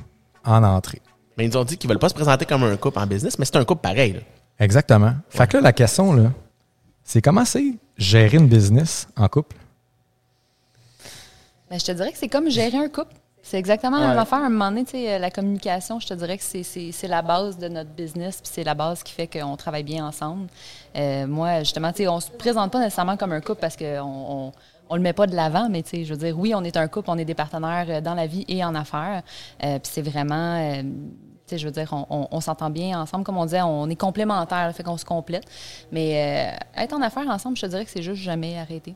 en 0.44 0.62
entrée. 0.62 1.00
Mais 1.36 1.44
ils 1.46 1.50
nous 1.50 1.56
ont 1.56 1.64
dit 1.64 1.76
qu'ils 1.76 1.88
veulent 1.88 1.98
pas 1.98 2.08
se 2.08 2.14
présenter 2.14 2.44
comme 2.46 2.62
un 2.64 2.76
couple 2.76 2.98
en 2.98 3.06
business, 3.06 3.38
mais 3.38 3.44
c'est 3.44 3.56
un 3.56 3.64
couple 3.64 3.82
pareil. 3.82 4.12
là. 4.14 4.20
Exactement. 4.60 5.14
Fait 5.28 5.46
que 5.48 5.56
là, 5.56 5.62
la 5.62 5.72
question, 5.72 6.12
là, 6.12 6.30
c'est 7.04 7.22
comment 7.22 7.44
c'est 7.44 7.74
gérer 7.96 8.36
une 8.38 8.48
business 8.48 9.06
en 9.16 9.28
couple? 9.28 9.56
Ben, 11.70 11.78
je 11.78 11.84
te 11.84 11.92
dirais 11.92 12.12
que 12.12 12.18
c'est 12.18 12.28
comme 12.28 12.48
gérer 12.50 12.78
un 12.78 12.88
couple. 12.88 13.14
C'est 13.42 13.58
exactement 13.58 13.98
la 13.98 14.08
même 14.08 14.18
affaire. 14.18 14.40
À 14.42 14.46
un 14.46 14.50
moment 14.50 14.70
donné, 14.70 14.84
euh, 14.94 15.18
la 15.18 15.30
communication, 15.30 16.00
je 16.00 16.06
te 16.08 16.14
dirais 16.14 16.36
que 16.36 16.42
c'est- 16.44 16.62
c'est 16.64 16.92
c'est 16.92 17.06
la 17.08 17.22
base 17.22 17.56
de 17.56 17.68
notre 17.68 17.88
business, 17.90 18.40
puis 18.42 18.50
c'est 18.52 18.64
la 18.64 18.74
base 18.74 19.02
qui 19.02 19.12
fait 19.12 19.26
qu'on 19.26 19.56
travaille 19.56 19.84
bien 19.84 20.04
ensemble. 20.06 20.48
Euh, 20.98 21.26
moi, 21.26 21.60
justement, 21.60 21.92
tu 21.92 21.98
sais, 22.02 22.08
on 22.08 22.20
se 22.20 22.30
présente 22.30 22.72
pas 22.72 22.80
nécessairement 22.80 23.16
comme 23.16 23.32
un 23.32 23.40
couple 23.40 23.60
parce 23.60 23.76
qu'on 23.76 23.84
on, 24.02 24.52
on 24.90 24.96
le 24.96 25.02
met 25.02 25.12
pas 25.12 25.26
de 25.26 25.36
l'avant, 25.36 25.68
mais 25.70 25.82
tu 25.82 25.90
sais, 25.90 26.04
je 26.04 26.12
veux 26.14 26.18
dire, 26.18 26.38
oui, 26.38 26.52
on 26.54 26.64
est 26.64 26.76
un 26.76 26.88
couple, 26.88 27.10
on 27.10 27.18
est 27.18 27.24
des 27.24 27.34
partenaires 27.34 27.86
euh, 27.88 28.00
dans 28.00 28.14
la 28.14 28.26
vie 28.26 28.44
et 28.48 28.64
en 28.64 28.74
affaires. 28.74 29.22
Euh, 29.64 29.78
puis 29.78 29.90
c'est 29.92 30.02
vraiment, 30.02 30.56
euh, 30.58 30.82
tu 30.82 31.54
sais, 31.54 31.58
je 31.58 31.66
veux 31.66 31.72
dire, 31.72 31.88
on, 31.92 32.04
on- 32.10 32.28
on 32.30 32.40
s'entend 32.40 32.68
bien 32.70 33.00
ensemble. 33.00 33.22
Comme 33.24 33.36
on 33.38 33.44
disait, 33.44 33.62
on 33.62 33.88
est 33.88 33.96
complémentaires, 33.96 34.70
fait 34.74 34.82
qu'on 34.82 34.96
se 34.98 35.04
complète. 35.04 35.44
Mais 35.92 36.52
euh, 36.76 36.82
être 36.82 36.92
en 36.94 37.00
affaires 37.02 37.28
ensemble, 37.28 37.56
je 37.56 37.62
te 37.62 37.66
dirais 37.66 37.84
que 37.84 37.90
c'est 37.90 38.02
juste 38.02 38.22
jamais 38.22 38.58
arrêté. 38.58 38.94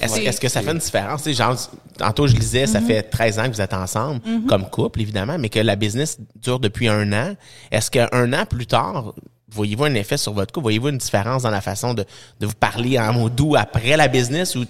Est-ce 0.00 0.40
que 0.40 0.48
ça 0.48 0.62
fait 0.62 0.72
une 0.72 0.78
différence? 0.78 1.22
Tu 1.22 1.30
sais, 1.30 1.42
genre, 1.42 1.56
tantôt, 1.98 2.26
je 2.26 2.36
lisais, 2.36 2.64
Mm-hmm. 2.64 2.66
ça 2.66 2.80
fait 2.80 3.02
13 3.02 3.38
ans 3.38 3.44
que 3.44 3.52
vous 3.54 3.60
êtes 3.60 3.72
ensemble, 3.74 4.20
comme 4.48 4.68
couple, 4.68 5.00
évidemment, 5.00 5.38
mais 5.38 5.48
que 5.48 5.60
la 5.60 5.76
business 5.76 6.18
dure 6.36 6.60
depuis 6.60 6.88
un 6.88 7.12
an. 7.12 7.34
Est-ce 7.70 7.90
qu'un 7.90 8.32
an 8.32 8.44
plus 8.48 8.66
tard, 8.66 9.14
voyez-vous 9.52 9.84
un 9.84 9.94
effet 9.94 10.16
sur 10.16 10.32
votre 10.32 10.52
couple? 10.52 10.64
Voyez-vous 10.64 10.88
une 10.88 10.98
différence 10.98 11.42
dans 11.42 11.50
la 11.50 11.60
façon 11.60 11.94
de, 11.94 12.04
de 12.40 12.46
vous 12.46 12.54
parler 12.54 12.98
en 12.98 13.12
mots 13.12 13.28
doux 13.30 13.56
après 13.56 13.96
la 13.96 14.08
business? 14.08 14.54
Ou, 14.56 14.64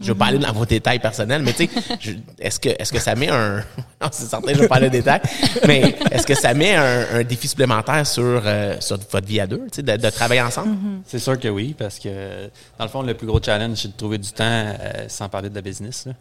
je, 0.00 0.12
vais 0.12 0.18
pas 0.18 0.26
aller 0.26 0.38
dans 0.38 0.52
vos 0.52 0.66
détails 0.66 0.98
personnels, 0.98 1.42
mais 1.42 1.52
tu 1.52 1.66
sais, 1.66 2.18
est-ce 2.40 2.58
que, 2.58 2.70
est-ce 2.70 2.92
que 2.92 2.98
ça 2.98 3.14
met 3.14 3.28
un... 3.28 3.58
Non, 4.00 4.08
c'est 4.10 4.24
certain, 4.24 4.52
je 4.52 4.58
vais 4.58 4.68
pas 4.68 4.76
aller 4.76 4.88
dans 4.88 4.92
les 4.94 4.98
détails, 4.98 5.20
mais 5.66 5.94
est-ce 6.10 6.26
que 6.26 6.34
ça 6.34 6.54
met 6.54 6.74
un, 6.74 7.18
un 7.18 7.22
défi 7.22 7.46
supplémentaire 7.46 8.04
sur, 8.04 8.42
euh, 8.44 8.76
sur 8.80 8.98
votre 8.98 9.26
vie 9.26 9.38
à 9.38 9.46
deux, 9.46 9.64
tu 9.70 9.76
sais, 9.76 9.82
de, 9.82 9.96
de 9.96 10.10
travailler 10.10 10.42
ensemble? 10.42 10.76
C'est 11.06 11.20
sûr 11.20 11.38
que 11.38 11.46
oui, 11.46 11.74
parce 11.78 12.00
que 12.00 12.48
dans 12.78 12.84
le 12.84 12.90
fond, 12.90 13.02
le 13.02 13.14
plus 13.14 13.28
gros 13.28 13.40
challenge, 13.40 13.78
c'est 13.78 13.88
de 13.88 13.96
trouver 13.96 14.18
du 14.18 14.32
temps 14.32 14.44
euh, 14.44 15.04
sans 15.08 15.28
parler 15.28 15.50
de 15.50 15.54
la 15.54 15.62
business. 15.62 16.06
là. 16.06 16.14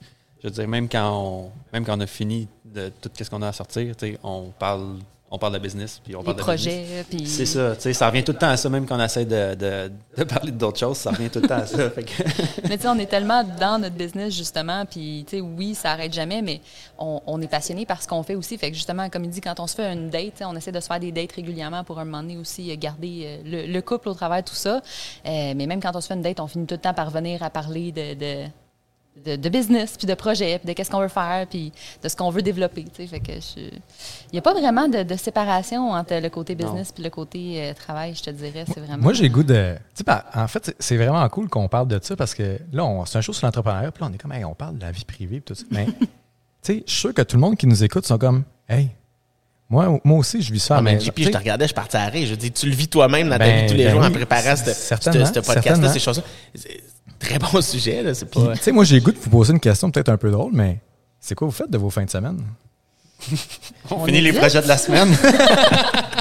Je 0.44 0.48
veux 0.48 0.54
dire, 0.54 0.68
même 0.68 0.90
quand 0.90 1.12
on, 1.12 1.52
même 1.72 1.86
quand 1.86 1.98
on 1.98 2.02
a 2.02 2.08
fini 2.08 2.48
de 2.66 2.92
tout 3.02 3.12
ce 3.20 3.30
qu'on 3.30 3.42
a 3.44 3.50
à 3.50 3.54
sortir, 3.54 3.96
tu 3.96 4.08
sais, 4.08 4.20
on 4.24 4.52
parle, 4.58 4.98
on 5.34 5.38
parle 5.38 5.54
de 5.54 5.60
business, 5.60 6.02
puis 6.04 6.14
on 6.16 6.20
Les 6.20 6.26
parle 6.26 6.38
de 6.38 6.42
la 6.46 6.54
business. 6.56 6.76
projets, 6.76 7.06
puis... 7.10 7.26
C'est 7.26 7.46
ça, 7.46 7.74
tu 7.76 7.82
sais, 7.84 7.94
ça 7.94 8.08
revient 8.10 8.24
tout 8.24 8.34
le 8.34 8.38
temps 8.38 8.50
à 8.50 8.58
ça, 8.58 8.68
même 8.70 8.86
quand 8.86 8.98
on 9.00 9.04
essaie 9.04 9.24
de, 9.24 9.56
de, 9.56 9.92
de 10.18 10.24
parler 10.26 10.52
d'autres 10.52 10.78
choses, 10.80 10.98
ça 10.98 11.12
revient 11.12 11.30
tout 11.30 11.40
le 11.40 11.48
temps 11.48 11.56
à 11.60 11.66
ça. 11.66 11.90
Fait 11.92 12.04
que- 12.04 12.24
Mais 12.68 12.76
tu 12.76 12.84
sais, 12.84 12.90
on 12.90 13.00
est 13.00 13.06
tellement 13.06 13.44
dans 13.44 13.80
notre 13.80 13.96
business, 13.96 14.36
justement, 14.36 14.86
puis 14.86 15.24
tu 15.28 15.38
sais, 15.38 15.42
oui, 15.42 15.74
ça 15.74 15.92
arrête 15.94 16.12
jamais, 16.14 16.42
mais 16.42 16.60
on, 17.00 17.22
on 17.26 17.42
est 17.42 17.48
passionné 17.48 17.86
par 17.86 18.02
ce 18.04 18.08
qu'on 18.10 18.24
fait 18.24 18.36
aussi. 18.36 18.58
Fait 18.58 18.70
que 18.72 18.76
justement, 18.76 19.10
comme 19.10 19.24
il 19.24 19.30
dit, 19.30 19.40
quand 19.42 19.60
on 19.62 19.68
se 19.68 19.76
fait 19.76 19.92
une 19.94 20.10
date, 20.10 20.42
on 20.46 20.56
essaie 20.56 20.72
de 20.74 20.80
se 20.82 20.88
faire 20.88 21.00
des 21.00 21.12
dates 21.14 21.32
régulièrement 21.32 21.84
pour 21.86 21.98
un 22.00 22.04
moment 22.06 22.22
donné 22.22 22.38
aussi 22.38 22.70
euh, 22.70 22.76
garder 22.78 23.24
euh, 23.26 23.38
le, 23.68 23.72
le 23.74 23.82
couple 23.82 24.10
au 24.10 24.14
travers 24.14 24.44
de 24.44 24.50
tout 24.50 24.56
ça. 24.56 24.82
Euh, 25.26 25.54
mais 25.56 25.66
même 25.66 25.80
quand 25.82 25.96
on 25.96 26.02
se 26.02 26.08
fait 26.08 26.14
une 26.14 26.22
date, 26.22 26.42
on 26.42 26.48
finit 26.48 26.66
tout 26.68 26.76
le 26.76 26.82
temps 26.82 26.94
par 26.94 27.10
venir 27.10 27.42
à 27.42 27.50
parler 27.50 27.92
de... 27.94 28.14
de 28.16 28.48
de, 29.26 29.36
de 29.36 29.50
business, 29.50 29.98
puis 29.98 30.08
de 30.08 30.14
projet, 30.14 30.58
puis 30.60 30.68
de 30.68 30.74
qu'est-ce 30.74 30.90
qu'on 30.90 31.02
veut 31.02 31.08
faire, 31.08 31.46
puis 31.48 31.72
de 32.02 32.08
ce 32.10 32.16
qu'on 32.16 32.30
veut 32.30 32.42
développer. 32.42 32.84
tu 32.86 32.92
sais. 32.96 33.08
Fait 33.08 33.20
que 33.20 33.34
je- 33.34 33.60
il 33.60 34.34
n'y 34.34 34.40
a 34.40 34.42
pas 34.42 34.54
vraiment 34.54 34.88
de, 34.88 35.04
de 35.04 35.16
séparation 35.16 35.92
entre 35.92 36.16
le 36.16 36.30
côté 36.30 36.56
business 36.56 36.92
puis 36.92 37.04
le 37.04 37.10
côté 37.10 37.62
euh, 37.62 37.74
travail, 37.74 38.16
je 38.16 38.24
te 38.24 38.30
dirais. 38.30 38.64
C'est 38.68 38.80
vraiment. 38.80 39.04
Moi, 39.04 39.14
j'ai 39.14 39.24
le 39.28 39.34
goût 39.34 39.44
de. 39.44 39.76
Tu 39.96 40.04
sais, 40.06 40.12
en 40.36 40.48
fait, 40.48 40.76
c'est- 40.80 40.98
vraiment 40.98 41.28
cool 41.30 41.50
qu'on 41.50 41.68
parle 41.68 41.88
de 41.88 42.00
ça 42.02 42.16
parce 42.16 42.34
que 42.34 42.58
là, 42.72 43.04
c'est 43.06 43.18
un 43.18 43.22
show 43.22 43.34
sur 43.34 43.46
l'entrepreneuriat, 43.46 43.92
puis 43.92 44.02
là, 44.04 44.10
on 44.10 44.14
est 44.14 44.18
comme, 44.18 44.32
hey, 44.32 44.46
on 44.46 44.56
parle 44.56 44.78
de 44.78 44.82
la 44.82 44.92
vie 44.92 45.06
privée, 45.06 45.42
puis 45.42 45.54
tout 45.54 45.60
ça. 45.60 45.66
Mais, 45.72 45.86
tu 46.00 46.08
sais, 46.62 46.84
je 46.88 46.92
suis 46.92 47.00
sûr 47.02 47.14
que 47.14 47.22
tout 47.22 47.36
le 47.36 47.42
monde 47.42 47.58
qui 47.58 47.68
nous 47.68 47.84
écoute 47.84 48.06
sont 48.06 48.18
comme, 48.18 48.44
hey, 48.70 48.90
moi, 49.72 50.00
moi 50.04 50.18
aussi, 50.20 50.42
je 50.42 50.52
vis 50.52 50.60
ça. 50.60 50.78
Ah, 50.78 50.82
mais 50.82 51.00
JP, 51.00 51.14
je 51.18 51.30
te 51.30 51.38
regardais, 51.38 51.66
je 51.66 51.74
partais 51.74 51.98
à 51.98 52.06
rire. 52.08 52.28
Je 52.28 52.36
dis, 52.36 52.52
tu 52.52 52.68
le 52.68 52.76
vis 52.76 52.90
toi-même 52.90 53.30
dans 53.30 53.38
ta 53.38 53.46
Ben, 53.46 53.62
vie 53.62 53.72
tous 53.72 53.78
les 53.78 53.86
ben 53.86 53.92
jours 53.92 54.04
en 54.04 54.12
préparant 54.12 54.56
ce 54.58 55.40
podcast-là, 55.40 55.94
ces 55.94 56.00
choses-là. 56.00 56.24
C'est 56.54 56.82
Très 57.18 57.40
bon 57.40 57.62
sujet, 57.62 58.04
là. 58.04 58.12
Puis, 58.14 58.42
tu 58.56 58.62
sais, 58.62 58.72
moi, 58.72 58.84
j'ai 58.84 58.96
le 58.96 59.02
goût 59.02 59.12
de 59.12 59.18
vous 59.18 59.30
poser 59.30 59.54
une 59.54 59.60
question 59.60 59.90
peut-être 59.92 60.10
un 60.10 60.18
peu 60.18 60.30
drôle, 60.30 60.52
mais 60.54 60.80
c'est 61.20 61.36
quoi 61.36 61.48
vous 61.48 61.54
faites 61.54 61.70
de 61.70 61.78
vos 61.78 61.90
fins 61.90 62.04
de 62.04 62.10
semaine? 62.10 62.42
on 63.92 63.96
On 63.96 64.06
finit 64.06 64.22
les 64.22 64.34
projets 64.34 64.62
de 64.62 64.68
la 64.68 64.78
semaine. 64.78 65.16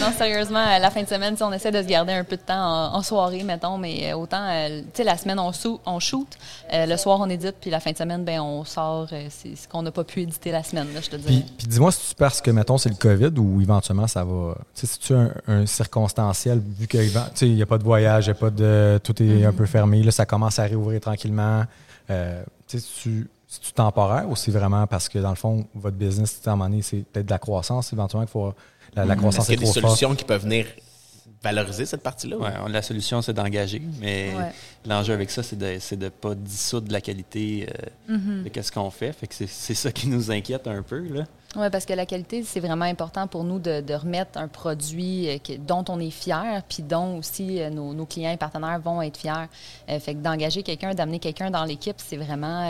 Non, 0.00 0.12
sérieusement, 0.16 0.64
la 0.78 0.90
fin 0.90 1.02
de 1.02 1.08
semaine, 1.08 1.34
on 1.40 1.52
essaie 1.52 1.72
de 1.72 1.82
se 1.82 1.88
garder 1.88 2.12
un 2.12 2.22
peu 2.22 2.36
de 2.36 2.42
temps 2.42 2.54
en, 2.54 2.94
en 2.96 3.02
soirée, 3.02 3.42
mettons, 3.42 3.78
mais 3.78 4.12
euh, 4.12 4.16
autant, 4.16 4.48
euh, 4.48 4.80
tu 4.82 4.86
sais, 4.94 5.04
la 5.04 5.16
semaine, 5.16 5.40
on, 5.40 5.52
sou- 5.52 5.80
on 5.86 5.98
shoot, 5.98 6.28
euh, 6.72 6.86
le 6.86 6.96
soir, 6.96 7.18
on 7.20 7.28
édite, 7.28 7.56
puis 7.60 7.68
la 7.70 7.80
fin 7.80 7.90
de 7.90 7.96
semaine, 7.96 8.24
ben, 8.24 8.40
on 8.40 8.64
sort 8.64 9.08
euh, 9.12 9.26
c'est 9.28 9.56
ce 9.56 9.66
qu'on 9.66 9.82
n'a 9.82 9.90
pas 9.90 10.04
pu 10.04 10.20
éditer 10.22 10.52
la 10.52 10.62
semaine, 10.62 10.86
là, 10.94 11.00
je 11.02 11.10
te 11.10 11.16
Puis, 11.16 11.36
dis. 11.38 11.44
puis 11.58 11.66
dis-moi 11.66 11.90
si 11.90 12.10
tu 12.10 12.14
parce 12.14 12.40
que, 12.40 12.50
mettons, 12.52 12.78
c'est 12.78 12.90
le 12.90 12.94
COVID 12.94 13.32
ou 13.40 13.60
éventuellement 13.60 14.06
ça 14.06 14.22
va. 14.22 14.54
Tu 14.74 14.80
sais, 14.82 14.86
si 14.86 14.98
tu 15.00 15.14
un, 15.14 15.32
un 15.48 15.66
circonstanciel, 15.66 16.60
vu 16.64 16.86
qu'il 16.86 17.00
n'y 17.54 17.62
a 17.62 17.66
pas 17.66 17.78
de 17.78 17.84
voyage, 17.84 18.26
il 18.28 18.30
a 18.30 18.34
pas 18.34 18.50
de. 18.50 19.00
Tout 19.02 19.20
est 19.20 19.44
un 19.44 19.52
peu 19.52 19.66
fermé, 19.66 20.02
là, 20.04 20.12
ça 20.12 20.26
commence 20.26 20.60
à 20.60 20.62
réouvrir 20.64 21.00
tranquillement. 21.00 21.64
Tu 22.06 22.14
sais, 22.68 22.78
si 22.78 22.92
tu. 23.02 23.30
Si 23.50 23.60
tu 23.60 23.72
temporaire 23.72 24.28
ou 24.28 24.36
c'est 24.36 24.50
vraiment 24.50 24.86
parce 24.86 25.08
que 25.08 25.18
dans 25.18 25.30
le 25.30 25.34
fond, 25.34 25.64
votre 25.74 25.96
business, 25.96 26.36
tu 26.36 26.42
sais, 26.44 26.50
à 26.50 26.52
un 26.52 26.56
moment 26.56 26.68
donné, 26.68 26.82
c'est 26.82 26.98
peut-être 26.98 27.24
de 27.24 27.30
la 27.30 27.38
croissance 27.38 27.90
éventuellement 27.94 28.26
qu'il 28.26 28.32
faut. 28.32 28.52
La, 28.96 29.04
la 29.04 29.12
Est-ce 29.14 29.20
croissance 29.20 29.48
est 29.50 29.52
y 29.54 29.56
a 29.56 29.60
des 29.60 29.66
forte. 29.66 29.80
solutions 29.80 30.14
qui 30.14 30.24
peuvent 30.24 30.42
venir 30.42 30.66
valoriser 31.42 31.86
cette 31.86 32.02
partie-là? 32.02 32.36
ou- 32.36 32.42
Ouais, 32.42 32.50
on- 32.64 32.68
la 32.68 32.82
solution, 32.82 33.22
c'est 33.22 33.32
d'engager, 33.32 33.80
mais 34.00 34.32
Ouais. 34.36 34.50
l'enjeu 34.86 35.12
avec 35.14 35.30
ça, 35.30 35.42
c'est 35.42 35.56
de 35.56 35.78
de 35.96 36.08
pas 36.08 36.34
dissoudre 36.34 36.90
la 36.92 37.00
qualité 37.00 37.68
euh, 38.08 38.42
de 38.44 38.48
qu'est-ce 38.48 38.72
qu'on 38.72 38.90
fait. 38.90 39.12
Fait 39.12 39.26
que 39.26 39.34
c'est 39.34 39.46
c'est 39.48 39.74
ça 39.74 39.92
qui 39.92 40.08
nous 40.08 40.30
inquiète 40.30 40.66
un 40.66 40.82
peu. 40.82 40.98
Là. 41.08 41.24
Oui, 41.56 41.66
parce 41.70 41.86
que 41.86 41.94
la 41.94 42.04
qualité, 42.06 42.42
c'est 42.44 42.60
vraiment 42.60 42.84
important 42.84 43.26
pour 43.26 43.42
nous 43.44 43.58
de, 43.58 43.80
de 43.80 43.94
remettre 43.94 44.38
un 44.38 44.48
produit 44.48 45.28
euh, 45.30 45.38
que- 45.38 45.56
dont 45.56 45.84
on 45.88 45.98
est 46.00 46.10
fier, 46.10 46.62
puis 46.68 46.82
dont 46.82 47.18
aussi 47.18 47.60
euh, 47.62 47.70
nos, 47.70 47.94
nos 47.94 48.04
clients 48.04 48.32
et 48.32 48.36
partenaires 48.36 48.80
vont 48.80 49.00
être 49.00 49.16
fiers. 49.16 49.46
Euh, 49.88 49.98
fait 50.00 50.14
que 50.14 50.18
d'engager 50.18 50.62
quelqu'un, 50.62 50.92
d'amener 50.94 51.20
quelqu'un 51.20 51.50
dans 51.50 51.64
l'équipe, 51.64 51.96
c'est 51.98 52.16
vraiment. 52.16 52.68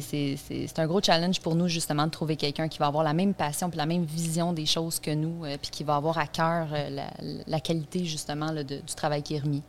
C'est- 0.00 0.78
un 0.78 0.86
gros 0.86 1.00
challenge 1.02 1.40
pour 1.40 1.54
nous, 1.54 1.68
justement, 1.68 2.04
de 2.06 2.10
trouver 2.10 2.36
quelqu'un 2.36 2.68
qui 2.68 2.78
va 2.78 2.86
avoir 2.86 3.02
la 3.04 3.12
même 3.14 3.34
passion 3.34 3.68
puis 3.70 3.78
la 3.78 3.86
même 3.86 4.04
vision 4.04 4.52
des 4.52 4.66
choses 4.66 5.00
que 5.00 5.10
nous, 5.14 5.44
euh, 5.44 5.56
puis 5.60 5.70
qui 5.70 5.84
va 5.84 5.96
avoir 5.96 6.18
à 6.18 6.26
cœur 6.26 6.68
euh, 6.72 6.90
la, 6.90 7.10
la 7.46 7.60
qualité, 7.60 8.04
justement, 8.04 8.50
là, 8.52 8.62
de- 8.64 8.76
du 8.78 8.94
travail 8.94 9.22
qui 9.22 9.34
est 9.34 9.40
remis. 9.40 9.62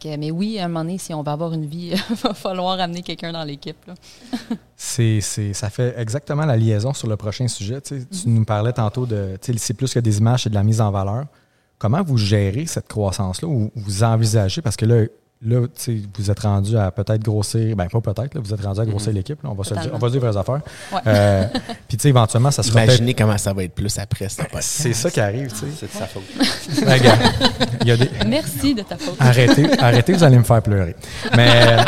Que, 0.00 0.16
mais 0.16 0.30
oui, 0.30 0.58
à 0.58 0.64
un 0.64 0.68
moment 0.68 0.80
donné, 0.80 0.98
si 0.98 1.12
on 1.14 1.22
veut 1.22 1.30
avoir 1.30 1.52
une 1.52 1.66
vie, 1.66 1.92
il 2.10 2.16
va 2.16 2.34
falloir 2.34 2.80
amener 2.80 3.02
quelqu'un 3.02 3.32
dans 3.32 3.44
l'équipe. 3.44 3.76
C'est, 4.76 5.20
ça 5.20 5.70
fait 5.70 5.94
exactement 5.98 6.44
la 6.46 6.56
liaison 6.56 6.92
sur 6.92 7.08
le 7.08 7.16
prochain 7.16 7.46
sujet. 7.48 7.80
Tu, 7.80 8.00
sais, 8.00 8.06
tu 8.06 8.28
nous 8.28 8.44
parlais 8.44 8.72
tantôt 8.72 9.06
de. 9.06 9.38
C'est 9.56 9.74
plus 9.74 9.92
que 9.94 10.00
des 10.00 10.18
images, 10.18 10.42
c'est 10.44 10.50
de 10.50 10.54
la 10.54 10.62
mise 10.64 10.80
en 10.80 10.90
valeur. 10.90 11.26
Comment 11.78 12.02
vous 12.02 12.16
gérez 12.16 12.66
cette 12.66 12.88
croissance-là 12.88 13.46
ou 13.48 13.70
vous 13.76 14.02
envisagez? 14.02 14.62
Parce 14.62 14.76
que 14.76 14.84
là, 14.86 15.04
là 15.42 15.66
tu 15.66 15.68
sais, 15.76 16.00
vous 16.16 16.30
êtes 16.30 16.40
rendu 16.40 16.76
à 16.76 16.90
peut-être 16.90 17.22
grossir. 17.22 17.76
Ben, 17.76 17.86
pas 17.88 18.00
peut-être, 18.00 18.34
là, 18.34 18.40
vous 18.42 18.52
êtes 18.54 18.60
rendu 18.62 18.80
à 18.80 18.86
grossir 18.86 19.12
l'équipe. 19.12 19.42
là, 19.42 19.50
on, 19.50 19.54
va 19.54 19.64
se 19.64 19.74
dire, 19.74 19.90
on 19.92 19.98
va 19.98 20.08
se 20.08 20.12
dire 20.12 20.22
les 20.22 20.28
vraies 20.28 20.40
affaires. 20.40 20.60
Ouais. 20.92 21.00
Euh, 21.06 21.46
Puis, 21.88 21.96
tu 21.96 22.02
sais, 22.02 22.08
éventuellement, 22.08 22.50
ça 22.50 22.62
sera. 22.62 22.84
Imaginez 22.84 23.14
comment 23.14 23.36
ça 23.38 23.52
va 23.52 23.64
être 23.64 23.74
plus 23.74 23.98
après 23.98 24.26
podcast. 24.26 24.62
C'est 24.62 24.92
ça 24.94 25.10
qui 25.10 25.20
arrive, 25.20 25.48
tu 25.50 25.56
sais. 25.56 25.66
C'est 25.76 25.86
de 25.86 25.92
sa 25.92 26.06
faute. 26.06 26.22
Regarde, 26.86 27.20
il 27.82 27.88
y 27.88 27.90
a 27.92 27.96
des. 27.96 28.10
Merci 28.26 28.74
de 28.74 28.82
ta 28.82 28.96
faute. 28.96 29.16
Arrêtez, 29.18 29.66
arrêtez, 29.78 30.12
vous 30.12 30.24
allez 30.24 30.38
me 30.38 30.44
faire 30.44 30.62
pleurer. 30.62 30.96
Mais, 31.36 31.48
euh, 31.50 31.82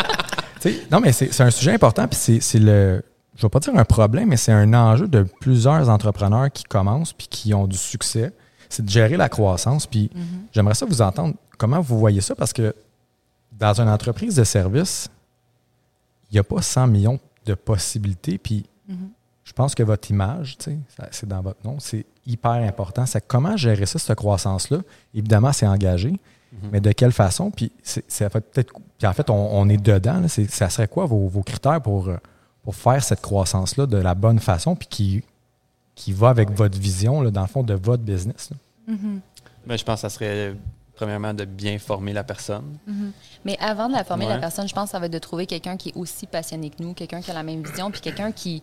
tu 0.61 0.71
sais, 0.71 0.75
non, 0.91 0.99
mais 0.99 1.11
c'est 1.11 1.33
c'est 1.33 1.43
un 1.43 1.51
sujet 1.51 1.73
important, 1.73 2.07
puis 2.07 2.19
c'est- 2.19 2.41
c'est 2.41 2.59
le, 2.59 3.03
je 3.35 3.41
vais 3.43 3.49
pas 3.49 3.59
dire 3.59 3.75
un 3.75 3.85
problème, 3.85 4.29
mais 4.29 4.37
c'est 4.37 4.51
un 4.51 4.73
enjeu 4.73 5.07
de 5.07 5.25
plusieurs 5.41 5.89
entrepreneurs 5.89 6.51
qui 6.51 6.63
commencent 6.63 7.13
puis 7.13 7.27
qui 7.27 7.53
ont 7.53 7.67
du 7.67 7.77
succès. 7.77 8.31
C'est 8.69 8.83
de 8.83 8.89
gérer 8.89 9.15
la 9.15 9.29
croissance. 9.29 9.87
Puis 9.87 10.09
j'aimerais 10.51 10.73
ça 10.73 10.85
vous 10.85 11.01
entendre 11.01 11.35
comment 11.57 11.79
vous 11.79 11.97
voyez 11.99 12.21
ça, 12.21 12.35
parce 12.35 12.51
que 12.53 12.75
dans 13.51 13.81
une 13.81 13.89
entreprise 13.89 14.35
de 14.35 14.43
service, 14.43 15.09
il 16.29 16.35
n'y 16.35 16.39
a 16.39 16.43
pas 16.43 16.61
100 16.61 16.87
millions 16.87 17.19
de 17.45 17.53
possibilités. 17.53 18.37
Puis 18.37 18.65
je 19.43 19.53
pense 19.53 19.75
que 19.75 19.83
votre 19.83 20.11
image, 20.11 20.57
c'est 21.11 21.25
dans 21.25 21.41
votre 21.41 21.65
nom, 21.65 21.79
c'est 21.79 22.05
hyper 22.25 22.51
important. 22.51 23.05
C'est 23.05 23.25
comment 23.25 23.55
gérer 23.55 23.85
ça, 23.85 23.97
cette 23.97 24.17
croissance-là? 24.17 24.79
Évidemment, 25.13 25.53
c'est 25.53 25.65
engagé, 25.65 26.19
mais 26.71 26.81
de 26.81 26.91
quelle 26.91 27.13
façon? 27.13 27.51
Puis, 27.51 27.71
peut-être. 28.19 28.73
En 29.03 29.13
fait, 29.13 29.29
on, 29.29 29.69
est 29.69 29.77
dedans. 29.77 30.19
là. 30.19 30.27
Ça 30.27 30.69
serait 30.69 30.87
quoi 30.87 31.05
vos, 31.05 31.43
critères 31.43 31.81
pour, 31.81 32.09
euh, 32.09 32.17
pour 32.63 32.75
faire 32.75 33.01
cette 33.03 33.21
croissance-là 33.21 33.85
de 33.85 33.97
la 33.97 34.15
bonne 34.15 34.39
façon, 34.39 34.75
puis 34.75 34.87
qui, 34.87 35.23
qui 35.95 36.13
va 36.13 36.29
avec 36.29 36.51
votre 36.51 36.77
vision, 36.77 37.21
là, 37.21 37.31
dans 37.31 37.41
le 37.41 37.47
fond, 37.47 37.63
de 37.63 37.73
votre 37.73 38.03
business? 38.03 38.49
Ben, 39.65 39.77
je 39.77 39.83
pense 39.83 39.95
que 39.95 40.01
ça 40.01 40.09
serait 40.09 40.55
premièrement, 40.97 41.33
de 41.33 41.45
bien 41.45 41.77
former 41.79 42.11
la 42.11 42.23
personne. 42.23 42.77
Mais 43.45 43.55
avant 43.59 43.87
de 43.87 43.93
la 43.93 44.03
former, 44.03 44.27
la 44.27 44.39
personne, 44.39 44.67
je 44.67 44.73
pense 44.73 44.85
que 44.85 44.91
ça 44.91 44.99
va 44.99 45.05
être 45.05 45.13
de 45.13 45.19
trouver 45.19 45.45
quelqu'un 45.45 45.77
qui 45.77 45.89
est 45.89 45.95
aussi 45.95 46.25
passionné 46.25 46.71
que 46.71 46.83
nous, 46.83 46.93
quelqu'un 46.93 47.21
qui 47.21 47.31
a 47.31 47.33
la 47.33 47.43
même 47.43 47.63
vision, 47.63 47.91
puis 47.91 48.01
quelqu'un 48.01 48.31
qui, 48.31 48.61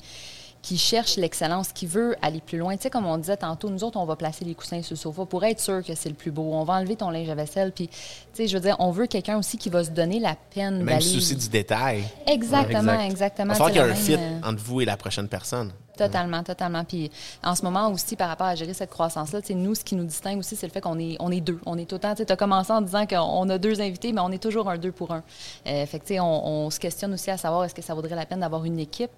qui 0.61 0.77
cherche 0.77 1.17
l'excellence, 1.17 1.73
qui 1.73 1.87
veut 1.87 2.17
aller 2.23 2.41
plus 2.41 2.59
loin. 2.59 2.77
Tu 2.77 2.83
sais, 2.83 2.91
comme 2.91 3.07
on 3.07 3.19
disait 3.19 3.37
tantôt, 3.37 3.71
nous 3.71 3.85
autres, 3.85 3.99
on 3.99 4.05
va 4.05 4.17
placer 4.17 4.45
les 4.45 4.55
coussins 4.55 4.83
sur 4.83 4.95
le 4.95 4.99
sofa 4.99 5.25
pour 5.27 5.45
être 5.45 5.61
sûr 5.61 5.85
que 5.85 5.95
c'est 5.95 6.09
le 6.09 6.17
plus 6.17 6.33
beau. 6.33 6.43
On 6.53 6.65
va 6.65 6.75
enlever 6.75 6.97
ton 6.97 7.11
linge 7.11 7.29
à 7.31 7.37
vaisselle, 7.37 7.71
puis, 7.71 7.89
tu 7.89 7.95
sais, 8.33 8.49
je 8.49 8.55
veux 8.55 8.63
dire, 8.63 8.77
on 8.81 8.91
veut 8.91 9.07
quelqu'un 9.07 9.39
aussi 9.39 9.57
qui 9.57 9.69
va 9.69 9.85
se 9.85 9.91
donner 9.91 10.19
la 10.19 10.35
peine 10.35 10.79
Même 10.79 10.87
d'aller... 10.87 11.01
souci 11.03 11.37
du 11.37 11.49
détail. 11.49 12.05
Exactement, 12.27 12.79
Exact. 12.79 13.05
Il 13.05 13.11
exactement. 13.11 13.53
va 13.53 13.55
falloir 13.55 13.71
qu'il 13.71 13.83
y 13.83 13.85
ait 13.85 13.91
un 13.91 13.95
fit 13.95 14.17
même, 14.17 14.43
euh, 14.43 14.49
entre 14.49 14.63
vous 14.63 14.81
et 14.81 14.85
la 14.85 14.97
prochaine 14.97 15.29
personne. 15.29 15.73
Totalement, 15.97 16.43
totalement. 16.43 16.85
Puis 16.85 17.11
en 17.43 17.55
ce 17.55 17.63
moment 17.63 17.89
aussi, 17.91 18.17
par 18.17 18.29
rapport 18.29 18.47
à 18.49 18.55
gérer 18.55 18.75
cette 18.75 18.91
croissance-là, 18.91 19.41
nous, 19.55 19.75
ce 19.75 19.85
qui 19.85 19.95
nous 19.95 20.05
distingue 20.05 20.39
aussi, 20.39 20.57
c'est 20.57 20.67
le 20.67 20.73
fait 20.73 20.81
qu'on 20.81 20.99
est, 20.99 21.17
on 21.21 21.31
est 21.31 21.41
deux. 21.41 21.61
On 21.67 21.79
est 21.79 21.85
tout 21.89 21.95
le 21.97 22.01
temps, 22.01 22.15
tu 22.15 22.25
as 22.29 22.37
commencé 22.37 22.73
en 22.73 22.81
disant 22.81 23.07
qu'on 23.07 23.49
a 23.49 23.59
deux 23.59 23.81
invités, 23.81 24.13
mais 24.13 24.21
on 24.21 24.31
est 24.33 24.43
toujours 24.43 24.69
un 24.69 24.79
deux 24.79 24.93
pour 24.93 25.13
un. 25.13 25.23
Euh, 25.67 25.87
fait 25.87 26.01
que, 26.01 26.21
on, 26.21 26.47
on 26.67 26.71
se 26.71 26.81
questionne 26.81 27.13
aussi 27.15 27.31
à 27.31 27.37
savoir 27.37 27.65
est-ce 27.65 27.75
que 27.75 27.83
ça 27.83 27.95
vaudrait 27.95 28.17
la 28.17 28.27
peine 28.27 28.41
d'avoir 28.41 28.65
une 28.65 28.79
équipe 28.79 29.11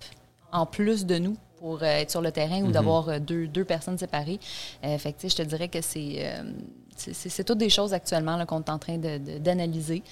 en 0.52 0.66
plus 0.66 1.06
de 1.06 1.18
nous 1.18 1.36
pour 1.58 1.82
euh, 1.82 1.86
être 1.86 2.10
sur 2.10 2.20
le 2.20 2.30
terrain 2.30 2.60
ou 2.62 2.66
d'avoir 2.72 3.08
euh, 3.08 3.18
deux, 3.18 3.46
deux 3.46 3.64
personnes 3.64 3.96
séparées. 3.98 4.38
Euh, 4.84 4.98
fait 4.98 5.12
que, 5.14 5.28
je 5.28 5.34
te 5.36 5.42
dirais 5.42 5.68
que 5.68 5.80
c'est... 5.80 6.30
c'est- 6.96 7.44
toutes 7.44 7.58
des 7.58 7.70
choses 7.70 7.92
actuellement 7.94 8.44
qu'on 8.46 8.60
est 8.62 8.70
en 8.70 8.78
train 8.78 8.98
de- 8.98 9.18
de- 9.18 9.38
d'analyser. 9.38 10.02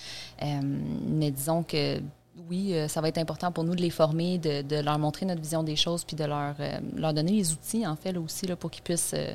Euh, 0.42 0.46
mais 0.62 1.30
disons 1.30 1.62
que 1.62 2.00
oui, 2.48 2.74
euh, 2.74 2.88
ça 2.88 3.00
va 3.00 3.08
être 3.08 3.18
important 3.18 3.52
pour 3.52 3.64
nous 3.64 3.74
de 3.74 3.80
les 3.80 3.90
former, 3.90 4.38
de, 4.38 4.62
de 4.62 4.76
leur 4.76 4.98
montrer 4.98 5.26
notre 5.26 5.40
vision 5.40 5.62
des 5.62 5.76
choses, 5.76 6.04
puis 6.04 6.16
de 6.16 6.24
leur, 6.24 6.54
euh, 6.60 6.78
leur 6.96 7.14
donner 7.14 7.32
les 7.32 7.52
outils, 7.52 7.86
en 7.86 7.96
fait, 7.96 8.12
là 8.12 8.20
aussi, 8.20 8.46
là, 8.46 8.56
pour 8.56 8.70
qu'ils 8.70 8.82
puissent, 8.82 9.14
euh, 9.14 9.34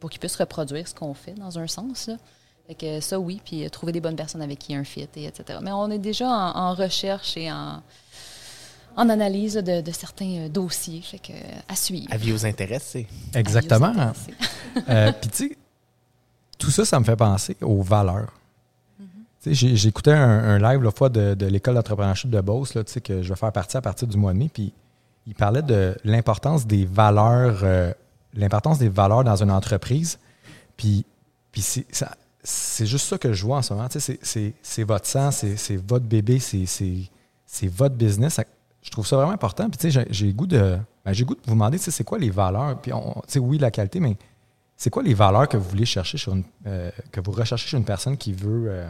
pour 0.00 0.10
qu'ils 0.10 0.20
puissent 0.20 0.36
reproduire 0.36 0.86
ce 0.88 0.94
qu'on 0.94 1.14
fait, 1.14 1.34
dans 1.34 1.58
un 1.58 1.66
sens. 1.66 2.06
Là. 2.08 2.16
Fait 2.66 2.74
que 2.74 3.00
ça, 3.00 3.18
oui, 3.18 3.40
puis 3.44 3.68
trouver 3.70 3.92
des 3.92 4.00
bonnes 4.00 4.16
personnes 4.16 4.42
avec 4.42 4.58
qui 4.58 4.74
un 4.74 4.84
fit, 4.84 5.08
et 5.16 5.24
etc. 5.24 5.58
Mais 5.62 5.72
on 5.72 5.90
est 5.90 5.98
déjà 5.98 6.28
en, 6.28 6.56
en 6.56 6.74
recherche 6.74 7.36
et 7.36 7.50
en, 7.50 7.82
en 8.96 9.08
analyse 9.08 9.54
de, 9.54 9.80
de 9.80 9.92
certains 9.92 10.48
dossiers. 10.48 11.02
Fait 11.02 11.18
que, 11.18 11.32
à 11.68 11.74
suivre. 11.76 12.06
Avis 12.10 12.32
aux 12.32 12.46
intéressés. 12.46 13.06
Exactement. 13.34 13.92
Euh, 14.88 15.12
Puis, 15.20 15.30
tu 15.30 15.48
sais, 15.48 15.58
tout 16.58 16.70
ça, 16.70 16.84
ça 16.84 16.98
me 17.00 17.04
fait 17.04 17.16
penser 17.16 17.56
aux 17.60 17.82
valeurs. 17.82 18.32
J'écoutais 19.44 20.12
un, 20.12 20.58
live 20.58 20.82
la 20.82 20.90
fois 20.92 21.08
de, 21.08 21.34
de 21.34 21.46
l'école 21.46 21.74
d'entrepreneurship 21.74 22.30
de 22.30 22.40
Beauce, 22.40 22.74
là, 22.74 22.84
que 22.84 23.22
je 23.22 23.28
vais 23.28 23.36
faire 23.36 23.52
partie 23.52 23.76
à 23.76 23.80
partir 23.80 24.06
du 24.06 24.16
mois 24.16 24.32
de 24.32 24.38
mai. 24.38 24.50
Puis, 24.52 24.72
il 25.26 25.34
parlait 25.34 25.62
de 25.62 25.96
l'importance 26.04 26.66
des 26.66 26.84
valeurs, 26.84 27.60
euh, 27.62 27.92
l'importance 28.34 28.78
des 28.78 28.88
valeurs 28.88 29.24
dans 29.24 29.42
une 29.42 29.50
entreprise. 29.50 30.18
Puis, 30.76 31.04
puis 31.50 31.60
c'est 31.62 32.86
juste 32.86 33.06
ça 33.06 33.18
que 33.18 33.32
je 33.32 33.44
vois 33.44 33.58
en 33.58 33.62
ce 33.62 33.74
moment. 33.74 33.88
C'est- 33.90 34.82
votre 34.84 35.06
sang, 35.06 35.30
c'est 35.32 35.76
votre 35.76 36.04
bébé, 36.06 36.38
c'est- 36.38 37.66
votre 37.68 37.94
business. 37.96 38.40
Je 38.82 38.90
trouve 38.90 39.06
ça 39.06 39.16
vraiment 39.16 39.32
important. 39.32 39.68
Puis, 39.70 39.90
j'ai- 40.10 40.32
goût 40.32 40.46
de, 40.46 40.78
ben, 41.04 41.12
j'ai 41.12 41.24
goût 41.24 41.34
de 41.34 41.40
vous 41.44 41.54
demander, 41.54 41.78
c'est 41.78 42.04
quoi 42.04 42.18
les 42.18 42.30
valeurs? 42.30 42.80
Puis, 42.80 42.92
on- 42.92 43.22
oui, 43.40 43.58
la 43.58 43.72
qualité, 43.72 43.98
mais 43.98 44.16
c'est 44.76 44.90
quoi 44.90 45.02
les 45.02 45.14
valeurs 45.14 45.48
que 45.48 45.56
vous 45.56 45.68
voulez 45.68 45.84
chercher 45.84 46.16
sur 46.18 46.32
une, 46.32 46.44
euh, 46.66 46.90
que 47.10 47.20
vous 47.20 47.32
recherchez 47.32 47.68
chez 47.68 47.76
une 47.76 47.84
personne 47.84 48.16
qui 48.16 48.32
veut, 48.32 48.66
euh, 48.68 48.88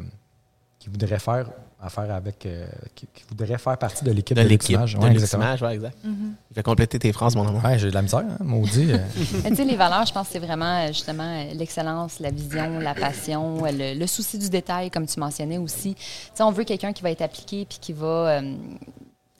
qui 0.82 0.88
voudrait 0.88 1.20
faire 1.20 1.46
affaire 1.80 2.12
avec, 2.12 2.44
euh, 2.46 2.66
qui, 2.96 3.06
qui 3.14 3.22
voudrait 3.28 3.56
faire 3.58 3.76
partie 3.78 4.04
de 4.04 4.10
l'équipe 4.10 4.36
De 4.36 4.42
de, 4.42 4.48
l'équipe. 4.48 4.70
Luximage? 4.78 4.94
De 4.96 4.98
Ouais. 5.04 5.12
Luximage, 5.14 5.62
ouais, 5.62 5.74
exact. 5.74 5.96
Je 6.04 6.54
vais 6.56 6.62
compléter 6.64 6.98
tes 6.98 7.12
phrases, 7.12 7.36
mon 7.36 7.46
amour. 7.46 7.64
Ouais, 7.64 7.78
j'ai 7.78 7.88
de 7.90 7.94
la 7.94 8.02
misère, 8.02 8.20
hein, 8.28 8.36
maudit. 8.40 8.92
euh. 8.92 8.98
Tu 9.48 9.54
sais, 9.56 9.64
les 9.64 9.76
valeurs, 9.76 10.04
je 10.06 10.12
pense 10.12 10.26
que 10.26 10.32
c'est 10.32 10.38
vraiment 10.40 10.84
euh, 10.84 10.88
justement 10.88 11.22
euh, 11.22 11.54
l'excellence, 11.54 12.18
la 12.18 12.30
vision, 12.30 12.80
la 12.80 12.94
passion, 12.94 13.62
le, 13.64 13.96
le 13.98 14.06
souci 14.08 14.38
du 14.38 14.48
détail, 14.50 14.90
comme 14.90 15.06
tu 15.06 15.18
mentionnais 15.20 15.58
aussi. 15.58 15.94
Tu 15.94 16.02
sais, 16.34 16.42
on 16.42 16.50
veut 16.50 16.64
quelqu'un 16.64 16.92
qui 16.92 17.02
va 17.02 17.10
être 17.12 17.22
appliqué 17.22 17.64
puis 17.64 17.78
qui 17.80 17.92
va, 17.92 18.06
euh, 18.40 18.54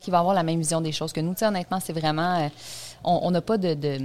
qui 0.01 0.11
va 0.13 0.19
avoir 0.21 0.35
la 0.35 0.43
même 0.45 0.59
vision 0.61 0.81
des 0.81 0.93
choses 0.93 1.13
que 1.13 1.21
nous. 1.21 1.33
Tu 1.33 1.41
sais, 1.41 1.47
honnêtement, 1.47 1.81
c'est 1.81 1.93
vraiment. 1.93 2.39
euh, 2.45 2.49
on 3.05 3.21
on 3.25 3.31
n'a 3.33 3.41
pas 3.41 3.59
de, 3.59 3.75
de, 3.75 3.99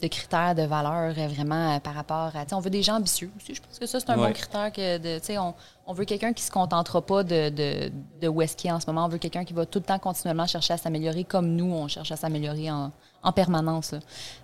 de 0.00 0.06
critères 0.08 0.54
de 0.54 0.62
valeur 0.62 1.14
euh, 1.16 1.28
vraiment 1.28 1.76
euh, 1.76 1.80
par 1.80 1.94
rapport 1.94 2.32
à. 2.34 2.44
On 2.52 2.60
veut 2.60 2.70
des 2.70 2.82
gens 2.82 2.96
ambitieux 2.96 3.30
aussi. 3.36 3.54
Je 3.54 3.60
pense 3.60 3.78
que 3.78 3.86
ça, 3.86 4.00
c'est 4.00 4.10
un 4.10 4.16
bon 4.16 4.32
critère. 4.32 4.72
que 4.72 4.98
de, 4.98 5.18
tu 5.18 5.26
sais, 5.26 5.38
on, 5.38 5.54
on 5.86 5.92
veut 5.92 6.04
quelqu'un 6.04 6.32
qui 6.32 6.42
se 6.42 6.50
contentera 6.50 7.02
pas 7.04 7.22
de, 7.22 7.48
de, 7.50 7.92
de 8.20 8.28
où 8.28 8.40
est-ce 8.42 8.56
qu'il 8.56 8.70
est 8.70 8.72
en 8.72 8.80
ce 8.80 8.86
moment. 8.86 9.04
On 9.04 9.08
veut 9.08 9.18
quelqu'un 9.18 9.44
qui 9.44 9.52
va 9.52 9.66
tout 9.66 9.78
le 9.78 9.84
temps 9.84 9.98
continuellement 9.98 10.46
chercher 10.46 10.74
à 10.74 10.76
s'améliorer 10.78 11.24
comme 11.24 11.48
nous, 11.54 11.72
on 11.72 11.88
cherche 11.88 12.12
à 12.12 12.16
s'améliorer 12.16 12.70
en, 12.70 12.92
en 13.22 13.32
permanence. 13.32 13.94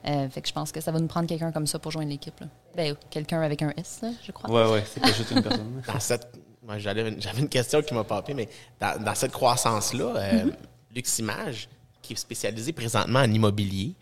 Euh, 0.07 0.29
fait 0.29 0.43
que 0.43 0.49
je 0.49 0.53
pense 0.53 0.73
que 0.73 0.81
ça 0.81 0.93
va 0.93 1.01
nous 1.01 1.07
prendre 1.07 1.27
quelqu'un 1.27 1.53
comme 1.53 1.67
ça 1.67 1.79
pour 1.79 1.91
joindre 1.93 2.11
l'équipe. 2.11 2.43
Ben, 2.75 2.95
quelqu'un 3.11 3.41
avec 3.41 3.63
un 3.63 3.73
S, 3.77 4.01
là, 4.03 4.11
je 4.23 4.33
crois. 4.33 4.51
Ouais, 4.51 4.73
ouais, 4.73 4.85
c'est 4.87 5.01
pas 5.01 5.13
juste 5.13 5.31
une 5.31 5.43
personne. 5.43 5.83
Dans 5.87 6.01
cette, 6.01 6.29
moi, 6.63 6.79
j'avais 6.79 7.19
j'avais 7.21 7.41
une 7.41 7.49
question 7.49 7.81
qui 7.81 7.95
m'a 7.95 8.05
papé, 8.05 8.35
mais 8.35 8.49
dans, 8.81 9.03
dans 9.03 9.15
cette 9.15 9.33
croissance-là, 9.33 10.17
euh, 10.17 10.51
Luximage, 10.95 11.69
qui 12.07 12.13
est 12.15 12.17
spécialisé 12.17 12.73
présentement 12.73 13.21
en 13.21 13.33
immobilier, 13.33 13.93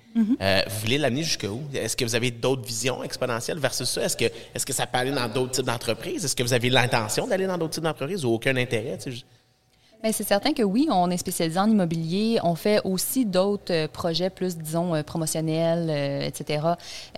euh, 0.41 0.63
vous 0.69 0.81
voulez 0.81 0.99
l'amener 0.99 1.23
jusqu'où? 1.25 1.61
Est-ce 1.75 1.97
que 1.97 2.05
vous 2.05 2.15
avez 2.15 2.31
d'autres 2.31 2.63
visions 2.65 3.03
exponentielles 3.03 3.59
versus 3.59 3.89
ça? 3.89 4.03
Est-ce 4.05 4.17
que, 4.17 4.25
est-ce 4.55 4.65
que 4.65 4.73
ça 4.73 4.87
peut 4.87 4.99
aller 4.99 5.11
dans 5.13 5.29
d'autres 5.29 5.53
types 5.53 5.65
d'entreprises? 5.67 6.25
Est-ce 6.25 6.37
que 6.37 6.43
vous 6.43 6.53
avez 6.53 6.71
l'intention 6.71 7.27
d'aller 7.27 7.47
dans 7.47 7.59
d'autres 7.59 7.75
types 7.75 7.83
d'entreprises 7.85 8.25
ou 8.25 8.31
aucun 8.31 8.55
intérêt? 8.57 8.97
tu 8.99 9.11
sais, 9.11 9.17
je- 9.19 9.25
c'est 10.13 10.25
certain 10.25 10.53
que 10.53 10.63
oui, 10.63 10.87
on 10.91 11.11
est 11.11 11.17
spécialisé 11.17 11.59
en 11.59 11.71
immobilier. 11.71 12.39
On 12.43 12.55
fait 12.55 12.81
aussi 12.85 13.25
d'autres 13.25 13.73
euh, 13.73 13.89
projets 13.89 14.29
plus, 14.31 14.57
disons, 14.57 14.95
euh, 14.95 15.03
promotionnels, 15.03 15.87
euh, 15.89 16.27
etc. 16.27 16.63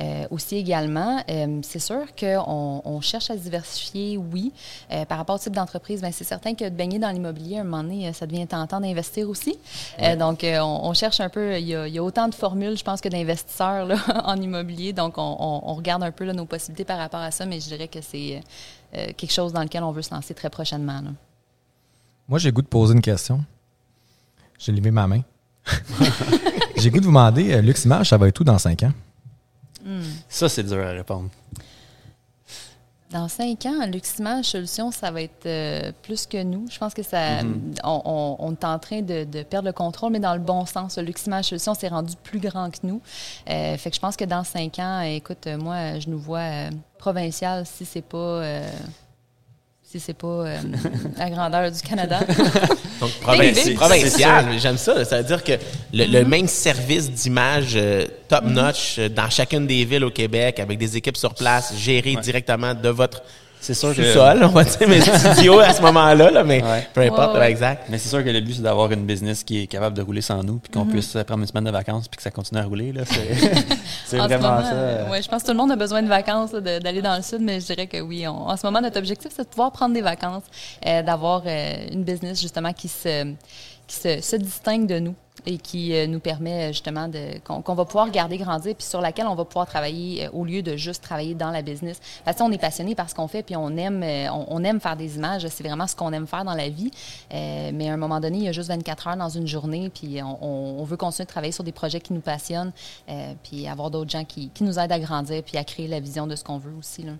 euh, 0.00 0.26
aussi 0.30 0.56
également. 0.56 1.20
Euh, 1.30 1.60
c'est 1.62 1.78
sûr 1.78 2.04
qu'on 2.18 2.82
on 2.84 3.00
cherche 3.00 3.30
à 3.30 3.34
se 3.34 3.40
diversifier, 3.40 4.16
oui. 4.16 4.52
Euh, 4.92 5.04
par 5.04 5.18
rapport 5.18 5.36
au 5.36 5.38
type 5.38 5.54
d'entreprise, 5.54 6.00
ben, 6.00 6.12
c'est 6.12 6.24
certain 6.24 6.54
que 6.54 6.64
de 6.64 6.70
baigner 6.70 6.98
dans 6.98 7.10
l'immobilier, 7.10 7.58
à 7.58 7.60
un 7.62 7.64
moment 7.64 7.82
donné, 7.82 8.12
ça 8.12 8.26
devient 8.26 8.46
tentant 8.46 8.80
d'investir 8.80 9.28
aussi. 9.28 9.58
Euh, 10.02 10.14
donc, 10.16 10.40
on, 10.44 10.80
on 10.84 10.94
cherche 10.94 11.20
un 11.20 11.28
peu, 11.28 11.58
il 11.58 11.66
y, 11.66 11.74
a, 11.74 11.88
il 11.88 11.94
y 11.94 11.98
a 11.98 12.02
autant 12.02 12.28
de 12.28 12.34
formules, 12.34 12.76
je 12.76 12.84
pense, 12.84 13.00
que 13.00 13.08
d'investisseurs 13.08 13.86
là, 13.86 13.96
en 14.24 14.36
immobilier. 14.40 14.92
Donc, 14.92 15.18
on, 15.18 15.36
on- 15.38 15.62
on 15.70 15.74
regarde 15.74 16.02
un 16.02 16.12
peu 16.12 16.24
là, 16.24 16.32
nos 16.32 16.44
possibilités 16.46 16.84
par 16.84 16.98
rapport 16.98 17.20
à 17.20 17.30
ça, 17.30 17.46
mais 17.46 17.58
je 17.60 17.66
dirais 17.68 17.88
que 17.88 18.00
c'est 18.00 18.40
euh, 18.96 19.06
quelque 19.16 19.32
chose 19.32 19.52
dans 19.52 19.62
lequel 19.62 19.82
on 19.82 19.90
veut 19.92 20.02
se 20.02 20.14
lancer 20.14 20.34
très 20.34 20.50
prochainement. 20.50 21.00
là. 21.00 21.10
Moi, 22.28 22.38
j'ai 22.38 22.48
le 22.48 22.54
goût 22.54 22.62
de 22.62 22.66
poser 22.66 22.94
une 22.94 23.00
question. 23.02 23.44
J'ai 24.58 24.72
levé 24.72 24.90
ma 24.90 25.06
main. 25.06 25.22
j'ai 26.76 26.84
le 26.84 26.90
goût 26.90 26.98
de 27.00 27.04
vous 27.04 27.10
demander, 27.10 27.52
euh, 27.54 27.60
Luximage, 27.62 28.08
ça 28.10 28.16
va 28.18 28.28
être 28.28 28.40
où 28.40 28.44
dans 28.44 28.58
cinq 28.58 28.82
ans? 28.82 28.92
Ça, 30.28 30.48
c'est 30.48 30.64
dur 30.64 30.84
à 30.84 30.90
répondre. 30.90 31.28
Dans 33.12 33.28
cinq 33.28 33.64
ans, 33.66 33.86
Luximage 33.86 34.46
Solutions, 34.46 34.90
ça 34.90 35.12
va 35.12 35.22
être 35.22 35.46
euh, 35.46 35.92
plus 36.02 36.26
que 36.26 36.42
nous. 36.42 36.66
Je 36.68 36.76
pense 36.76 36.92
que 36.92 37.04
ça, 37.04 37.38
on, 37.84 38.02
on- 38.04 38.36
on 38.40 38.52
est 38.52 38.64
en 38.64 38.78
train 38.80 39.00
de, 39.02 39.22
de 39.22 39.44
perdre 39.44 39.68
le 39.68 39.72
contrôle, 39.72 40.10
mais 40.10 40.18
dans 40.18 40.34
le 40.34 40.40
bon 40.40 40.66
sens. 40.66 40.98
Luximage 40.98 41.44
Solutions 41.46 41.74
s'est 41.74 41.86
rendu 41.88 42.14
plus 42.24 42.40
grand 42.40 42.68
que 42.70 42.78
nous. 42.82 43.00
Euh, 43.48 43.76
fait 43.76 43.90
que 43.90 43.96
je 43.96 44.00
pense 44.00 44.16
que 44.16 44.24
dans 44.24 44.42
cinq 44.42 44.80
ans, 44.80 45.02
euh, 45.04 45.14
écoute, 45.14 45.46
euh, 45.46 45.56
moi, 45.56 46.00
je 46.00 46.10
nous 46.10 46.18
vois 46.18 46.40
euh, 46.40 46.70
provincial 46.98 47.64
si 47.64 47.84
c'est 47.84 48.02
pas. 48.02 48.42
Si 49.98 50.04
c'est 50.06 50.14
pas 50.16 50.26
euh, 50.26 50.58
la 51.18 51.30
grandeur 51.30 51.70
du 51.70 51.80
Canada. 51.80 52.20
Donc, 53.00 53.10
provinci- 53.22 53.74
provincial, 53.74 54.46
j'aime 54.58 54.76
ça. 54.76 55.04
Ça 55.04 55.18
veut 55.18 55.24
dire 55.24 55.42
que 55.42 55.52
le, 55.92 56.04
le 56.04 56.24
même 56.24 56.48
service 56.48 57.10
d'image 57.10 57.72
euh, 57.76 58.06
top-notch 58.28 58.96
euh, 58.98 59.08
dans 59.08 59.30
chacune 59.30 59.66
des 59.66 59.84
villes 59.84 60.04
au 60.04 60.10
Québec, 60.10 60.60
avec 60.60 60.78
des 60.78 60.96
équipes 60.96 61.16
sur 61.16 61.34
place, 61.34 61.74
gérées 61.76 62.16
directement 62.16 62.74
de 62.74 62.88
votre 62.88 63.22
C'est 63.66 63.74
sûr 63.74 63.94
que. 63.94 64.02
sous-sol, 64.04 64.42
on 64.44 64.48
va 64.48 64.64
dire, 64.64 64.88
mais 64.88 65.00
studio 65.34 65.58
à 65.58 65.72
ce 65.72 65.82
moment-là, 65.82 66.30
là, 66.30 66.44
mais 66.44 66.62
Ouais. 66.62 66.86
peu 66.94 67.00
importe, 67.02 67.34
Ouais, 67.34 67.40
ouais. 67.40 67.50
exact. 67.50 67.84
Mais 67.88 67.98
c'est 67.98 68.08
sûr 68.08 68.22
que 68.24 68.28
le 68.30 68.40
but, 68.40 68.54
c'est 68.54 68.62
d'avoir 68.62 68.90
une 68.92 69.04
business 69.06 69.42
qui 69.42 69.62
est 69.62 69.66
capable 69.66 69.96
de 69.96 70.02
rouler 70.02 70.20
sans 70.20 70.42
nous, 70.44 70.58
puis 70.58 70.70
qu'on 70.72 70.84
Mhm. 70.84 70.92
puisse 70.92 71.16
prendre 71.26 71.40
une 71.40 71.46
semaine 71.46 71.64
de 71.64 71.70
vacances, 71.70 72.06
puis 72.08 72.16
que 72.16 72.22
ça 72.22 72.30
continue 72.30 72.60
à 72.60 72.64
rouler. 72.64 72.92
là. 72.92 73.02
C'est 73.04 73.34
c'est 74.06 74.20
En 74.20 74.24
ce 74.24 74.28
vraiment 74.28 74.50
moment, 74.56 74.62
ça. 74.62 74.72
euh, 74.74 75.10
ouais, 75.10 75.20
je 75.22 75.28
pense 75.28 75.42
que 75.42 75.46
tout 75.48 75.52
le 75.52 75.58
monde 75.58 75.72
a 75.72 75.76
besoin 75.76 76.02
de 76.02 76.08
vacances, 76.08 76.52
d'aller 76.52 77.02
dans 77.02 77.16
le 77.16 77.22
sud, 77.22 77.40
mais 77.40 77.60
je 77.60 77.66
dirais 77.66 77.86
que 77.86 78.00
oui. 78.00 78.26
on- 78.28 78.48
en 78.48 78.56
ce 78.56 78.64
moment, 78.66 78.80
notre 78.80 78.98
objectif, 78.98 79.30
c'est 79.34 79.42
de 79.42 79.48
pouvoir 79.48 79.72
prendre 79.72 79.94
des 79.94 80.02
vacances, 80.02 80.44
euh, 80.86 81.02
d'avoir 81.02 81.42
euh, 81.46 81.74
une 81.92 82.04
business 82.04 82.40
justement 82.40 82.72
qui 82.72 82.88
se, 82.88 83.32
qui 83.86 83.96
se, 83.96 84.36
distingue 84.36 84.86
de 84.86 84.98
nous 84.98 85.14
et 85.44 85.58
qui 85.58 85.94
euh, 85.94 86.06
nous 86.06 86.18
permet 86.18 86.72
justement 86.72 87.06
de 87.08 87.38
qu'on 87.44 87.74
va 87.74 87.84
pouvoir 87.84 88.10
garder 88.10 88.36
grandir 88.38 88.74
puis 88.74 88.86
sur 88.86 89.00
laquelle 89.00 89.26
on 89.26 89.34
va 89.34 89.44
pouvoir 89.44 89.66
travailler 89.66 90.26
euh, 90.26 90.30
au 90.32 90.44
lieu 90.44 90.62
de 90.62 90.76
juste 90.76 91.02
travailler 91.04 91.34
dans 91.34 91.50
la 91.50 91.62
business. 91.62 92.00
Parce 92.24 92.38
qu'on 92.38 92.50
est 92.50 92.58
passionné 92.58 92.94
par 92.94 93.08
ce 93.08 93.14
qu'on 93.14 93.28
fait 93.28 93.42
puis 93.44 93.54
on 93.54 93.76
aime 93.76 94.02
euh, 94.02 94.28
on, 94.30 94.64
aime 94.64 94.80
faire 94.80 94.96
des 94.96 95.16
images, 95.16 95.46
c'est 95.46 95.62
vraiment 95.62 95.86
ce 95.86 95.94
qu'on 95.94 96.12
aime 96.12 96.26
faire 96.26 96.44
dans 96.44 96.54
la 96.54 96.68
vie. 96.68 96.90
Euh, 97.32 97.70
mais 97.72 97.88
à 97.88 97.92
un 97.92 97.96
moment 97.96 98.18
donné, 98.18 98.38
il 98.38 98.44
y 98.44 98.48
a 98.48 98.52
juste 98.52 98.70
24 98.70 99.08
heures 99.08 99.16
dans 99.16 99.28
une 99.28 99.46
journée 99.46 99.88
puis 99.90 100.20
on, 100.22 100.80
on- 100.80 100.84
veut 100.84 100.96
continuer 100.96 101.26
de 101.26 101.30
travailler 101.30 101.52
sur 101.52 101.64
des 101.64 101.72
projets 101.72 102.00
qui 102.00 102.12
nous 102.12 102.20
passionnent 102.20 102.72
euh, 103.08 103.34
puis 103.44 103.68
avoir 103.68 103.90
d'autres 103.90 104.10
gens 104.10 104.24
qui, 104.24 104.50
qui 104.50 104.64
nous 104.64 104.78
aident 104.78 104.92
à 104.92 104.98
grandir 104.98 105.42
puis 105.44 105.58
à 105.58 105.64
créer 105.64 105.86
la 105.86 106.00
vision 106.00 106.26
de 106.26 106.34
ce 106.34 106.42
qu'on 106.44 106.58
veut 106.58 106.74
aussi 106.78 107.02
là. 107.02 107.12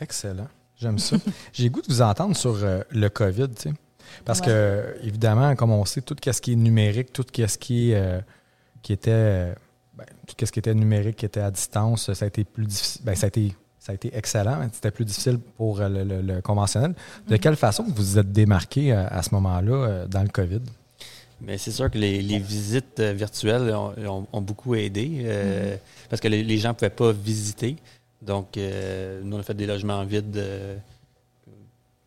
Excellent. 0.00 0.48
J'aime 0.76 0.98
ça. 0.98 1.16
J'ai 1.52 1.70
goût 1.70 1.80
de 1.82 1.86
vous 1.88 2.02
entendre 2.02 2.36
sur 2.36 2.56
euh, 2.62 2.82
le 2.90 3.08
COVID, 3.08 3.48
tu 3.50 3.62
sais. 3.70 3.74
Parce 4.24 4.40
Ouais. 4.40 4.46
que, 4.46 4.96
évidemment, 5.02 5.54
comme 5.56 5.70
on 5.72 5.84
sait, 5.84 6.00
tout 6.02 6.16
ce 6.24 6.40
qui 6.40 6.52
est 6.52 6.56
numérique, 6.56 7.12
tout 7.12 7.24
ce 7.34 7.58
qui, 7.58 7.90
est, 7.92 7.94
euh, 7.96 8.20
qui 8.82 8.92
était. 8.92 9.54
ben, 9.96 10.04
tout 10.26 10.44
ce 10.46 10.50
qui 10.52 10.58
était 10.58 10.74
numérique, 10.74 11.16
qui 11.16 11.26
était 11.26 11.40
à 11.40 11.50
distance, 11.50 12.12
ça 12.12 12.24
a 12.24 12.28
été 12.28 12.44
plus 12.44 12.66
difficile. 12.66 13.02
Ben, 13.04 13.14
ça 13.14 13.26
a 13.26 13.28
été. 13.28 13.54
ça 13.78 13.92
a 13.92 13.94
été 13.94 14.10
excellent. 14.16 14.58
C'était 14.72 14.90
plus 14.90 15.04
difficile 15.04 15.38
pour 15.56 15.80
euh, 15.80 15.88
le, 15.88 16.02
le- 16.04 16.20
le 16.22 16.40
conventionnel. 16.42 16.94
De 17.28 17.36
quelle 17.36 17.56
façon 17.56 17.84
vous 17.84 17.94
vous 17.94 18.18
êtes 18.18 18.32
démarqué 18.32 18.92
euh, 18.92 19.06
à 19.08 19.22
ce 19.22 19.32
moment-là 19.34 20.06
dans 20.08 20.22
le 20.22 20.28
COVID? 20.28 20.60
Mais 21.40 21.58
c'est 21.58 21.70
sûr 21.70 21.90
que 21.90 21.98
les, 21.98 22.22
les 22.22 22.38
visites 22.38 22.98
virtuelles 23.00 23.72
ont, 23.74 23.92
ont- 24.08 24.26
ont 24.32 24.40
beaucoup 24.40 24.74
aidé 24.74 25.20
euh, 25.26 25.76
parce 26.08 26.20
que 26.20 26.28
les, 26.28 26.42
les 26.42 26.56
gens 26.58 26.70
ne 26.70 26.74
pouvaient 26.74 26.88
pas 26.90 27.12
visiter. 27.12 27.76
Donc, 28.22 28.56
euh, 28.56 29.20
nous, 29.22 29.36
on 29.36 29.40
a 29.40 29.42
fait 29.42 29.54
des 29.54 29.66
logements 29.66 30.02
vides. 30.04 30.36
euh, 30.36 30.76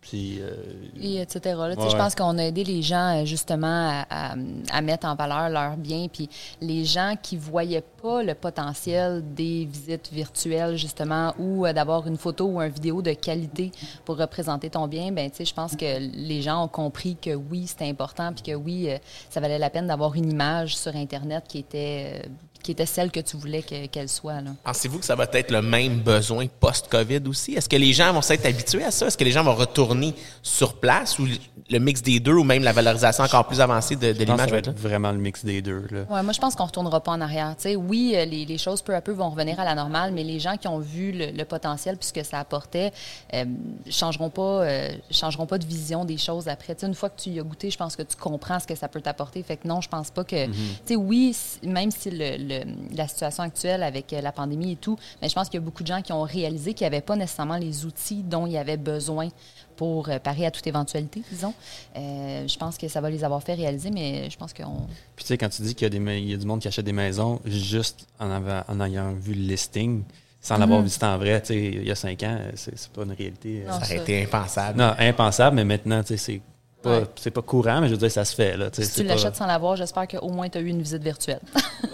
puis, 0.09 0.39
euh, 0.41 0.51
Et 0.99 1.21
etc. 1.21 1.39
là. 1.55 1.69
Ouais, 1.69 1.89
Je 1.89 1.95
pense 1.95 2.15
qu'on 2.15 2.37
a 2.39 2.43
aidé 2.45 2.63
les 2.63 2.81
gens 2.81 3.21
euh, 3.21 3.25
justement 3.25 3.67
à, 4.09 4.31
à- 4.31 4.35
à 4.71 4.81
mettre 4.81 5.05
en 5.07 5.13
valeur 5.15 5.49
leurs 5.49 5.77
biens. 5.77 6.07
Puis 6.11 6.27
les 6.61 6.83
gens 6.83 7.13
qui 7.21 7.37
voyaient 7.37 7.83
pas 8.01 8.23
le 8.23 8.33
potentiel 8.33 9.23
des 9.35 9.65
visites 9.65 10.09
virtuelles 10.11 10.77
justement 10.77 11.33
ou 11.37 11.65
euh, 11.65 11.73
d'avoir 11.73 12.07
une 12.07 12.17
photo 12.17 12.45
ou 12.47 12.59
une 12.61 12.71
vidéo 12.71 13.01
de 13.03 13.13
qualité 13.13 13.71
pour 14.03 14.17
représenter 14.17 14.69
ton 14.71 14.87
bien, 14.87 15.11
ben 15.11 15.29
je 15.39 15.53
pense 15.53 15.75
que 15.75 15.99
les 15.99 16.41
gens 16.41 16.63
ont 16.63 16.67
compris 16.67 17.15
que 17.21 17.35
oui, 17.35 17.67
c'était 17.67 17.87
important 17.89 18.33
puis 18.33 18.41
que 18.51 18.55
oui, 18.55 18.89
euh, 18.89 18.97
ça 19.29 19.39
valait 19.39 19.59
la 19.59 19.69
peine 19.69 19.85
d'avoir 19.87 20.15
une 20.15 20.31
image 20.31 20.75
sur 20.75 20.95
Internet 20.95 21.43
qui 21.47 21.59
était, 21.59 22.23
qui 22.63 22.71
était 22.71 22.85
celle 22.85 23.11
que 23.11 23.19
tu 23.19 23.37
voulais 23.37 23.61
que- 23.63 23.85
qu'elle 23.87 24.09
soit. 24.09 24.35
Pensez-vous 24.63 24.99
que 24.99 25.05
ça 25.05 25.15
va 25.15 25.27
être 25.33 25.51
le 25.51 25.61
même 25.61 25.99
besoin 25.99 26.45
post-COVID 26.59 27.21
aussi? 27.27 27.53
Est-ce 27.53 27.69
que 27.69 27.75
les 27.75 27.93
gens 27.93 28.13
vont 28.13 28.21
s'être 28.21 28.45
habitués 28.45 28.83
à 28.83 28.91
ça? 28.91 29.07
Est-ce 29.07 29.17
que 29.17 29.23
les 29.23 29.31
gens 29.31 29.43
vont 29.43 29.55
retourner 29.55 30.13
sur 30.43 30.75
place 30.75 31.19
ou 31.19 31.27
le 31.69 31.79
mix 31.79 32.01
des 32.01 32.19
deux 32.19 32.33
ou 32.33 32.43
même 32.43 32.63
la 32.63 32.71
valorisation 32.71 33.23
encore 33.23 33.45
plus 33.47 33.61
avancée 33.61 33.95
de, 33.95 34.07
l'image 34.11 34.39
ça 34.39 34.45
va 34.47 34.57
être 34.57 34.67
là? 34.67 34.73
vraiment 34.75 35.11
le 35.11 35.19
mix 35.19 35.45
des 35.45 35.61
deux. 35.61 35.85
Là. 35.91 36.01
Ouais, 36.09 36.23
moi, 36.23 36.33
je 36.33 36.39
pense 36.39 36.55
qu'on 36.55 36.65
retournera 36.65 36.99
pas 37.01 37.11
en 37.11 37.21
arrière. 37.21 37.55
Tu 37.57 37.63
sais, 37.63 37.75
oui, 37.75 38.13
euh, 38.15 38.25
les, 38.25 38.45
les 38.45 38.57
choses 38.57 38.81
peu 38.81 38.95
à 38.95 39.01
peu 39.01 39.11
vont 39.11 39.29
revenir 39.29 39.59
à 39.59 39.65
la 39.65 39.75
normale, 39.75 40.11
mais 40.11 40.23
les 40.23 40.39
gens 40.39 40.57
qui 40.57 40.67
ont 40.67 40.79
vu 40.79 41.11
le, 41.11 41.31
le 41.31 41.45
potentiel 41.45 41.97
puisque 41.97 42.25
ça 42.25 42.39
apportait 42.39 42.91
euh, 43.33 43.45
changeront 43.89 44.29
pas, 44.29 44.63
euh, 44.63 44.89
changeront 45.11 45.45
pas 45.45 45.57
de 45.57 45.65
vision 45.65 46.05
des 46.05 46.17
choses 46.17 46.47
après. 46.47 46.73
Tu 46.75 46.81
sais, 46.81 46.87
une 46.87 46.95
fois 46.95 47.09
que 47.09 47.21
tu 47.21 47.29
y 47.29 47.39
as 47.39 47.43
goûté, 47.43 47.69
je 47.69 47.77
pense 47.77 47.95
que 47.95 48.03
tu 48.03 48.15
comprends 48.15 48.59
ce 48.59 48.67
que 48.67 48.75
ça 48.75 48.87
peut 48.87 49.01
t'apporter. 49.01 49.43
Fait 49.43 49.57
que 49.57 49.67
non, 49.67 49.81
je 49.81 49.89
pense 49.89 50.09
pas 50.09 50.23
que. 50.23 50.45
Tu 50.47 50.53
sais, 50.85 50.95
oui, 50.95 51.35
même 51.63 51.91
si 51.91 52.09
le, 52.11 52.37
le- 52.49 52.95
la 52.95 53.07
situation 53.07 53.43
actuelle 53.43 53.83
avec 53.83 54.11
euh, 54.13 54.21
la 54.21 54.31
pandémie 54.31 54.73
et 54.73 54.75
tout, 54.75 54.97
mais 55.21 55.29
je 55.29 55.35
pense 55.35 55.47
qu'il 55.49 55.59
y 55.59 55.63
a 55.63 55.65
beaucoup 55.65 55.83
de 55.83 55.87
gens 55.87 56.01
qui 56.01 56.11
ont 56.11 56.23
réalisé 56.23 56.73
qu'il 56.73 56.83
n'y 56.85 56.87
avait 56.93 57.01
pas 57.01 57.15
nécessairement 57.15 57.57
les 57.57 57.85
outils 57.85 58.23
dont 58.23 58.45
il 58.47 58.53
y 58.53 58.57
avait 58.57 58.77
besoin 58.77 59.29
pour 59.77 60.09
euh, 60.09 60.19
parer 60.19 60.45
à 60.45 60.51
toute 60.51 60.67
éventualité, 60.67 61.21
disons. 61.31 61.53
Euh, 61.95 62.47
je 62.47 62.57
pense 62.57 62.77
que 62.77 62.87
ça 62.87 62.99
va 63.01 63.09
les 63.09 63.23
avoir 63.23 63.41
fait 63.41 63.53
réaliser, 63.53 63.91
mais 63.91 64.29
je 64.29 64.37
pense 64.37 64.53
qu'on 64.53 64.87
Puis 65.15 65.23
tu 65.23 65.27
sais, 65.27 65.37
quand 65.37 65.49
tu 65.49 65.61
dis 65.61 65.73
qu'il 65.75 65.85
y, 65.85 65.87
a 65.87 65.89
des 65.89 65.99
ma- 65.99 66.15
il 66.15 66.29
y 66.29 66.33
a 66.33 66.37
du 66.37 66.45
monde 66.45 66.59
qui 66.59 66.67
achète 66.67 66.83
des 66.85 66.91
maisons 66.91 67.39
juste 67.45 68.07
en, 68.19 68.29
avant- 68.29 68.63
en 68.67 68.81
ayant 68.81 69.13
vu 69.13 69.33
le 69.33 69.41
listing, 69.41 70.03
sans 70.41 70.55
Mhm. 70.55 70.59
l'avoir 70.61 70.81
visité 70.81 71.05
en 71.05 71.17
vrai, 71.17 71.39
tu 71.41 71.47
sais, 71.47 71.57
il 71.57 71.87
y 71.87 71.91
a 71.91 71.95
cinq 71.95 72.23
ans, 72.23 72.37
c'est 72.55 72.77
c'est 72.77 72.91
pas 72.91 73.03
une 73.03 73.11
réalité. 73.13 73.63
Non. 73.67 73.73
Ça 73.79 73.85
aurait 73.85 73.97
été 73.97 74.23
impensable. 74.23 74.77
Non, 74.79 74.93
impensable, 74.97 75.55
mais 75.55 75.65
maintenant, 75.65 76.01
tu 76.01 76.07
sais, 76.09 76.17
c'est 76.17 76.41
pas, 76.81 76.99
Ouais. 76.99 77.05
c'est 77.19 77.31
pas 77.31 77.41
courant, 77.41 77.81
mais 77.81 77.87
je 77.87 77.93
veux 77.93 77.97
dire, 77.99 78.11
ça 78.11 78.23
se 78.25 78.33
fait. 78.35 78.55
Là, 78.57 78.69
Si 78.71 78.89
tu 78.91 79.03
pas- 79.03 79.09
l'achètes 79.13 79.35
sans 79.35 79.45
l'avoir, 79.47 79.75
j'espère 79.75 80.07
qu'au 80.07 80.29
moins 80.29 80.47
tu 80.49 80.57
as 80.57 80.61
eu 80.61 80.67
une 80.67 80.81
visite 80.81 81.03
virtuelle. 81.03 81.41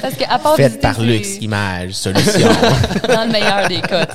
Parce 0.00 0.14
qu'à 0.16 0.38
part 0.38 0.56
Faites 0.56 0.66
visiter, 0.72 0.80
par 0.80 1.00
Lux 1.00 1.36
Image 1.40 1.92
Solutions. 1.92 2.48
dans 3.08 3.24
le 3.26 3.32
meilleur 3.32 3.68
des 3.68 3.80
cas. 3.80 4.06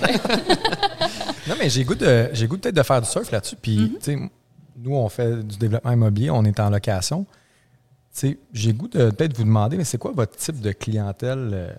Non, 1.47 1.55
mais 1.59 1.69
j'ai 1.69 1.83
goût 1.83 1.95
de, 1.95 2.29
j'ai 2.33 2.47
goût 2.47 2.57
peut-être 2.57 2.75
de 2.75 2.83
faire 2.83 3.01
du 3.01 3.07
surf 3.09 3.31
là-dessus. 3.31 3.55
Puis, 3.61 3.93
tu 4.03 4.13
sais, 4.13 4.19
nous, 4.77 4.95
on 4.95 5.09
fait 5.09 5.43
du 5.45 5.57
développement 5.57 5.91
immobilier, 5.91 6.29
on 6.29 6.43
est 6.45 6.59
en 6.59 6.69
location. 6.69 7.25
Tu 8.13 8.29
sais, 8.31 8.37
j'ai 8.53 8.73
goût 8.73 8.87
de 8.87 9.09
peut-être 9.11 9.35
vous 9.35 9.43
demander, 9.43 9.77
mais 9.77 9.83
c'est 9.83 9.97
quoi 9.97 10.11
votre 10.15 10.35
type 10.35 10.59
de 10.61 10.71
clientèle 10.71 11.49
euh, 11.53 11.73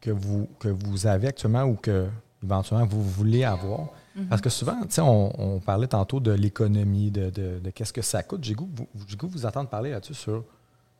que 0.00 0.10
vous, 0.10 0.48
que 0.58 0.68
vous 0.68 1.06
avez 1.06 1.28
actuellement 1.28 1.62
ou 1.64 1.74
que 1.74 2.06
éventuellement 2.42 2.86
vous 2.86 3.02
voulez 3.02 3.44
avoir? 3.44 3.88
Parce 4.28 4.40
que 4.40 4.50
souvent, 4.50 4.76
on, 4.98 5.32
on 5.38 5.60
parlait 5.60 5.86
tantôt 5.86 6.20
de 6.20 6.32
l'économie, 6.32 7.10
de, 7.10 7.30
de- 7.30 7.58
de 7.60 7.70
qu'est-ce 7.70 7.92
que 7.92 8.02
ça 8.02 8.22
coûte. 8.22 8.42
J'ai 8.44 8.54
goût, 8.54 8.68
goût 9.16 9.26
de 9.26 9.32
vous 9.32 9.46
entendre 9.46 9.68
parler 9.68 9.90
là-dessus 9.90 10.14
sur, 10.14 10.44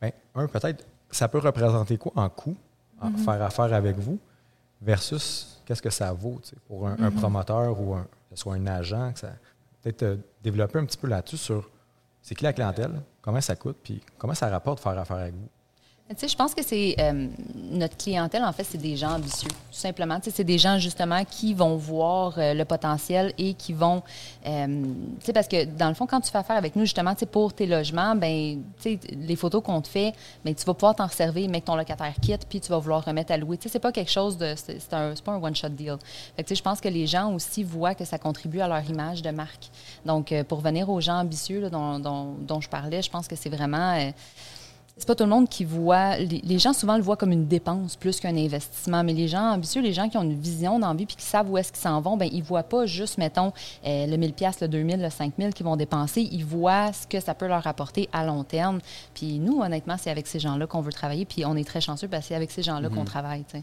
ben, 0.01 0.13
un, 0.35 0.47
peut-être, 0.47 0.87
ça 1.11 1.29
peut 1.29 1.39
représenter 1.39 1.99
quoi 1.99 2.13
en 2.17 2.29
coût, 2.29 2.57
en 3.01 3.11
faire 3.13 3.43
affaire 3.43 3.73
avec 3.73 3.97
vous, 3.99 4.19
versus 4.83 5.61
qu'est-ce 5.65 5.83
que 5.83 5.91
ça 5.91 6.13
vaut 6.13 6.41
pour 6.67 6.87
un, 6.89 6.97
un 7.01 7.11
promoteur 7.11 7.81
ou 7.81 7.95
un, 7.95 8.03
que 8.03 8.37
ce 8.37 8.43
soit 8.43 8.55
un 8.55 8.67
agent. 8.67 9.13
Peut-être 9.83 10.03
euh, 10.03 10.17
développer 10.43 10.79
un 10.79 10.85
petit 10.85 10.99
peu 10.99 11.07
là-dessus 11.09 11.37
sur 11.37 11.69
c'est 12.23 12.35
qui 12.35 12.45
la 12.45 12.53
clientèle, 12.53 13.01
comment 13.23 13.41
ça 13.41 13.57
coûte, 13.57 13.77
puis 13.83 14.01
comment 14.19 14.35
ça 14.35 14.49
rapporte 14.49 14.81
faire 14.81 14.99
affaire 14.99 15.17
avec 15.19 15.35
vous. 15.35 15.49
Tu 16.11 16.15
sais, 16.17 16.29
je 16.29 16.37
pense 16.37 16.55
que 16.55 16.63
c'est 16.65 16.97
euh, 17.01 17.27
notre 17.71 17.95
clientèle, 17.99 18.43
en 18.43 18.53
fait, 18.55 18.65
c'est 18.65 18.79
des 18.79 18.97
gens 18.97 19.17
ambitieux, 19.17 19.51
tout 19.51 19.57
simplement. 19.79 20.19
Tu 20.19 20.31
sais, 20.31 20.37
c'est 20.37 20.45
des 20.45 20.57
gens, 20.57 20.79
justement, 20.79 21.23
qui 21.27 21.53
vont 21.53 21.77
voir 21.77 22.33
euh, 22.39 22.55
le 22.55 22.65
potentiel 22.65 23.35
et 23.37 23.53
qui 23.53 23.75
vont... 23.75 24.03
euh, 24.47 24.67
tu 25.21 25.27
sais, 25.27 25.35
parce 25.35 25.49
que, 25.49 25.67
dans 25.67 25.89
le 25.89 25.95
fond, 25.95 26.07
quand 26.07 26.23
tu 26.23 26.31
fais 26.31 26.39
affaire 26.39 26.57
avec 26.57 26.77
nous, 26.77 26.85
justement, 26.87 27.13
tu 27.13 27.21
sais, 27.21 27.27
pour 27.27 27.53
tes 27.53 27.67
logements, 27.67 28.17
ben 28.17 28.63
tu 28.81 28.95
sais, 28.95 29.01
les 29.19 29.37
photos 29.37 29.63
qu'on 29.63 29.83
te 29.83 29.89
fait, 29.89 30.15
ben 30.47 30.55
tu 30.55 30.65
vas 30.65 30.73
pouvoir 30.73 30.95
t'en 30.97 31.09
servir, 31.09 31.47
mais 31.51 31.61
que 31.61 31.67
ton 31.67 31.77
locataire 31.77 32.15
quitte, 32.23 32.47
puis 32.49 32.59
tu 32.63 32.71
vas 32.71 32.79
vouloir 32.79 33.05
remettre 33.05 33.33
à 33.33 33.37
louer. 33.37 33.59
Tu 33.59 33.65
sais, 33.65 33.75
c'est 33.75 33.79
pas 33.79 33.93
quelque 33.93 34.11
chose 34.11 34.39
de... 34.39 34.55
C'est 34.57 34.95
un- 34.95 35.15
c'est 35.15 35.23
pas 35.25 35.33
un 35.33 35.43
one-shot 35.43 35.69
deal. 35.69 35.99
Fait 36.37 36.43
que, 36.43 36.49
tu 36.49 36.55
sais, 36.55 36.55
je 36.55 36.63
pense 36.63 36.81
que 36.81 36.89
les 36.89 37.07
gens 37.07 37.35
aussi 37.35 37.65
voient 37.65 37.95
que 37.95 38.07
ça 38.07 38.17
contribue 38.19 38.61
à 38.61 38.67
leur 38.69 38.83
image 38.89 39.21
de 39.21 39.31
marque. 39.31 39.69
Donc, 40.07 40.33
euh, 40.33 40.43
pour 40.43 40.61
venir 40.61 40.89
aux 40.89 41.03
gens 41.03 41.19
ambitieux 41.21 41.61
là, 41.61 41.69
dont, 41.69 41.99
dont- 41.99 42.35
dont 42.41 42.63
je 42.63 42.69
parlais, 42.71 43.03
je 43.03 43.11
pense 43.11 43.29
que 43.29 43.37
c'est 43.37 43.51
vraiment... 43.51 44.11
c'est 44.99 45.07
pas 45.07 45.15
tout 45.15 45.25
le 45.25 45.31
monde 45.31 45.49
qui 45.49 45.65
voit. 45.65 46.17
Les, 46.19 46.41
les 46.45 46.59
gens 46.59 46.73
souvent 46.73 46.97
le 46.97 47.03
voient 47.03 47.17
comme 47.17 47.31
une 47.33 47.47
dépense 47.47 47.95
plus 47.97 48.19
qu'un 48.21 48.37
investissement, 48.37 49.05
mais 49.05 49.13
les 49.13 49.29
gens 49.29 49.53
ambitieux, 49.53 49.81
les 49.81 49.93
gens 49.93 50.09
qui 50.09 50.17
ont 50.19 50.23
une 50.23 50.39
vision 50.39 50.79
d'envie 50.79 51.07
puis 51.07 51.17
qui 51.17 51.25
savent 51.25 51.49
où 51.51 51.57
est-ce 51.57 51.71
qu'ils 51.73 51.81
s'en 51.83 52.01
vont, 52.01 52.17
ben 52.17 52.29
ils 52.33 52.43
voient 52.43 52.65
pas 52.65 52.85
juste, 52.87 53.17
mettons, 53.17 53.53
euh, 53.87 54.07
le 54.07 54.17
1000 54.17 54.33
pièces, 54.33 54.61
le 54.61 54.69
2000, 54.69 55.01
le 55.01 55.09
5000 55.11 55.55
qu'ils 55.55 55.65
vont 55.65 55.77
dépenser. 55.77 56.23
Ils 56.33 56.45
voient 56.45 56.93
ce 56.93 57.07
que 57.07 57.21
ça 57.21 57.35
peut 57.35 57.47
leur 57.47 57.67
apporter 57.67 58.09
à 58.13 58.25
long 58.25 58.43
terme. 58.45 58.81
Puis 59.15 59.39
nous, 59.39 59.61
honnêtement, 59.61 59.97
c'est 59.99 60.11
avec 60.11 60.27
ces 60.27 60.41
gens-là 60.41 60.67
qu'on 60.67 60.81
veut 60.81 60.93
travailler. 60.93 61.25
Puis 61.25 61.45
on 61.47 61.55
est 61.57 61.65
très 61.67 61.81
chanceux 61.81 62.09
parce 62.09 62.23
que 62.25 62.29
c'est 62.29 62.35
avec 62.35 62.51
ces 62.51 62.63
gens-là 62.63 62.89
qu'on 62.89 63.05
travaille. 63.05 63.45
Fait 63.49 63.63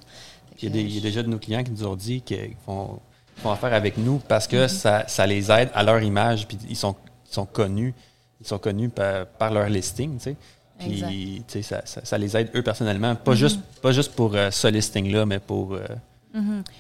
Puis 0.56 0.60
Il 0.62 0.64
y, 0.64 0.68
a 0.68 0.70
que, 0.70 0.74
des- 0.74 0.84
il 0.84 0.96
y 0.96 0.98
a 1.00 1.02
déjà 1.02 1.22
de 1.22 1.28
nos 1.28 1.38
clients 1.40 1.64
qui 1.64 1.72
nous 1.72 1.86
ont 1.86 1.96
dit 1.98 2.22
qu'ils 2.22 2.56
font, 2.66 3.00
font 3.38 3.52
affaire 3.52 3.74
avec 3.74 3.98
nous 3.98 4.20
parce 4.28 4.48
que 4.48 4.68
ça, 4.70 5.04
ça 5.08 5.28
les 5.28 5.52
aide 5.52 5.70
à 5.74 5.84
leur 5.84 6.02
image, 6.02 6.48
puis 6.48 6.58
ils 6.70 6.78
sont, 6.78 6.96
ils 7.30 7.34
sont 7.34 7.46
connus. 7.46 7.94
Ils 8.42 8.48
sont 8.48 8.58
connus 8.60 8.90
par, 8.90 9.26
par 9.28 9.52
leur 9.52 9.68
listing, 9.70 10.20
sais. 10.20 10.36
Puis, 10.80 11.44
tu 11.48 11.54
sais, 11.54 11.62
ça, 11.62 11.82
ça, 11.86 12.02
ça 12.04 12.18
les 12.18 12.36
aide 12.36 12.50
eux 12.56 12.62
personnellement, 12.62 13.16
pas, 13.16 13.34
juste, 13.36 13.60
pas 13.82 13.92
juste 13.92 14.14
pour 14.14 14.36
euh, 14.36 14.52
ce 14.52 14.68
listing-là, 14.68 15.26
mais 15.26 15.40
pour. 15.40 15.74
euh, 15.74 15.86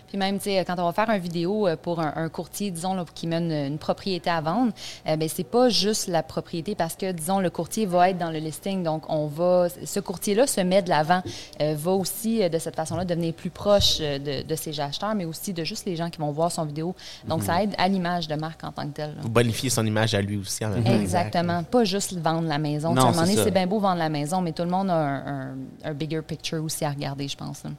Puis 0.07 0.17
même, 0.17 0.37
tu 0.37 0.45
sais, 0.45 0.63
quand 0.65 0.75
on 0.79 0.85
va 0.85 0.93
faire 0.93 1.09
une 1.09 1.21
vidéo 1.21 1.67
euh, 1.67 1.75
pour 1.75 1.99
un, 1.99 2.13
un 2.15 2.29
courtier, 2.29 2.71
disons, 2.71 2.93
là, 2.93 3.05
qui 3.13 3.27
mène 3.27 3.51
une 3.51 3.77
propriété 3.77 4.29
à 4.29 4.41
vendre, 4.41 4.71
euh, 5.07 5.15
ben 5.15 5.29
c'est 5.29 5.43
pas 5.43 5.69
juste 5.69 6.07
la 6.07 6.23
propriété 6.23 6.75
parce 6.75 6.95
que, 6.95 7.11
disons, 7.11 7.39
le 7.39 7.49
courtier 7.49 7.85
va 7.85 8.09
être 8.09 8.17
dans 8.17 8.31
le 8.31 8.39
listing. 8.39 8.83
Donc, 8.83 9.03
on 9.09 9.27
va, 9.27 9.67
ce 9.85 9.99
courtier-là 9.99 10.47
se 10.47 10.61
met 10.61 10.81
de 10.81 10.89
l'avant, 10.89 11.21
euh, 11.61 11.75
va 11.77 11.91
aussi, 11.91 12.43
euh, 12.43 12.49
de 12.49 12.57
cette 12.57 12.75
façon-là, 12.75 13.05
devenir 13.05 13.33
plus 13.33 13.49
proche 13.49 13.97
euh, 14.01 14.19
de, 14.19 14.47
de 14.47 14.55
ses 14.55 14.79
acheteurs, 14.79 15.15
mais 15.15 15.25
aussi 15.25 15.53
de 15.53 15.63
juste 15.63 15.85
les 15.85 15.95
gens 15.95 16.09
qui 16.09 16.19
vont 16.19 16.31
voir 16.31 16.51
son 16.51 16.65
vidéo. 16.65 16.95
Donc, 17.27 17.43
ça 17.43 17.63
aide 17.63 17.73
à 17.77 17.87
l'image 17.87 18.27
de 18.27 18.35
marque 18.35 18.63
en 18.63 18.71
tant 18.71 18.83
que 18.87 18.93
telle. 18.93 19.11
là. 19.15 19.21
Vous 19.21 19.29
bonifiez 19.29 19.69
son 19.69 19.85
image 19.85 20.13
à 20.15 20.21
lui 20.21 20.37
aussi 20.37 20.65
en 20.65 20.69
même 20.69 20.83
temps. 20.83 20.91
Exactement. 20.93 21.63
Pas 21.63 21.83
juste 21.83 22.17
vendre 22.17 22.47
la 22.47 22.57
maison. 22.57 22.93
Non, 22.93 22.95
Tu 22.95 23.01
sais, 23.01 23.07
à 23.07 23.09
un 23.09 23.11
moment 23.11 23.21
c'est 23.25 23.31
donné, 23.31 23.37
ça. 23.37 23.43
c'est 23.45 23.51
bien 23.51 23.67
beau 23.67 23.79
vendre 23.79 23.99
la 23.99 24.09
maison, 24.09 24.41
mais 24.41 24.51
tout 24.51 24.63
le 24.63 24.69
monde 24.69 24.89
a 24.89 24.95
un, 24.95 25.41
un- 25.51 25.55
un 25.83 25.93
bigger 25.93 26.21
picture 26.21 26.63
aussi 26.63 26.83
à 26.85 26.89
regarder, 26.89 27.27
je 27.27 27.37
pense. 27.37 27.63
là. 27.63 27.69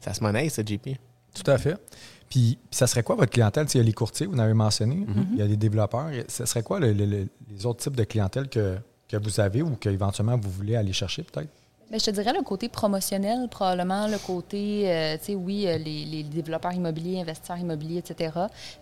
Ça 0.00 0.14
se 0.14 0.22
monnaie, 0.22 0.48
ça, 0.48 0.62
JP. 0.64 0.88
Tout 1.34 1.48
à 1.50 1.58
fait. 1.58 1.74
Puis, 2.28 2.58
puis 2.70 2.76
ça 2.76 2.86
serait 2.86 3.02
quoi 3.02 3.16
votre 3.16 3.30
clientèle? 3.32 3.66
Tu 3.66 3.72
sais, 3.72 3.78
Il 3.78 3.82
y 3.82 3.84
a 3.84 3.86
les 3.86 3.92
courtiers, 3.92 4.26
vous 4.26 4.34
en 4.34 4.38
avez 4.40 4.54
mentionné. 4.54 4.96
Mm-hmm. 4.96 5.26
Il 5.32 5.38
y 5.38 5.42
a 5.42 5.46
les 5.46 5.56
développeurs. 5.56 6.10
Ce 6.28 6.44
serait 6.46 6.62
quoi 6.62 6.80
le- 6.80 6.92
le- 6.92 7.06
le- 7.06 7.28
les 7.48 7.66
autres 7.66 7.82
types 7.84 7.96
de 7.96 8.04
clientèle 8.04 8.48
que, 8.48 8.78
que 9.08 9.16
vous 9.16 9.40
avez 9.40 9.62
ou 9.62 9.70
qu'éventuellement 9.76 10.36
vous 10.36 10.50
voulez 10.50 10.76
aller 10.76 10.92
chercher 10.92 11.22
peut-être? 11.22 11.50
Ben, 11.90 11.98
je 11.98 12.04
te 12.04 12.10
dirais 12.12 12.32
le 12.32 12.42
côté 12.42 12.68
promotionnel, 12.68 13.48
probablement, 13.48 14.06
le 14.06 14.18
côté, 14.18 14.84
euh, 14.86 15.16
tu 15.18 15.24
sais, 15.24 15.34
oui, 15.34 15.66
euh, 15.66 15.76
les, 15.76 16.04
les 16.04 16.22
développeurs 16.22 16.72
immobiliers, 16.72 17.20
investisseurs 17.20 17.58
immobiliers, 17.58 17.98
etc. 17.98 18.30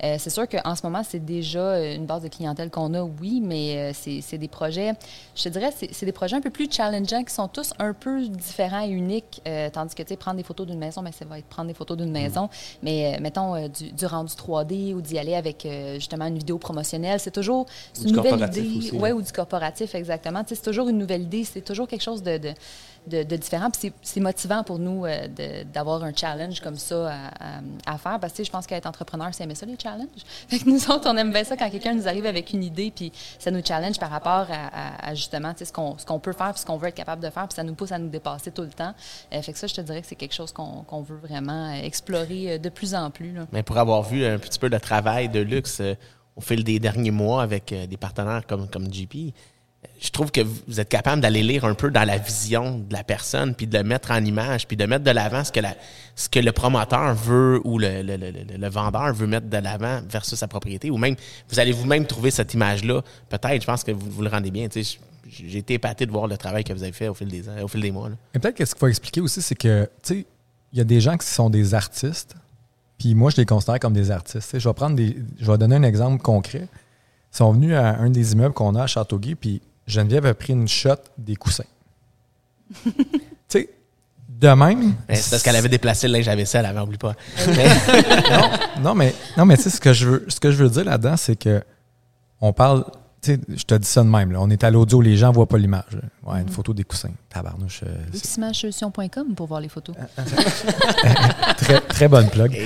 Euh, 0.05 0.17
c'est 0.19 0.29
sûr 0.29 0.47
qu'en 0.47 0.77
ce 0.77 0.83
moment, 0.83 1.03
c'est 1.03 1.25
déjà 1.25 1.59
euh, 1.59 1.95
une 1.95 2.05
base 2.05 2.23
de 2.23 2.29
clientèle 2.29 2.69
qu'on 2.69 2.93
a, 2.93 3.03
oui, 3.03 3.41
mais 3.43 3.77
euh, 3.79 3.91
c'est 3.95 4.21
c'est 4.21 4.37
des 4.37 4.49
projets, 4.49 4.93
je 5.35 5.45
te 5.45 5.49
dirais, 5.49 5.71
c'est 5.73 6.05
des 6.05 6.13
projets 6.13 6.37
un 6.37 6.43
peu 6.43 6.51
plus 6.51 6.69
challengeants 6.71 7.25
qui 7.25 7.33
sont 7.33 7.49
tous 7.49 7.73
un 7.79 7.95
peu 7.95 8.27
différents 8.29 8.85
et 8.87 8.91
uniques, 8.91 9.41
euh, 9.49 9.71
tandis 9.73 9.95
que, 9.95 10.03
tu 10.03 10.09
sais, 10.09 10.17
prendre 10.17 10.37
des 10.37 10.43
photos 10.43 10.67
d'une 10.67 10.79
maison, 10.79 11.01
mais 11.01 11.13
ça 11.13 11.25
va 11.25 11.39
être 11.39 11.47
prendre 11.47 11.69
des 11.69 11.75
photos 11.75 11.97
d'une 11.97 12.13
maison, 12.13 12.51
mais 12.83 13.19
mettons, 13.23 13.69
du, 13.69 13.91
du 13.91 14.05
rendu 14.05 14.35
3D 14.35 14.93
ou 14.93 15.01
d'y 15.01 15.19
aller 15.19 15.35
avec, 15.35 15.65
euh, 15.65 15.95
justement, 15.95 16.27
une 16.27 16.37
vidéo 16.37 16.59
promotionnelle, 16.59 17.21
c'est 17.21 17.31
toujours 17.31 17.65
une 18.05 18.13
nouvelle 18.13 18.35
idée. 18.43 18.77
aussi, 18.77 18.91
Ouais, 18.93 19.13
ou 19.13 19.23
du 19.23 19.33
corporatif, 19.33 19.95
exactement. 19.95 20.43
Tu 20.43 20.51
sais, 20.51 20.57
c'est 20.57 20.69
toujours 20.71 20.91
une 20.91 20.99
nouvelle 20.99 21.23
idée, 21.23 21.45
c'est 21.45 21.63
toujours 21.63 21.89
quelque 21.89 22.03
chose 22.03 22.23
de, 22.23 22.37
de, 22.37 22.53
de, 23.09 23.23
de 23.25 23.37
différent. 23.37 23.71
Puis 23.71 23.93
c'est- 24.03 24.21
motivant 24.21 24.63
pour 24.63 24.79
nous 24.79 25.05
euh, 25.07 25.27
d'avoir 25.73 26.03
un 26.05 26.13
challenge 26.15 26.61
comme 26.61 26.77
ça 26.77 27.13
à, 27.87 27.99
faire. 27.99 28.19
Parce 28.21 28.33
que 28.33 28.45
je 28.45 28.51
pense 28.51 28.67
qu'être 28.67 28.87
entrepreneur, 28.87 29.29
c'est 29.33 29.45
aimer 29.45 29.55
ça, 29.55 29.67
les 29.67 29.77
challenges. 29.81 30.07
Fait 30.49 30.59
que 30.59 30.69
nous 30.69 30.91
autres, 30.91 31.09
on 31.11 31.17
aime 31.17 31.33
bien 31.33 31.45
ça 31.45 31.57
quand 31.57 31.71
quelqu'un 31.71 31.95
nous 31.95 32.07
arrive 32.07 32.27
avec 32.27 32.53
une 32.53 32.63
idée, 32.65 32.93
puis 32.95 33.13
ça 33.39 33.51
nous 33.51 33.63
challenge 33.65 33.99
par 33.99 34.11
rapport 34.11 34.47
à, 34.51 35.09
à- 35.11 35.15
justement 35.15 35.53
ce 35.59 35.73
qu'on 35.73 35.97
qu'on 36.07 36.19
peut 36.21 36.33
faire, 36.33 36.53
puis 36.53 36.61
ce 36.61 36.67
qu'on 36.67 36.77
veut 36.77 36.89
être 36.89 36.95
capable 36.95 37.23
de 37.23 37.31
faire, 37.31 37.49
puis 37.49 37.55
ça 37.57 37.63
nous 37.63 37.75
pousse 37.75 37.93
à 37.93 37.99
nous 37.99 38.09
dépasser 38.09 38.51
tout 38.51 38.63
le 38.63 38.69
temps. 38.71 38.95
Euh, 39.33 39.43
fait 39.43 39.53
que 39.53 39.59
ça, 39.59 39.67
je 39.67 39.75
te 39.75 39.81
dirais 39.81 40.01
que 40.03 40.07
c'est 40.07 40.15
quelque 40.17 40.35
chose 40.35 40.53
qu'on 40.53 40.83
qu'on 40.83 41.03
veut 41.03 41.17
vraiment 41.17 41.71
euh, 41.73 41.83
explorer 41.83 42.53
euh, 42.53 42.59
de 42.59 42.69
plus 42.69 42.95
en 42.95 43.11
plus. 43.11 43.35
Mais 43.53 43.63
pour 43.63 43.79
avoir 43.79 44.03
vu 44.03 44.25
un 44.25 44.39
petit 44.39 44.59
peu 44.59 44.69
le 44.69 44.81
travail 44.81 45.29
de 45.29 45.41
luxe 45.41 45.79
euh, 45.81 45.95
au 46.37 46.41
fil 46.41 46.63
des 46.65 46.79
derniers 46.79 47.11
mois 47.11 47.43
avec 47.43 47.75
des 47.89 47.97
partenaires 47.97 48.47
comme, 48.47 48.69
comme 48.69 48.87
GP, 48.89 49.35
je 50.01 50.11
trouve 50.11 50.31
que 50.31 50.41
vous 50.41 50.81
êtes 50.81 50.89
capable 50.89 51.21
d'aller 51.21 51.43
lire 51.43 51.65
un 51.65 51.75
peu 51.75 51.91
dans 51.91 52.05
la 52.05 52.19
vision 52.19 52.79
de 52.79 52.93
la 52.93 53.03
personne, 53.03 53.55
puis 53.55 53.67
de 53.67 53.79
le 53.79 53.85
mettre 53.85 54.11
en 54.13 54.25
image, 54.25 54.67
puis 54.67 54.77
de 54.77 54.85
mettre 54.87 55.05
de 55.05 55.11
l'avant 55.11 55.43
ce 55.45 56.29
que 56.29 56.39
le 56.39 56.53
promoteur 56.53 57.15
veut 57.15 57.61
ou 57.65 57.79
le, 57.79 58.69
vendeur 58.69 59.13
veut 59.13 59.27
mettre 59.27 59.49
de 59.49 59.57
l'avant 59.57 60.01
versus 60.09 60.39
sa 60.39 60.47
propriété. 60.47 60.91
Ou 60.91 60.99
même, 60.99 61.17
vous 61.49 61.59
allez 61.59 61.73
vous-même 61.73 62.07
trouver 62.07 62.31
cette 62.31 62.55
image-là. 62.55 63.03
Peut-être, 63.29 63.61
je 63.61 63.67
pense 63.67 63.83
que 63.83 63.91
vous, 63.91 64.09
vous 64.09 64.23
le 64.23 64.29
rendez 64.29 64.51
bien. 64.51 64.69
J'ai 65.29 65.59
été 65.59 65.75
épaté 65.75 66.07
de 66.07 66.13
voir 66.13 66.29
le 66.29 66.37
travail 66.37 66.63
que 66.63 66.73
vous 66.73 66.83
avez 66.83 66.93
fait 66.93 67.09
au 67.09 67.15
fil 67.15 67.29
des 67.29 67.91
mois. 67.91 68.11
Et 68.35 68.39
peut-être 68.39 68.57
que 68.57 68.65
ce 68.65 68.75
qu'il 68.75 68.81
faut 68.81 68.89
expliquer 68.89 69.21
aussi, 69.21 69.43
c'est 69.43 69.57
que, 69.57 69.89
il 70.11 70.79
y 70.79 70.81
a 70.81 70.85
des 70.85 71.01
gens 71.01 71.17
qui 71.17 71.27
sont 71.27 71.51
des 71.51 71.75
artistes, 71.75 72.37
puis 72.99 73.15
moi, 73.15 73.31
je 73.31 73.37
les 73.37 73.47
considère 73.47 73.79
comme 73.81 73.93
des 73.95 74.11
artistes. 74.11 74.59
Je 74.59 74.69
vais 74.69 74.75
prendre 74.75 74.97
des. 74.97 75.17
Je 75.41 75.51
vais 75.51 75.59
donner 75.59 75.77
un 75.77 75.83
exemple 75.83 76.21
concret. 76.21 76.69
Ils 77.33 77.37
sont 77.37 77.53
venus 77.53 77.75
à 77.75 77.97
un 77.99 78.11
des 78.11 78.33
immeubles 78.33 78.55
qu'on 78.55 78.75
a 78.75 78.83
à 78.85 78.87
Châteauguay, 78.87 79.35
puis 79.35 79.61
Geneviève 79.87 80.27
a 80.27 80.35
pris 80.35 80.53
une 80.53 80.69
shot 80.69 80.97
des 81.17 81.37
coussins. 81.37 81.65
tu 82.85 82.93
sais, 83.49 83.71
de 84.29 84.49
même. 84.49 84.95
Mais 85.09 85.17
C'est 85.17 85.31
parce 85.31 85.43
qu'elle 85.43 85.57
avait 85.57 85.69
déplacé 85.69 86.07
le 86.07 86.15
linge 86.15 86.29
à 86.29 86.37
vaisselle 86.37 86.65
avant, 86.67 86.83
oublie 86.83 86.99
pas. 86.99 87.15
non, 88.81 88.95
mais, 88.95 89.15
non, 89.37 89.45
mais 89.45 89.57
tu 89.57 89.65
sais, 89.65 89.71
ce 89.71 89.81
que 89.81 89.93
je 89.93 90.09
veux, 90.09 90.27
ce 90.29 90.39
que 90.41 90.51
je 90.51 90.63
veux 90.63 90.71
dire 90.71 90.85
là-dedans, 90.85 91.17
c'est 91.17 91.37
que 91.37 91.63
on 92.41 92.53
parle. 92.53 92.85
Tu 93.21 93.35
sais, 93.35 93.41
je 93.49 93.65
te 93.65 93.75
dis 93.75 93.89
ça 93.89 94.05
de 94.05 94.09
même. 94.09 94.31
Là. 94.31 94.39
On 94.41 94.49
est 94.49 94.63
à 94.63 94.71
l'audio, 94.71 95.01
les 95.01 95.17
gens 95.17 95.33
voient 95.33 95.49
pas 95.49 95.59
l'image. 95.59 95.99
Ouais, 96.25 96.41
une 96.41 96.49
photo 96.49 96.73
des 96.73 96.85
coussins. 96.85 97.11
Tabarnouche. 97.29 97.81
euh, 97.85 97.97
c'est 98.13 98.23
Xmagesolution.com 98.37 99.35
pour 99.35 99.49
voir 99.49 99.61
les 99.61 99.69
photos. 99.69 99.97
très, 101.57 101.81
très 101.81 102.07
bonne 102.07 102.29
plug. 102.29 102.57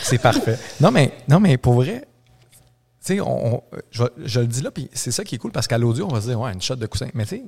C'est 0.00 0.18
parfait. 0.18 0.56
Non, 0.80 0.92
mais, 0.92 1.12
non, 1.28 1.40
mais 1.40 1.56
pour 1.56 1.74
vrai, 1.74 2.06
sais, 3.14 3.20
on, 3.20 3.56
on- 3.56 3.62
je, 3.90 4.04
je 4.24 4.40
le 4.40 4.46
dis 4.46 4.62
là, 4.62 4.70
puis 4.70 4.88
c'est 4.92 5.10
ça 5.12 5.24
qui 5.24 5.34
est 5.34 5.38
cool 5.38 5.52
parce 5.52 5.66
qu'à 5.66 5.78
l'audio, 5.78 6.06
on 6.10 6.14
va 6.14 6.20
se 6.20 6.26
dire, 6.28 6.40
ouais, 6.40 6.52
une 6.52 6.62
shot 6.62 6.76
de 6.76 6.86
coussin. 6.86 7.08
Mais 7.14 7.24
tu 7.24 7.30
sais, 7.36 7.42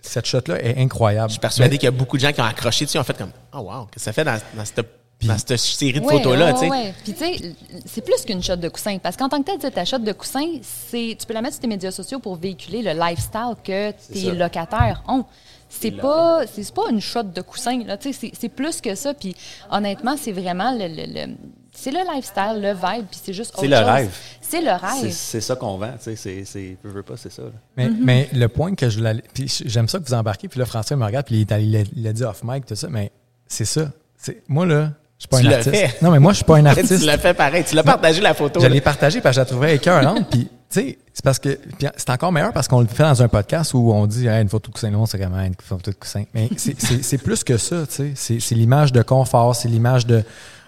cette 0.00 0.26
shot-là 0.26 0.62
est 0.64 0.78
incroyable. 0.80 1.28
Je 1.28 1.32
suis 1.34 1.40
persuadé 1.40 1.76
qu'il 1.76 1.84
y 1.84 1.88
a 1.88 1.90
beaucoup 1.90 2.16
de 2.16 2.22
gens 2.22 2.32
qui 2.32 2.40
ont 2.40 2.44
accroché 2.44 2.84
dessus, 2.86 2.98
en 2.98 3.04
fait, 3.04 3.16
comme 3.18 3.30
Oh 3.54 3.58
wow, 3.60 3.86
que 3.92 4.00
ça 4.00 4.12
fait 4.12 4.24
dans, 4.24 4.40
dans 4.56 4.64
cette, 4.64 4.80
Puis- 5.18 5.28
dans 5.28 5.36
cette 5.36 5.56
série 5.58 6.00
de 6.00 6.06
Ouais, 6.06 6.16
photos-là, 6.16 6.46
ouais, 6.46 6.52
tu 6.54 6.58
sais? 6.60 6.70
ouais. 6.70 6.94
Puis, 7.04 7.12
tu 7.12 7.18
sais, 7.18 7.54
c'est 7.84 8.00
plus 8.02 8.24
qu'une 8.24 8.42
shot 8.42 8.56
de 8.56 8.68
coussin. 8.70 8.96
Parce 8.98 9.16
qu'en 9.16 9.28
tant 9.28 9.38
que 9.42 9.44
tel, 9.50 9.56
tu 9.56 9.62
sais, 9.66 9.70
ta 9.70 9.84
shot 9.84 9.98
de 9.98 10.12
coussin, 10.12 10.46
c'est, 10.62 11.16
tu 11.20 11.26
peux 11.26 11.34
la 11.34 11.42
mettre 11.42 11.54
sur 11.54 11.60
tes 11.62 11.66
médias 11.68 11.90
sociaux 11.90 12.18
pour 12.18 12.36
véhiculer 12.36 12.80
le 12.82 12.92
lifestyle 12.98 13.54
que 13.62 13.90
tes 13.90 14.24
ça. 14.26 14.32
locataires 14.32 15.02
ont. 15.08 15.24
C'est 15.68 15.92
pas, 15.92 16.40
c'est 16.52 16.74
pas 16.74 16.90
une 16.90 17.00
shot 17.00 17.22
de 17.22 17.40
coussin, 17.42 17.84
là. 17.84 17.96
Tu 17.98 18.12
sais, 18.12 18.18
c'est, 18.18 18.32
c'est 18.40 18.48
plus 18.48 18.80
que 18.80 18.94
ça. 18.94 19.12
Puis, 19.14 19.36
honnêtement, 19.70 20.16
c'est 20.18 20.32
vraiment 20.32 20.72
le, 20.72 20.88
le- 20.88 21.12
le- 21.26 21.36
c'est 21.80 21.90
le 21.90 22.00
lifestyle, 22.14 22.60
le 22.60 22.72
vibe, 22.72 23.06
puis 23.10 23.20
c'est 23.22 23.32
juste 23.32 23.52
C'est 23.54 23.60
autre 23.66 23.70
le 23.70 23.76
chose. 23.76 23.86
rêve. 23.86 24.10
C'est 24.40 24.60
le 24.60 24.70
rêve. 24.70 25.12
c'est 25.12 25.40
ça 25.40 25.54
qu'on 25.56 25.76
vend, 25.78 25.92
tu 25.92 26.04
sais. 26.04 26.16
c'est- 26.16 26.44
C'est, 26.44 26.76
veux, 26.82 26.90
veux 26.90 27.02
pas, 27.02 27.14
c'est 27.16 27.30
ça. 27.32 27.42
là. 27.42 27.48
Mais, 27.76 27.88
Mm-hmm. 27.88 27.96
mais 28.00 28.28
le 28.32 28.48
point 28.48 28.74
que 28.74 28.88
je 28.90 28.98
voulais. 28.98 29.22
Puis 29.32 29.62
j'aime 29.66 29.88
ça 29.88 29.98
que 29.98 30.04
vous 30.06 30.14
embarquez, 30.14 30.48
puis 30.48 30.58
là, 30.58 30.66
François 30.66 30.96
me 30.96 31.04
regarde, 31.04 31.26
puis 31.26 31.36
il, 31.36 31.40
est 31.42 31.52
allé- 31.52 31.64
il 31.66 31.76
a- 31.76 31.84
il 31.96 32.06
a 32.08 32.12
dit 32.12 32.24
off 32.24 32.42
mic, 32.44 32.66
tout 32.66 32.74
ça, 32.74 32.88
mais 32.90 33.10
c'est 33.46 33.64
ça. 33.64 33.90
C'est, 34.16 34.42
moi, 34.48 34.66
là, 34.66 34.90
je 35.18 35.22
suis 35.22 35.28
pas 35.28 35.38
Tu 35.40 35.46
un 35.46 35.50
l'as 35.50 35.56
artiste. 35.58 35.74
fait. 35.76 36.02
Non, 36.02 36.10
mais 36.10 36.18
moi, 36.18 36.32
je 36.32 36.36
suis 36.36 36.44
pas 36.44 36.56
un 36.56 36.62
tu 36.62 36.68
artiste. 36.68 37.04
l'as 37.04 37.18
fait 37.18 37.34
pareil, 37.34 37.64
tu 37.64 37.74
l'as 37.74 37.82
partagé 37.84 38.20
la 38.20 38.34
photo. 38.34 38.60
Je 38.60 38.66
là. 38.66 38.72
l'ai 38.74 38.80
partagé 38.80 39.20
parce 39.20 39.34
que 39.36 39.36
je 39.36 39.40
la 39.40 39.46
trouvais 39.46 39.76
écœurante. 39.76 40.28
Puis, 40.30 40.44
tu 40.44 40.48
sais, 40.80 40.98
c'est 41.12 41.24
parce 41.24 41.38
que 41.38 41.48
puis 41.78 41.88
c'est 41.96 42.10
encore 42.10 42.30
meilleur 42.32 42.52
parce 42.52 42.68
qu'on 42.68 42.80
le 42.80 42.86
fait 42.86 43.02
dans 43.02 43.22
un 43.22 43.28
podcast 43.28 43.74
où 43.74 43.92
on 43.92 44.06
dit 44.06 44.26
Hey, 44.26 44.40
une 44.42 44.48
photo 44.48 44.68
de 44.68 44.74
coussin. 44.74 44.90
Non, 44.90 45.04
c'est 45.06 45.18
vraiment 45.18 45.40
une 45.42 45.54
photo 45.62 45.90
de 45.90 45.96
coussin. 45.96 46.24
Mais 46.34 46.48
c'est- 46.56 46.80
c'est 46.80 47.02
c'est 47.02 47.18
plus 47.18 47.42
que 47.44 47.56
ça, 47.56 47.86
tu 47.86 47.94
sais. 47.94 48.12
C'est- 48.14 48.40
C'est 48.40 48.54
l'image 48.54 48.92
de 48.92 49.02
confort, 49.02 49.54
c'est 49.56 49.68
l'image 49.68 50.06
de 50.06 50.22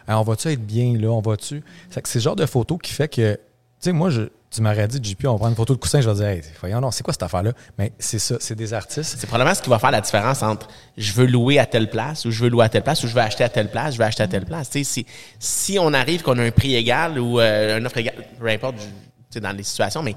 On 0.09 0.23
va-tu 0.23 0.49
être 0.49 0.65
bien 0.65 0.97
là, 0.99 1.09
on 1.09 1.21
va-tu? 1.21 1.63
C'est 1.91 2.15
le 2.15 2.21
genre 2.21 2.37
de 2.37 2.47
photo 2.47 2.79
qui 2.79 2.93
fait 2.93 3.09
que, 3.09 3.35
tu 3.35 3.41
sais, 3.81 3.93
moi, 3.93 4.11
je, 4.11 4.23
tu 4.53 4.61
m'aurais 4.61 4.87
dit, 4.87 4.99
JP, 5.03 5.27
on 5.27 5.39
prend 5.39 5.49
une 5.49 5.55
photo 5.55 5.75
de 5.75 5.79
coussin, 5.79 6.01
je 6.01 6.11
vais 6.11 6.15
dire, 6.15 6.27
hey, 6.27 6.43
voyons, 6.61 6.81
non, 6.81 6.91
c'est 6.91 7.03
quoi 7.03 7.15
cette 7.15 7.23
affaire-là? 7.23 7.53
Mais 7.79 7.93
c'est 7.99 8.19
ça, 8.19 8.37
c'est 8.39 8.55
des 8.55 8.75
artistes. 8.75 9.17
C'est 9.19 9.27
probablement 9.27 9.55
ce 9.55 9.63
qui 9.63 9.71
va 9.71 9.79
faire 9.79 9.91
la 9.91 10.03
différence 10.03 10.43
entre 10.43 10.69
je 10.97 11.13
veux 11.13 11.27
louer 11.27 11.59
à 11.59 11.65
telle 11.65 11.89
place 11.89 12.27
ou 12.27 12.31
je 12.31 12.43
veux 12.43 12.51
louer 12.51 12.67
à 12.67 12.69
telle 12.69 12.83
place 12.83 13.03
ou 13.03 13.09
je 13.09 13.15
veux 13.15 13.21
acheter 13.21 13.45
à 13.45 13.49
telle 13.49 13.71
place, 13.71 13.95
je 13.95 13.99
veux 13.99 14.05
acheter 14.05 14.23
à 14.23 14.29
telle 14.29 14.45
place. 14.45 14.69
Si, 14.71 15.07
si 15.39 15.79
on 15.79 15.93
arrive 15.95 16.23
qu'on 16.23 16.39
a 16.39 16.43
un 16.43 16.51
prix 16.51 16.75
égal 16.75 17.19
ou 17.19 17.41
euh, 17.41 17.79
une 17.79 17.87
offre 17.87 17.99
égale, 17.99 18.27
peu 18.39 18.49
importe 18.49 18.77
dans 19.41 19.57
les 19.57 19.63
situations, 19.63 20.03
mais 20.03 20.15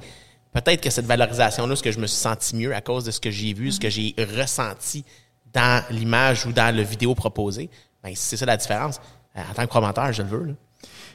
peut-être 0.54 0.82
que 0.82 0.90
cette 0.90 1.06
valorisation-là, 1.06 1.76
ce 1.76 1.84
que 1.84 1.92
je 1.92 2.00
me 2.00 2.08
suis 2.08 2.18
senti 2.18 2.58
mieux 2.58 2.76
à 2.76 2.82
cause 2.82 3.06
de 3.06 3.12
ce 3.12 3.22
que 3.22 3.32
j'ai 3.32 3.54
vu, 3.54 3.72
ce 3.72 3.80
que 3.80 3.90
j'ai 3.90 4.14
ressenti 4.38 5.06
dans 5.54 5.82
l'image 5.90 6.46
ou 6.46 6.52
dans 6.52 6.76
le 6.76 6.82
vidéo 6.82 7.16
proposé, 7.16 7.70
ben, 8.04 8.12
c'est 8.16 8.36
ça 8.36 8.46
la 8.46 8.58
différence. 8.58 9.00
Euh, 9.38 9.42
En 9.50 9.54
tant 9.54 9.64
que 9.64 9.70
promoteur, 9.70 10.12
je 10.14 10.22
le 10.24 10.30
veux. 10.30 10.44
là. 10.46 10.54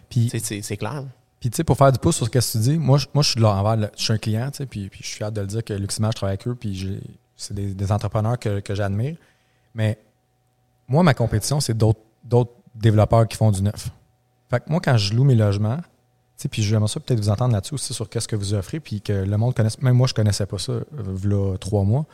Puis, 0.09 0.31
C'est 0.31 0.77
clair. 0.77 0.95
là. 0.95 1.05
Puis, 1.39 1.49
tu 1.51 1.57
sais, 1.57 1.65
pour 1.65 1.77
faire 1.79 1.91
du 1.91 1.99
pouce 1.99 2.17
sur 2.17 2.27
ce 2.27 2.31
que 2.31 2.39
tu 2.39 2.59
dis, 2.59 2.77
moi, 2.79 2.99
je, 2.99 3.07
moi, 3.15 3.23
je 3.23 3.31
suis 3.31 3.41
de 3.41 3.47
Je 3.97 4.03
suis 4.03 4.13
un 4.13 4.19
client, 4.19 4.51
tu 4.51 4.59
sais, 4.59 4.67
puis, 4.67 4.91
puis 4.91 5.01
je 5.03 5.07
suis 5.09 5.17
fier 5.17 5.33
de 5.33 5.41
le 5.41 5.47
dire 5.47 5.65
que 5.65 5.73
Luximage 5.73 6.15
travaille 6.15 6.35
avec 6.35 6.47
eux, 6.47 6.55
puis 6.55 7.01
c'est 7.37 7.55
des, 7.55 7.73
des 7.73 7.93
entrepreneurs 7.93 8.39
que, 8.39 8.61
que 8.61 8.75
j'admire. 8.75 9.17
Mais 9.75 9.99
moi, 10.87 11.03
ma 11.03 11.15
compétition, 11.15 11.61
c'est 11.61 11.77
d'autres 11.77 12.01
développeurs 12.75 13.27
qui 13.27 13.37
font 13.39 13.51
du 13.51 13.63
neuf. 13.63 13.89
Fait 14.51 14.61
que 14.61 14.65
moi, 14.69 14.81
quand 14.85 14.99
je 14.99 15.15
loue 15.15 15.25
mes 15.25 15.35
logements, 15.35 15.79
tu 15.79 15.83
sais, 16.37 16.49
puis 16.49 16.63
j'aimerais 16.63 16.89
ça 16.89 17.01
peut-être 17.01 17.21
vous 17.21 17.31
entendre 17.31 17.55
là-dessus 17.55 17.75
aussi 17.75 17.95
sur 17.95 18.09
qu'est-ce 18.11 18.29
que 18.29 18.37
vous 18.37 18.53
offrez, 18.53 18.81
puis 18.81 19.01
que 19.01 19.13
le 19.13 19.37
monde 19.39 19.55
connaisse. 19.55 19.81
Même 19.81 19.95
moi, 19.97 20.07
je 20.09 20.15
connaissais 20.15 20.45
pas 20.47 20.59
ça, 20.59 20.73
euh, 20.73 20.85
v'là 20.93 21.57
trois 21.59 21.85
mois. 21.85 22.05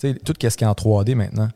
Tu 0.00 0.12
sais, 0.12 0.14
tout 0.14 0.32
ce 0.40 0.56
qui 0.56 0.64
est 0.64 0.66
en 0.66 0.72
3D 0.72 1.14
maintenant. 1.14 1.48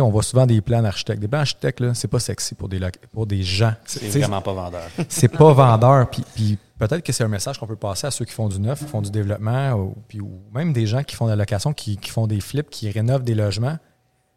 On 0.00 0.10
voit 0.10 0.22
souvent 0.22 0.46
des 0.46 0.60
plans 0.60 0.82
d'architectes. 0.82 1.20
Des 1.20 1.28
plans 1.28 1.38
d'architectes, 1.38 1.80
là, 1.80 1.94
c'est 1.94 2.08
pas 2.08 2.18
sexy 2.18 2.54
pour 2.54 2.68
des, 2.68 2.80
pour 3.12 3.26
des 3.26 3.42
gens. 3.42 3.74
C'est 3.84 4.08
vraiment 4.08 4.42
pas 4.42 4.52
vendeur. 4.52 4.88
c'est 5.08 5.28
pas 5.28 5.52
vendeur. 5.52 6.10
Puis, 6.10 6.24
puis 6.34 6.58
peut-être 6.78 7.02
que 7.02 7.12
c'est 7.12 7.24
un 7.24 7.28
message 7.28 7.58
qu'on 7.58 7.66
peut 7.66 7.76
passer 7.76 8.06
à 8.06 8.10
ceux 8.10 8.24
qui 8.24 8.32
font 8.32 8.48
du 8.48 8.58
neuf, 8.60 8.80
qui 8.80 8.86
font 8.86 9.02
du 9.02 9.10
développement, 9.10 9.72
ou, 9.72 9.94
puis, 10.08 10.20
ou 10.20 10.40
même 10.52 10.72
des 10.72 10.86
gens 10.86 11.02
qui 11.02 11.16
font 11.16 11.26
de 11.26 11.30
la 11.30 11.36
location, 11.36 11.72
qui, 11.72 11.96
qui 11.96 12.10
font 12.10 12.26
des 12.26 12.40
flips, 12.40 12.70
qui 12.70 12.90
rénovent 12.90 13.24
des 13.24 13.34
logements. 13.34 13.78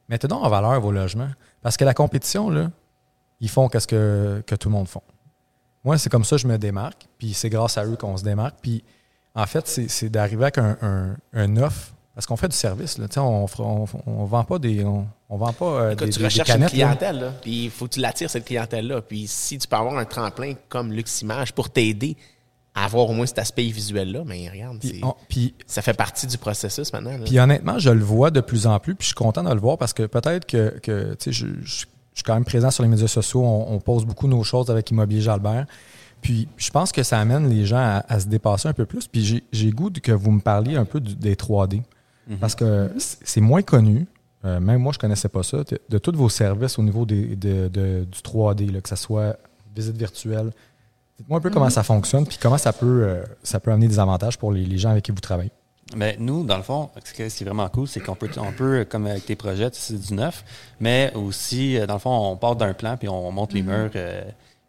Mettez 0.09 0.27
donc 0.27 0.43
en 0.43 0.49
valeur 0.49 0.79
vos 0.79 0.91
logements. 0.91 1.29
Parce 1.61 1.77
que 1.77 1.85
la 1.85 1.93
compétition, 1.93 2.49
là, 2.49 2.71
ils 3.39 3.49
font 3.49 3.67
qu'est-ce 3.67 3.87
que, 3.87 4.43
que 4.45 4.55
tout 4.55 4.69
le 4.69 4.73
monde 4.73 4.87
font. 4.87 5.03
Moi, 5.83 5.97
c'est 5.97 6.09
comme 6.09 6.23
ça 6.23 6.35
que 6.35 6.41
je 6.41 6.47
me 6.47 6.57
démarque, 6.57 7.07
puis 7.17 7.33
c'est 7.33 7.49
grâce 7.49 7.77
à 7.77 7.85
eux 7.85 7.95
qu'on 7.95 8.17
se 8.17 8.23
démarque. 8.23 8.57
Puis 8.61 8.83
en 9.35 9.45
fait, 9.45 9.67
c'est 9.67 9.87
c'est 9.87 10.09
d'arriver 10.09 10.43
avec 10.43 10.57
un, 10.57 10.77
un, 10.81 11.15
un 11.33 11.57
offre, 11.57 11.93
parce 12.18 12.26
qu'on 12.26 12.36
fait 12.36 12.47
du 12.47 12.55
service. 12.55 12.97
Là. 12.97 13.05
On, 13.18 13.45
fera- 13.45 13.63
on, 14.07 14.26
vend 14.26 14.43
pas 14.43 14.57
des. 14.57 14.84
On, 14.84 15.05
on 15.30 15.38
vend 15.38 15.53
pas 15.53 15.65
euh, 15.65 15.91
Écoute, 15.91 16.07
des, 16.07 16.13
tu 16.13 16.18
des- 16.20 16.26
recherches 16.26 16.49
une 16.49 16.53
canettes. 16.55 16.74
là. 16.74 16.78
clientèle, 16.95 17.20
là, 17.20 17.32
puis 17.43 17.65
il 17.65 17.70
faut 17.70 17.86
que 17.86 17.93
tu 17.93 17.99
l'attires, 17.99 18.28
cette 18.32 18.45
clientèle-là. 18.45 19.01
Puis 19.03 19.28
si 19.28 19.59
tu 19.59 19.68
peux 19.68 19.76
avoir 19.76 19.95
un 19.99 20.05
tremplin 20.05 20.53
comme 20.68 20.91
Luximage 20.91 21.53
pour 21.53 21.70
t'aider 21.70 22.18
à 22.74 22.86
avoir 22.86 23.07
au 23.07 23.13
moins 23.13 23.28
cet 23.28 23.38
aspect 23.38 23.65
visuel-là, 23.68 24.24
mais 24.26 24.49
regarde, 24.49 24.80
Puis 24.80 24.89
c'est- 24.95 25.03
on- 25.05 25.15
puis 25.30 25.53
ça 25.68 25.84
fait 25.84 25.93
partie 25.93 26.26
du 26.26 26.39
processus 26.39 26.91
maintenant. 26.91 27.11
là. 27.11 27.24
Puis 27.24 27.39
honnêtement, 27.39 27.78
je 27.78 27.91
le 27.91 28.03
vois 28.03 28.32
de 28.32 28.41
plus 28.41 28.65
en 28.65 28.80
plus, 28.80 28.95
puis 28.95 29.03
je 29.03 29.09
suis 29.09 29.15
content 29.15 29.43
de 29.43 29.53
le 29.53 29.59
voir 29.59 29.78
parce 29.78 29.93
que 29.93 30.03
peut-être 30.07 30.47
que, 30.47 30.80
que, 30.82 31.13
tu 31.20 31.26
sais, 31.26 31.32
je, 31.32 31.45
je- 31.61 31.86
je 32.15 32.22
suis 32.22 32.24
quand 32.26 32.34
même 32.34 32.45
présent 32.45 32.72
sur 32.72 32.82
les 32.82 32.89
médias 32.89 33.07
sociaux, 33.07 33.43
on, 33.43 33.74
on 33.76 33.80
pose 33.80 34.03
beaucoup 34.05 34.28
nos 34.28 34.41
choses 34.43 34.72
avec 34.72 34.89
Immobilier 34.89 35.22
Jalbert. 35.22 35.68
Puis 36.20 36.47
je 36.57 36.72
pense 36.72 36.91
que 36.91 37.03
ça 37.03 37.20
amène 37.20 37.47
les 37.47 37.68
gens 37.68 37.78
à, 37.78 38.03
à 38.09 38.20
se 38.20 38.26
dépasser 38.26 38.68
un 38.68 38.74
peu 38.74 38.88
plus. 38.88 39.05
Puis 39.07 39.43
j'ai- 39.51 39.72
goût 39.72 39.91
que 39.91 40.11
vous 40.11 40.32
me 40.32 40.39
parliez 40.41 40.76
un 40.78 40.86
peu 40.86 40.99
du- 40.99 41.13
des 41.15 41.36
3D. 41.36 41.84
Parce 42.39 42.55
que 42.55 42.91
c'est 42.97 43.41
moins 43.41 43.61
connu. 43.61 44.05
Euh, 44.45 44.59
même 44.59 44.82
moi, 44.82 44.91
je 44.93 44.99
connaissais 44.99 45.30
pas 45.30 45.43
ça. 45.43 45.57
De, 45.63 45.80
de 45.89 45.97
tous 45.97 46.11
vos 46.15 46.30
services 46.30 46.78
au 46.78 46.84
niveau 46.84 47.05
des, 47.05 47.36
de- 47.36 47.67
de- 47.69 48.03
du 48.05 48.19
3D, 48.21 48.71
là, 48.71 48.82
que 48.82 48.89
ce 48.89 48.95
soit 48.95 49.38
visite 49.75 49.95
virtuelle. 49.97 50.51
Dites-moi 51.17 51.39
un 51.39 51.41
peu 51.41 51.49
comment 51.49 51.69
ça 51.69 51.84
fonctionne, 51.84 52.25
puis 52.28 52.38
comment 52.41 52.57
ça 52.57 52.71
peut, 52.73 53.03
euh, 53.03 53.23
ça 53.43 53.59
peut 53.59 53.71
amener 53.71 53.88
des 53.88 53.97
avantages 53.99 54.38
pour 54.38 54.51
les, 54.51 54.63
les 54.65 54.78
gens 54.78 54.91
avec 54.91 55.03
qui 55.05 55.11
vous 55.11 55.19
travaillez. 55.19 55.51
Mais 55.95 56.17
nous, 56.19 56.43
dans 56.43 56.57
le 56.57 56.63
fond, 56.63 56.89
ce 57.03 57.13
qui 57.13 57.21
est- 57.21 57.43
vraiment 57.43 57.67
cool, 57.69 57.88
c'est 57.88 58.01
qu'on 58.01 58.15
peut, 58.15 58.30
on 58.38 58.51
peut, 58.51 58.86
comme 58.89 59.07
avec 59.07 59.25
tes 59.25 59.36
projets, 59.38 59.71
tu 59.71 59.80
sais, 59.80 59.93
c'est 59.93 60.07
du 60.09 60.13
neuf, 60.13 60.43
mais 60.82 61.11
aussi, 61.15 61.78
euh, 61.78 61.88
dans 61.88 61.93
le 61.93 61.99
fond, 61.99 62.11
on 62.32 62.36
part 62.36 62.55
d'un 62.57 62.73
plan, 62.73 62.97
puis 62.97 63.07
on 63.07 63.32
monte 63.32 63.53
les 63.53 63.61
murs, 63.63 63.89
euh, 63.95 64.21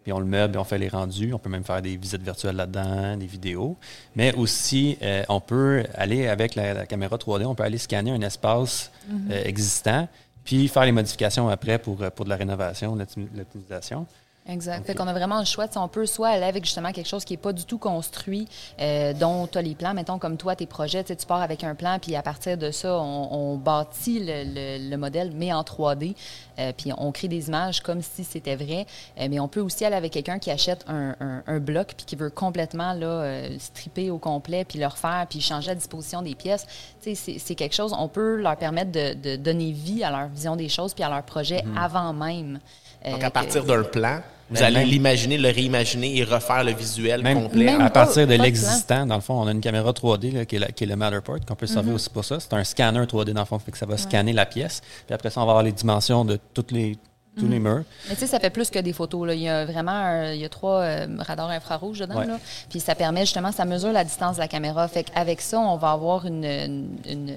puis 0.09 0.13
on 0.15 0.21
le 0.21 0.25
meuble, 0.25 0.57
on 0.57 0.65
fait 0.65 0.79
les 0.79 0.89
rendus. 0.89 1.35
On 1.35 1.39
peut 1.39 1.51
même 1.51 1.65
faire 1.65 1.83
des 1.83 1.95
visites 1.99 2.23
virtuelles 2.23 2.57
là-dedans, 2.57 3.15
des 3.19 3.27
vidéos. 3.27 3.77
Mais 4.17 4.35
aussi, 4.37 4.97
euh, 5.03 5.23
on 5.29 5.39
peut 5.39 5.85
aller 5.95 6.27
avec 6.29 6.55
la, 6.55 6.73
la 6.73 6.87
caméra 6.87 7.17
3D, 7.19 7.45
on 7.45 7.55
peut 7.55 7.63
aller 7.65 7.77
scanner 7.77 8.11
un 8.13 8.23
espace 8.23 8.91
euh, 9.31 9.43
existant, 9.45 10.09
puis 10.45 10.67
faire 10.69 10.87
les 10.87 10.93
modifications 10.93 11.51
après 11.51 11.79
pour, 11.79 12.01
euh, 12.03 12.09
pour 12.09 12.25
de 12.25 12.31
la 12.31 12.37
rénovation, 12.37 12.97
l'optimi- 12.97 13.29
l'optimisation. 13.37 14.07
Exact. 14.49 14.87
Fait 14.87 14.95
qu'on 14.95 15.07
a 15.07 15.13
vraiment 15.13 15.39
le 15.41 15.45
choix. 15.45 15.67
Tu 15.69 15.75
sais, 15.75 15.79
on 15.79 15.89
peut 15.89 16.07
soit 16.07 16.29
aller 16.29 16.45
avec 16.47 16.65
justement 16.65 16.91
quelque 16.91 17.07
chose 17.09 17.25
qui 17.25 17.35
n'est 17.35 17.39
pas 17.39 17.53
du 17.53 17.65
tout 17.65 17.77
construit, 17.77 18.49
euh, 18.81 19.13
dont 19.13 19.47
tu 19.47 19.59
as 19.59 19.63
les 19.63 19.75
plans. 19.75 19.93
Mettons, 19.93 20.19
comme 20.19 20.37
toi, 20.39 20.57
tes 20.57 20.65
projets, 20.67 21.05
tu 21.05 21.15
pars 21.27 21.43
avec 21.43 21.65
un 21.65 21.75
plan, 21.75 21.99
puis 22.01 22.17
à 22.17 22.23
partir 22.23 22.57
de 22.57 22.71
ça, 22.71 22.99
on, 22.99 23.29
on 23.31 23.57
bâtit 23.57 24.21
le, 24.21 24.45
le- 24.45 24.89
le 24.91 24.97
modèle, 24.97 25.33
mais 25.35 25.53
en 25.53 25.63
3D, 25.63 26.15
euh, 26.59 26.73
puis 26.77 26.93
on 26.97 27.13
crée 27.13 27.29
des 27.29 27.49
images 27.49 27.81
comme 27.83 28.01
si 28.01 28.25
c'était 28.25 28.57
vrai. 28.57 28.87
Euh, 29.21 29.27
mais 29.31 29.39
on 29.39 29.49
peut 29.49 29.61
aussi 29.61 29.85
aller 29.85 29.97
avec 29.97 30.13
quelqu'un 30.13 30.39
qui 30.39 30.51
achète 30.51 30.85
un, 30.89 31.15
un- 31.21 31.43
un 31.47 31.59
bloc, 31.61 31.93
puis 31.97 32.07
qui 32.07 32.17
veut 32.17 32.31
complètement 32.31 32.95
là, 32.95 33.07
euh, 33.07 33.57
stripper 33.59 34.11
au 34.11 34.19
complet, 34.19 34.65
puis 34.65 34.79
le 34.79 34.87
refaire, 34.87 35.27
puis 35.29 35.43
changer 35.43 35.69
la 35.69 35.75
disposition 35.75 36.23
des 36.23 36.35
pièces. 36.35 36.67
Tu 37.03 37.11
sais, 37.11 37.15
c'est- 37.15 37.39
c'est 37.39 37.55
quelque 37.55 37.75
chose, 37.75 37.95
on 37.97 38.09
peut 38.09 38.37
leur 38.37 38.57
permettre 38.57 38.93
de, 38.93 39.13
de 39.13 39.37
donner 39.37 39.73
vie 39.73 40.03
à 40.03 40.11
leur 40.11 40.29
vision 40.29 40.57
des 40.57 40.71
choses, 40.71 40.95
puis 40.95 41.05
à 41.05 41.11
leur 41.11 41.23
projet 41.23 41.63
avant 41.79 42.15
même. 42.15 42.59
euh, 43.05 43.11
Donc, 43.13 43.25
à 43.25 43.31
partir 43.31 43.65
d'un 43.65 43.83
plan, 43.83 44.21
vous 44.51 44.57
Ben, 44.57 44.63
allez 44.65 44.77
même- 44.81 44.89
l'imaginer, 44.89 45.39
le 45.39 45.49
réimaginer 45.51 46.17
et 46.19 46.25
refaire 46.25 46.65
le 46.65 46.73
visuel 46.73 47.23
Même- 47.23 47.43
complet. 47.43 47.65
Même 47.67 47.81
À 47.81 47.91
pas- 47.91 48.05
partir 48.07 48.27
de 48.27 48.35
l'existant, 48.35 49.05
dans 49.07 49.15
le 49.17 49.21
fond, 49.21 49.35
on 49.41 49.47
a 49.47 49.53
une 49.53 49.61
caméra 49.61 49.93
3D 49.93 50.31
là, 50.31 50.45
qui, 50.47 50.57
est 50.57 50.59
la- 50.59 50.69
qui 50.73 50.85
est 50.85 50.87
le 50.87 50.97
Matterport, 50.97 51.39
qu'on 51.47 51.55
peut 51.55 51.67
Mm-hmm. 51.67 51.73
servir 51.73 51.95
aussi 51.95 52.11
pour 52.11 52.25
ça. 52.25 52.39
C'est 52.41 52.53
un 52.55 52.65
scanner 52.65 53.07
3D 53.07 53.33
dans 53.35 53.41
le 53.43 53.47
fond, 53.47 53.59
fait 53.59 53.71
que 53.73 53.79
ça 53.79 53.87
va 53.87 53.97
scanner 53.99 54.33
la 54.33 54.47
pièce. 54.47 54.81
Puis 55.07 55.15
après 55.15 55.31
ça, 55.31 55.41
on 55.41 55.45
va 55.45 55.53
avoir 55.53 55.63
les 55.65 55.73
dimensions 55.73 56.25
de 56.25 56.39
toutes 56.55 56.73
les, 56.73 56.97
tous 57.39 57.47
les 57.47 57.61
murs. 57.61 57.85
Mais 58.09 58.15
tu 58.15 58.21
sais, 58.23 58.27
ça 58.27 58.41
fait 58.41 58.51
plus 58.51 58.69
que 58.69 58.81
des 58.81 58.93
photos. 58.93 59.25
Là. 59.27 59.35
Il 59.35 59.41
y 59.43 59.49
a 59.49 59.65
vraiment 59.65 59.93
un- 59.93 60.33
il 60.33 60.41
y 60.41 60.45
a 60.45 60.49
trois 60.49 60.81
euh, 60.81 61.07
radars 61.21 61.51
infrarouges 61.51 62.01
dedans. 62.01 62.17
Ouais. 62.17 62.27
Là. 62.27 62.39
Puis 62.69 62.81
ça 62.81 62.97
permet 62.97 63.21
justement, 63.21 63.53
ça 63.53 63.65
mesure 63.65 63.93
la 63.93 64.03
distance 64.03 64.35
de 64.37 64.41
la 64.41 64.49
caméra. 64.49 64.89
Fait 64.89 65.05
qu'avec 65.05 65.41
ça, 65.41 65.61
on 65.61 65.77
va 65.77 65.93
avoir 65.93 66.27
une, 66.27 66.45
une- 66.45 66.97
une 67.09 67.35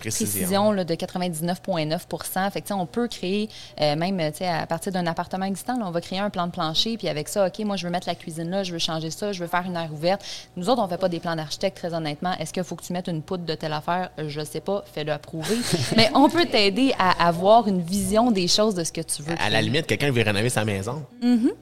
Précision. 0.00 0.26
précision 0.32 0.72
là, 0.72 0.84
de 0.84 0.94
99,9 0.94 2.50
Fait 2.50 2.60
que, 2.60 2.66
tu 2.66 2.68
sais, 2.68 2.74
on 2.74 2.86
peut 2.86 3.08
créer, 3.08 3.48
euh, 3.80 3.96
même 3.96 4.18
à 4.20 4.66
partir 4.66 4.92
d'un 4.92 5.06
appartement 5.06 5.46
existant, 5.46 5.78
là, 5.78 5.84
on 5.86 5.90
va 5.90 6.00
créer 6.00 6.18
un 6.18 6.30
plan 6.30 6.46
de 6.46 6.52
plancher, 6.52 6.96
puis 6.96 7.08
avec 7.08 7.28
ça, 7.28 7.46
OK, 7.46 7.58
moi, 7.60 7.76
je 7.76 7.84
veux 7.86 7.90
mettre 7.92 8.08
la 8.08 8.14
cuisine 8.14 8.50
là, 8.50 8.62
je 8.62 8.72
veux 8.72 8.78
changer 8.78 9.10
ça, 9.10 9.32
je 9.32 9.40
veux 9.40 9.46
faire 9.46 9.64
une 9.66 9.76
aire 9.76 9.92
ouverte. 9.92 10.22
Nous 10.56 10.68
autres, 10.68 10.82
on 10.82 10.88
fait 10.88 10.98
pas 10.98 11.08
des 11.08 11.20
plans 11.20 11.36
d'architecte, 11.36 11.76
très 11.78 11.94
honnêtement. 11.94 12.32
Est-ce 12.38 12.52
qu'il 12.52 12.64
faut 12.64 12.76
que 12.76 12.84
tu 12.84 12.92
mettes 12.92 13.08
une 13.08 13.22
poutre 13.22 13.44
de 13.44 13.54
telle 13.54 13.72
affaire? 13.72 14.10
Euh, 14.18 14.28
Je 14.28 14.44
sais 14.44 14.60
pas, 14.60 14.84
fais-le 14.92 15.12
approuver. 15.12 15.56
Mais 15.96 16.10
on 16.14 16.28
peut 16.28 16.46
t'aider 16.46 16.94
à 16.98 17.26
avoir 17.26 17.68
une 17.68 17.80
vision 17.82 18.30
des 18.30 18.48
choses 18.48 18.74
de 18.74 18.84
ce 18.84 18.92
que 18.92 19.00
tu 19.00 19.22
veux. 19.22 19.34
À 19.40 19.50
la 19.50 19.60
limite, 19.62 19.86
quelqu'un 19.86 20.10
veut 20.10 20.22
rénover 20.22 20.48
sa 20.50 20.64
maison. 20.64 21.02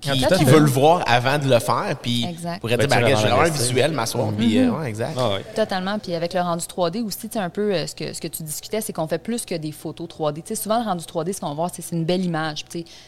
Qui, 0.00 0.10
Tout 0.22 0.34
à 0.34 0.36
qui 0.36 0.44
fait. 0.44 0.50
veut 0.50 0.60
le 0.60 0.66
voir 0.70 1.02
avant 1.06 1.38
de 1.38 1.48
le 1.48 1.58
faire, 1.58 1.96
puis 2.00 2.24
Exact. 2.24 2.60
pourrait 2.60 2.76
dire, 2.76 2.88
Ben, 2.88 3.00
ben, 3.02 3.14
avoir 3.16 3.40
un 3.42 3.50
visuel, 3.50 3.92
m'asseoir, 3.92 4.32
puis 4.32 4.58
euh, 4.58 4.70
ouais, 4.70 4.88
exact. 4.88 5.16
Ah 5.18 5.30
ouais. 5.30 5.44
Totalement. 5.54 5.98
Puis 5.98 6.14
avec 6.14 6.34
le 6.34 6.40
rendu 6.40 6.64
3D 6.66 7.02
aussi, 7.04 7.28
tu 7.28 7.34
sais, 7.34 7.38
un 7.38 7.50
peu 7.50 7.72
euh, 7.74 7.86
ce, 7.86 7.94
que, 7.94 8.09
ce 8.12 8.20
que 8.20 8.28
tu 8.28 8.42
discutais, 8.42 8.80
c'est 8.80 8.92
qu'on 8.92 9.06
fait 9.06 9.18
plus 9.18 9.44
que 9.44 9.54
des 9.54 9.72
photos 9.72 10.08
3D. 10.08 10.42
Tu 10.42 10.48
sais, 10.48 10.54
souvent, 10.54 10.78
le 10.78 10.84
rendu 10.84 11.04
3D, 11.04 11.32
ce 11.32 11.40
qu'on 11.40 11.48
va 11.48 11.54
voir, 11.54 11.70
c'est 11.72 11.90
une 11.92 12.04
belle 12.04 12.24
image. 12.24 12.64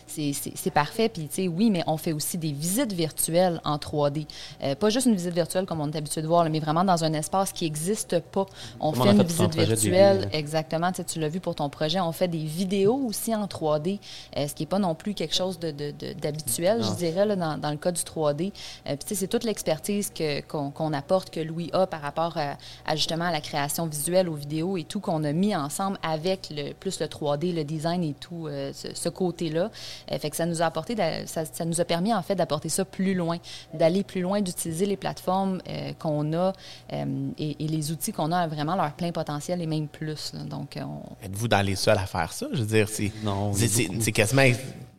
C'est- 0.06 0.70
parfait. 0.72 1.08
Puis, 1.08 1.48
oui, 1.48 1.70
mais 1.70 1.82
on 1.86 1.96
fait 1.96 2.12
aussi 2.12 2.38
des 2.38 2.52
visites 2.52 2.92
virtuelles 2.92 3.60
en 3.64 3.76
3D. 3.78 4.26
Euh, 4.62 4.74
pas 4.74 4.88
juste 4.90 5.06
une 5.06 5.14
visite 5.14 5.34
virtuelle 5.34 5.66
comme 5.66 5.80
on 5.80 5.90
est 5.90 5.96
habitué 5.96 6.22
de 6.22 6.26
voir, 6.26 6.44
là, 6.44 6.50
mais 6.50 6.60
vraiment 6.60 6.84
dans 6.84 7.04
un 7.04 7.12
espace 7.12 7.52
qui 7.52 7.64
n'existe 7.64 8.18
pas. 8.20 8.46
On 8.80 8.92
Comme 8.92 9.02
fait 9.02 9.10
une 9.10 9.22
visite 9.22 9.54
virtuelle. 9.66 10.28
Exactement. 10.32 10.90
Tu 10.92 11.18
l'as 11.20 11.28
vu 11.28 11.40
pour 11.40 11.54
ton 11.54 11.68
projet. 11.68 12.00
On 12.00 12.12
fait 12.12 12.28
des 12.28 12.44
vidéos 12.44 12.94
aussi 13.06 13.34
en 13.34 13.46
3D, 13.46 13.98
euh, 14.36 14.48
ce 14.48 14.54
qui 14.54 14.62
n'est 14.62 14.66
pas 14.68 14.78
non 14.78 14.94
plus 14.94 15.14
quelque 15.14 15.34
chose 15.34 15.58
de- 15.58 15.70
de- 15.70 15.90
de- 15.92 16.12
d'habituel, 16.14 16.82
je 16.82 16.90
dirais, 16.96 17.26
là, 17.26 17.36
dans, 17.36 17.58
dans 17.58 17.70
le 17.70 17.76
cas 17.76 17.92
du 17.92 18.02
3D. 18.02 18.52
Euh, 18.86 18.96
puis, 18.96 19.14
c'est 19.16 19.28
toute 19.28 19.44
l'expertise 19.44 20.10
que- 20.14 20.40
qu'on 20.42 20.70
qu'on 20.70 20.92
apporte, 20.92 21.30
que 21.30 21.40
Louis 21.40 21.68
a 21.72 21.86
par 21.86 22.00
rapport 22.00 22.36
à, 22.36 22.56
à, 22.86 22.96
justement 22.96 23.26
à 23.26 23.32
la 23.32 23.40
création 23.40 23.86
visuelle, 23.86 24.28
aux 24.28 24.34
vidéos 24.34 24.76
et 24.76 24.84
tout, 24.84 24.91
qu'on 25.00 25.24
a 25.24 25.32
mis 25.32 25.54
ensemble 25.56 25.98
avec 26.02 26.48
le, 26.50 26.72
plus 26.72 27.00
le 27.00 27.06
3D, 27.06 27.54
le 27.54 27.64
design 27.64 28.02
et 28.04 28.14
tout, 28.14 28.46
euh, 28.46 28.72
ce, 28.74 28.88
ce 28.94 29.08
côté-là. 29.08 29.70
Euh, 30.10 30.18
fait 30.18 30.30
que 30.30 30.36
ça 30.36 30.46
nous 30.46 30.62
a 30.62 30.66
apporté, 30.66 30.96
ça, 31.26 31.44
ça 31.44 31.64
nous 31.64 31.80
a 31.80 31.84
permis, 31.84 32.12
en 32.14 32.22
fait, 32.22 32.34
d'apporter 32.34 32.68
ça 32.68 32.84
plus 32.84 33.14
loin, 33.14 33.38
d'aller 33.74 34.02
plus 34.04 34.20
loin, 34.20 34.40
d'utiliser 34.40 34.86
les 34.86 34.96
plateformes 34.96 35.60
euh, 35.68 35.92
qu'on 35.98 36.32
a 36.32 36.52
euh, 36.92 37.04
et, 37.38 37.64
et 37.64 37.68
les 37.68 37.90
outils 37.92 38.12
qu'on 38.12 38.32
a 38.32 38.38
à 38.38 38.46
vraiment 38.46 38.74
leur 38.76 38.92
plein 38.92 39.12
potentiel 39.12 39.60
et 39.62 39.66
même 39.66 39.88
plus. 39.88 40.32
là. 40.34 40.44
Donc, 40.44 40.78
on, 40.80 41.02
Êtes-vous 41.24 41.48
dans 41.48 41.64
les 41.64 41.76
seuls 41.76 41.98
à 41.98 42.06
faire 42.06 42.32
ça? 42.32 42.46
Je 42.52 42.60
veux 42.60 42.66
dire, 42.66 42.88
c'est. 42.88 43.12
Non, 43.22 43.50
on 43.50 43.52
c'est- 43.54 44.12
quasiment. 44.12 44.42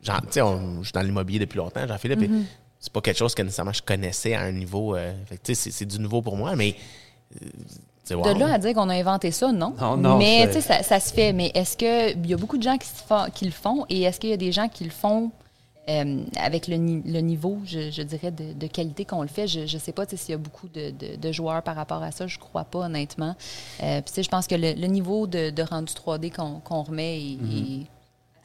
genre, 0.02 0.22
on- 0.38 0.78
je 0.80 0.84
suis 0.86 0.94
dans 0.94 1.02
l'immobilier 1.02 1.40
depuis 1.40 1.58
longtemps, 1.58 1.86
Jean-Philippe, 1.88 2.22
et 2.24 2.28
Mm-hmm. 2.28 2.44
c'est 2.80 2.92
pas 2.94 3.02
quelque 3.02 3.18
chose 3.18 3.34
que 3.36 3.42
nécessairement 3.42 3.72
je 3.74 3.82
connaissais 3.82 4.34
à 4.34 4.42
un 4.42 4.52
niveau. 4.52 4.96
euh, 4.96 5.14
fait 5.26 5.38
que, 5.38 5.44
tu 5.44 5.56
sais, 5.56 5.62
c'est- 5.64 5.72
c'est 5.72 5.86
du 5.86 6.00
nouveau 6.00 6.22
pour 6.22 6.36
moi, 6.38 6.56
mais. 6.56 6.76
Wow. 8.12 8.34
De 8.34 8.40
là 8.40 8.54
à 8.54 8.58
dire 8.58 8.74
qu'on 8.74 8.90
a 8.90 8.96
inventé 8.96 9.32
ça, 9.32 9.52
non. 9.52 9.74
Non, 9.80 9.96
non, 9.98 10.18
mais 10.18 10.48
tu 10.48 10.54
sais, 10.54 10.62
ça, 10.62 10.84
ça 10.84 11.00
se 11.00 11.14
fait. 11.14 11.32
Mais 11.34 11.52
est-ce 11.54 11.78
qu'il 11.78 12.30
y 12.30 12.34
a 12.34 12.38
beaucoup 12.38 12.58
de 12.58 12.64
gens 12.64 12.78
qui, 12.78 12.88
se 12.88 13.04
fa- 13.04 13.30
qui 13.30 13.46
le 13.46 13.52
font 13.52 13.86
et 13.90 14.02
est-ce 14.04 14.20
qu'il 14.20 14.30
y 14.30 14.34
a 14.34 14.38
des 14.38 14.52
gens 14.52 14.68
qui 14.68 14.84
le 14.84 14.90
font 14.92 15.32
euh, 15.90 16.24
avec 16.38 16.68
le, 16.68 16.76
ni- 16.78 17.02
le 17.06 17.20
niveau, 17.20 17.60
je, 17.66 17.92
je 17.92 18.02
dirais, 18.02 18.32
de, 18.32 18.54
de 18.54 18.68
qualité 18.68 19.04
qu'on 19.06 19.22
le 19.22 19.28
fait? 19.28 19.48
Je 19.48 19.62
ne 19.62 19.80
sais 19.80 19.92
pas 19.92 20.06
tu 20.06 20.18
sais, 20.18 20.24
s'il 20.24 20.32
y 20.32 20.36
a 20.36 20.38
beaucoup 20.38 20.68
de, 20.70 20.92
de- 20.92 21.16
de 21.18 21.32
joueurs 21.32 21.62
par 21.64 21.76
rapport 21.76 22.02
à 22.04 22.12
ça. 22.12 22.28
Je 22.28 22.40
crois 22.40 22.64
pas, 22.66 22.80
honnêtement. 22.80 23.36
Euh, 23.82 24.02
Puis 24.02 24.10
tu 24.10 24.14
sais, 24.16 24.24
je 24.24 24.30
pense 24.30 24.48
que 24.48 24.56
le, 24.56 24.74
le 24.74 24.88
niveau 24.88 25.28
de, 25.28 25.54
rendu 25.70 25.94
3D 25.94 26.32
qu'on 26.62 26.84
remet 26.84 27.18
est, 27.22 27.34
est 27.34 27.86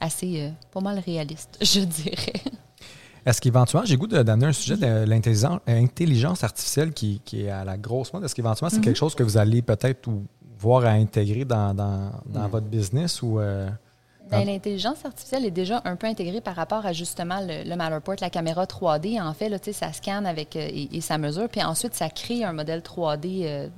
assez, 0.00 0.40
euh, 0.42 0.48
pas 0.72 0.80
mal 0.80 0.98
réaliste, 1.04 1.59
je 1.62 1.80
dirais. 1.80 2.42
Est-ce 3.29 3.41
qu'éventuellement, 3.43 3.85
j'ai 3.87 3.97
goût 3.99 4.07
d'amener 4.07 4.47
un 4.47 4.53
sujet 4.53 4.76
de 4.76 5.05
l'intelligence 5.05 5.61
intelligence 5.66 6.43
artificielle 6.45 6.93
qui, 6.93 7.20
qui 7.24 7.43
est 7.45 7.51
à 7.51 7.62
la 7.64 7.76
grosse 7.76 8.11
mode? 8.12 8.24
Est-ce 8.24 8.35
qu'éventuellement, 8.35 8.70
c'est 8.74 8.81
quelque 8.81 8.97
chose 8.97 9.14
que 9.14 9.22
vous 9.22 9.37
allez 9.37 9.61
peut-être 9.61 10.09
voir 10.59 10.85
à 10.87 10.91
intégrer 10.91 11.45
dans, 11.45 11.74
dans- 11.74 12.11
dans 12.26 12.49
votre 12.49 12.66
business 12.66 13.20
ou. 13.22 13.39
euh, 13.39 13.68
Ben, 14.31 14.45
L'intelligence 14.47 15.05
artificielle 15.05 15.45
est 15.45 15.51
déjà 15.51 15.81
un 15.85 15.97
peu 15.97 16.07
intégrée 16.07 16.41
par 16.41 16.55
rapport 16.57 16.85
à 16.87 16.93
justement 16.93 17.41
le, 17.41 17.64
le 17.68 17.76
la 18.20 18.31
caméra 18.31 18.64
3D. 18.64 19.20
En 19.22 19.35
fait, 19.35 19.49
là, 19.51 19.59
tu 19.59 19.66
sais, 19.66 19.72
ça 19.72 19.93
scanne 19.93 20.26
avec 20.26 20.57
euh, 20.57 20.61
et, 20.70 20.97
et 20.97 21.01
ça 21.01 21.18
mesure, 21.18 21.49
puis 21.49 21.62
ensuite 21.62 21.95
ça 21.95 22.09
crée 22.11 22.45
un 22.45 22.53
modèle 22.55 22.81
3D 22.81 23.43
euh, 23.45 23.68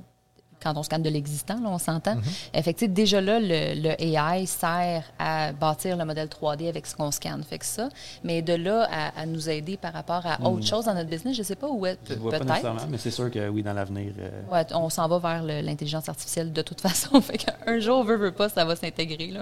quand 0.61 0.77
on 0.77 0.83
scanne 0.83 1.03
de 1.03 1.09
l'existant, 1.09 1.55
là, 1.61 1.69
on 1.69 1.77
s'entend. 1.77 2.17
Euh, 2.55 2.61
Fait 2.61 2.73
que, 2.73 2.79
tu 2.79 2.85
sais, 2.85 2.91
déjà 2.91 3.21
là, 3.21 3.39
le, 3.39 3.81
le 3.81 4.01
AI 4.01 4.45
sert 4.45 5.03
à 5.19 5.51
bâtir 5.53 5.97
le 5.97 6.05
modèle 6.05 6.27
3D 6.27 6.67
avec 6.69 6.85
ce 6.87 6.95
qu'on 6.95 7.11
scanne. 7.11 7.43
Fait 7.43 7.57
que 7.59 7.65
ça, 7.65 7.89
mais 8.23 8.41
de 8.41 8.53
là 8.53 8.87
à, 8.91 9.21
à 9.21 9.25
nous 9.25 9.49
aider 9.49 9.77
par 9.77 9.93
rapport 9.93 10.25
à 10.25 10.41
autre 10.47 10.65
chose 10.65 10.85
dans 10.85 10.93
notre 10.93 11.09
business, 11.09 11.35
je 11.35 11.43
sais 11.43 11.55
pas 11.55 11.67
où 11.69 11.85
est 11.85 11.97
Je 12.07 12.13
le 12.13 12.19
vois 12.19 12.31
pas 12.31 12.37
peut-être. 12.39 12.49
nécessairement, 12.51 12.87
mais 12.89 12.97
c'est 12.97 13.11
sûr 13.11 13.29
que 13.31 13.49
oui, 13.49 13.63
dans 13.63 13.73
l'avenir. 13.73 14.13
euh, 14.19 14.29
Ouais, 14.51 14.65
on 14.73 14.89
s'en 14.89 15.07
va 15.07 15.17
vers 15.19 15.43
le- 15.43 15.61
l'intelligence 15.61 16.07
artificielle 16.09 16.51
de 16.53 16.61
toute 16.61 16.81
façon. 16.87 17.19
Fait 17.21 17.37
qu'un 17.37 17.79
jour, 17.79 18.03
veut, 18.03 18.17
veut 18.17 18.31
pas, 18.31 18.49
ça 18.49 18.63
va 18.65 18.75
s'intégrer. 18.75 19.27
là. 19.27 19.41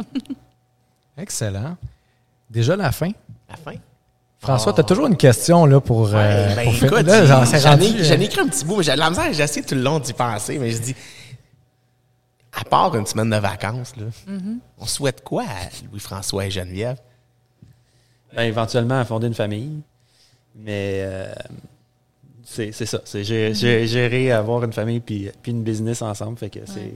Excellent. 1.17 1.75
Déjà 2.49 2.75
la 2.75 2.91
fin. 2.91 3.11
La 3.49 3.55
fin. 3.57 3.73
François, 4.39 4.71
Oh. 4.71 4.75
tu 4.75 4.81
as 4.81 4.83
toujours 4.85 5.07
une 5.07 5.17
question 5.17 5.65
là, 5.65 5.81
pour. 5.81 6.07
euh, 6.07 6.13
Ouais, 6.13 6.55
ben, 6.55 6.63
pour 6.65 6.73
écoute, 6.75 7.01
là, 7.05 7.25
j'en- 7.25 7.43
ai, 7.43 8.11
euh, 8.11 8.23
écrit 8.23 8.39
un 8.39 8.47
petit 8.47 8.63
bout, 8.65 8.77
mais 8.77 8.83
j'ai 8.83 8.95
la 8.95 9.09
misère, 9.09 9.33
j'ai 9.33 9.43
essayé 9.43 9.65
tout 9.65 9.75
le 9.75 9.81
long 9.81 9.99
d'y 9.99 10.13
penser, 10.13 10.57
mais 10.57 10.71
je 10.71 10.77
dis, 10.79 10.95
à 12.53 12.63
part 12.63 12.95
une 12.95 13.05
semaine 13.05 13.29
de 13.29 13.35
vacances, 13.37 13.93
là, 13.97 14.05
Mm-hmm. 14.27 14.57
on 14.79 14.85
souhaite 14.85 15.23
quoi 15.23 15.43
à 15.43 15.69
Louis-François 15.91 16.45
et 16.45 16.51
Geneviève? 16.51 16.97
ben, 18.35 18.43
éventuellement, 18.43 19.03
fonder 19.05 19.27
une 19.27 19.33
famille. 19.33 19.81
Mais 20.55 21.01
euh, 21.03 21.33
c'est 22.45 22.71
c'est 22.71 22.85
ça. 22.85 23.01
C'est 23.05 23.21
gé- 23.23 23.51
gé- 23.53 23.85
gérer, 23.87 24.31
avoir 24.31 24.63
une 24.63 24.73
famille 24.73 24.99
puis, 24.99 25.29
puis 25.41 25.51
une 25.51 25.63
business 25.63 26.01
ensemble. 26.01 26.37
Fait 26.37 26.49
que 26.49 26.59
c'est. 26.65 26.93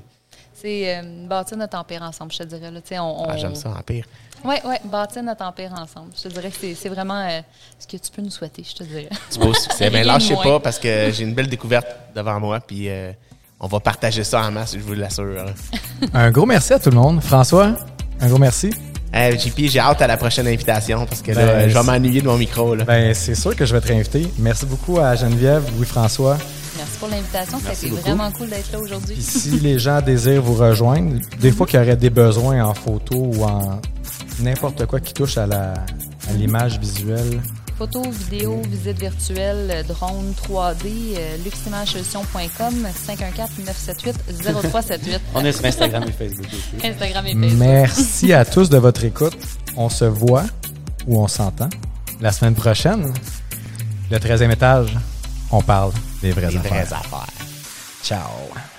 C'est 0.63 0.95
euh, 0.97 1.01
bâtir 1.27 1.57
notre 1.57 1.77
empire 1.77 2.01
ensemble, 2.03 2.31
je 2.31 2.37
te 2.37 2.43
dirais. 2.43 2.71
Là. 2.71 2.79
Tu 2.79 2.87
sais, 2.89 2.99
On, 2.99 3.23
on... 3.23 3.29
Ah, 3.29 3.35
j'aime 3.37 3.55
ça, 3.55 3.69
Empire. 3.77 4.05
Oui, 4.45 4.55
oui, 4.65 4.75
bâtir 4.85 5.21
notre 5.23 5.43
empire 5.45 5.71
ensemble. 5.73 6.11
Je 6.17 6.23
te 6.23 6.27
dirais 6.29 6.49
que 6.49 6.55
c'est- 6.59 6.75
c'est 6.75 6.89
vraiment 6.89 7.19
euh, 7.29 7.41
ce 7.79 7.85
que 7.87 7.97
tu 7.97 8.11
peux 8.11 8.21
nous 8.21 8.29
souhaiter, 8.29 8.63
je 8.69 8.73
te 8.75 8.83
dirais. 8.83 9.09
Du 9.31 9.39
beau 9.39 9.53
succès. 9.53 9.89
Mais 9.89 10.01
de 10.03 10.07
lâchez 10.07 10.33
moins. 10.35 10.43
pas 10.43 10.59
parce 10.61 10.79
que 10.79 11.11
j'ai 11.11 11.23
une 11.23 11.33
belle 11.33 11.47
découverte 11.47 11.87
devant 12.15 12.39
moi, 12.39 12.59
puis 12.59 12.89
euh, 12.89 13.11
on 13.59 13.67
va 13.67 13.79
partager 13.79 14.23
ça 14.23 14.41
en 14.41 14.51
masse, 14.51 14.73
je 14.73 14.79
vous 14.79 14.93
l'assure. 14.93 15.45
Un 16.13 16.31
gros 16.31 16.45
merci 16.45 16.73
à 16.73 16.79
tout 16.79 16.89
le 16.89 16.95
monde. 16.97 17.21
François, 17.21 17.73
un 18.21 18.27
gros 18.27 18.37
merci. 18.37 18.69
JP, 19.13 19.67
j'ai 19.67 19.79
hâte 19.79 20.01
à 20.01 20.07
la 20.07 20.17
prochaine 20.17 20.47
invitation 20.47 21.05
parce 21.05 21.21
que 21.21 21.31
là, 21.31 21.45
Ben, 21.45 21.69
je 21.69 21.73
vais 21.77 21.83
m'ennuyer 21.83 22.21
de 22.21 22.25
mon 22.27 22.37
micro. 22.37 22.73
Là. 22.75 22.83
Ben, 22.83 23.13
c'est 23.13 23.35
sûr 23.35 23.55
que 23.55 23.65
je 23.65 23.73
vais 23.75 23.79
te 23.81 23.87
réinviter. 23.89 24.27
Merci 24.39 24.65
beaucoup 24.65 24.97
à 24.99 25.15
Geneviève, 25.15 25.63
Louis-François. 25.77 26.37
Merci 26.77 26.97
pour 26.99 27.07
l'invitation. 27.09 27.59
Ça 27.59 27.65
a 27.65 27.69
Merci 27.69 27.85
été 27.85 27.95
beaucoup. 27.95 28.07
vraiment 28.07 28.31
cool 28.31 28.49
d'être 28.49 28.71
là 28.71 28.79
aujourd'hui. 28.79 29.21
Si 29.21 29.51
les 29.59 29.79
gens 29.79 30.01
désirent 30.01 30.41
vous 30.41 30.55
rejoindre, 30.55 31.19
des 31.39 31.51
fois 31.51 31.67
qu'il 31.67 31.79
y 31.79 31.83
aurait 31.83 31.95
des 31.95 32.09
besoins 32.09 32.63
en 32.63 32.73
photo 32.73 33.15
ou 33.15 33.43
en 33.43 33.79
n'importe 34.39 34.85
quoi 34.85 34.99
qui 34.99 35.13
touche 35.13 35.37
à 35.37 35.45
la 35.45 35.73
à 36.29 36.33
l'image 36.33 36.79
visuelle, 36.79 37.41
Photos, 37.77 38.05
vidéos, 38.07 38.61
visites 38.69 38.99
virtuelles, 38.99 39.67
euh, 39.71 39.83
drone 39.83 40.33
3D, 40.37 41.15
euh, 41.17 41.37
luximagesolution.com, 41.43 42.87
514-978-0378. 43.07 45.19
On 45.33 45.43
est 45.43 45.51
sur 45.51 45.65
Instagram 45.65 46.03
et 46.07 46.11
Facebook 46.11 46.45
aussi. 46.53 46.87
Instagram 46.87 47.25
et 47.25 47.33
Facebook. 47.33 47.53
merci 47.57 48.31
à 48.31 48.45
tous 48.45 48.69
de 48.69 48.77
votre 48.77 49.03
écoute. 49.03 49.35
On 49.75 49.89
se 49.89 50.05
voit 50.05 50.43
ou 51.07 51.19
on 51.19 51.27
s'entend 51.27 51.69
la 52.21 52.31
semaine 52.31 52.53
prochaine. 52.53 53.11
Le 54.11 54.17
13e 54.19 54.51
étage, 54.51 54.95
on 55.53 55.61
parle 55.61 55.91
des 56.21 56.31
vraies 56.31 56.55
affaires. 56.55 57.03
Ciao. 58.03 58.72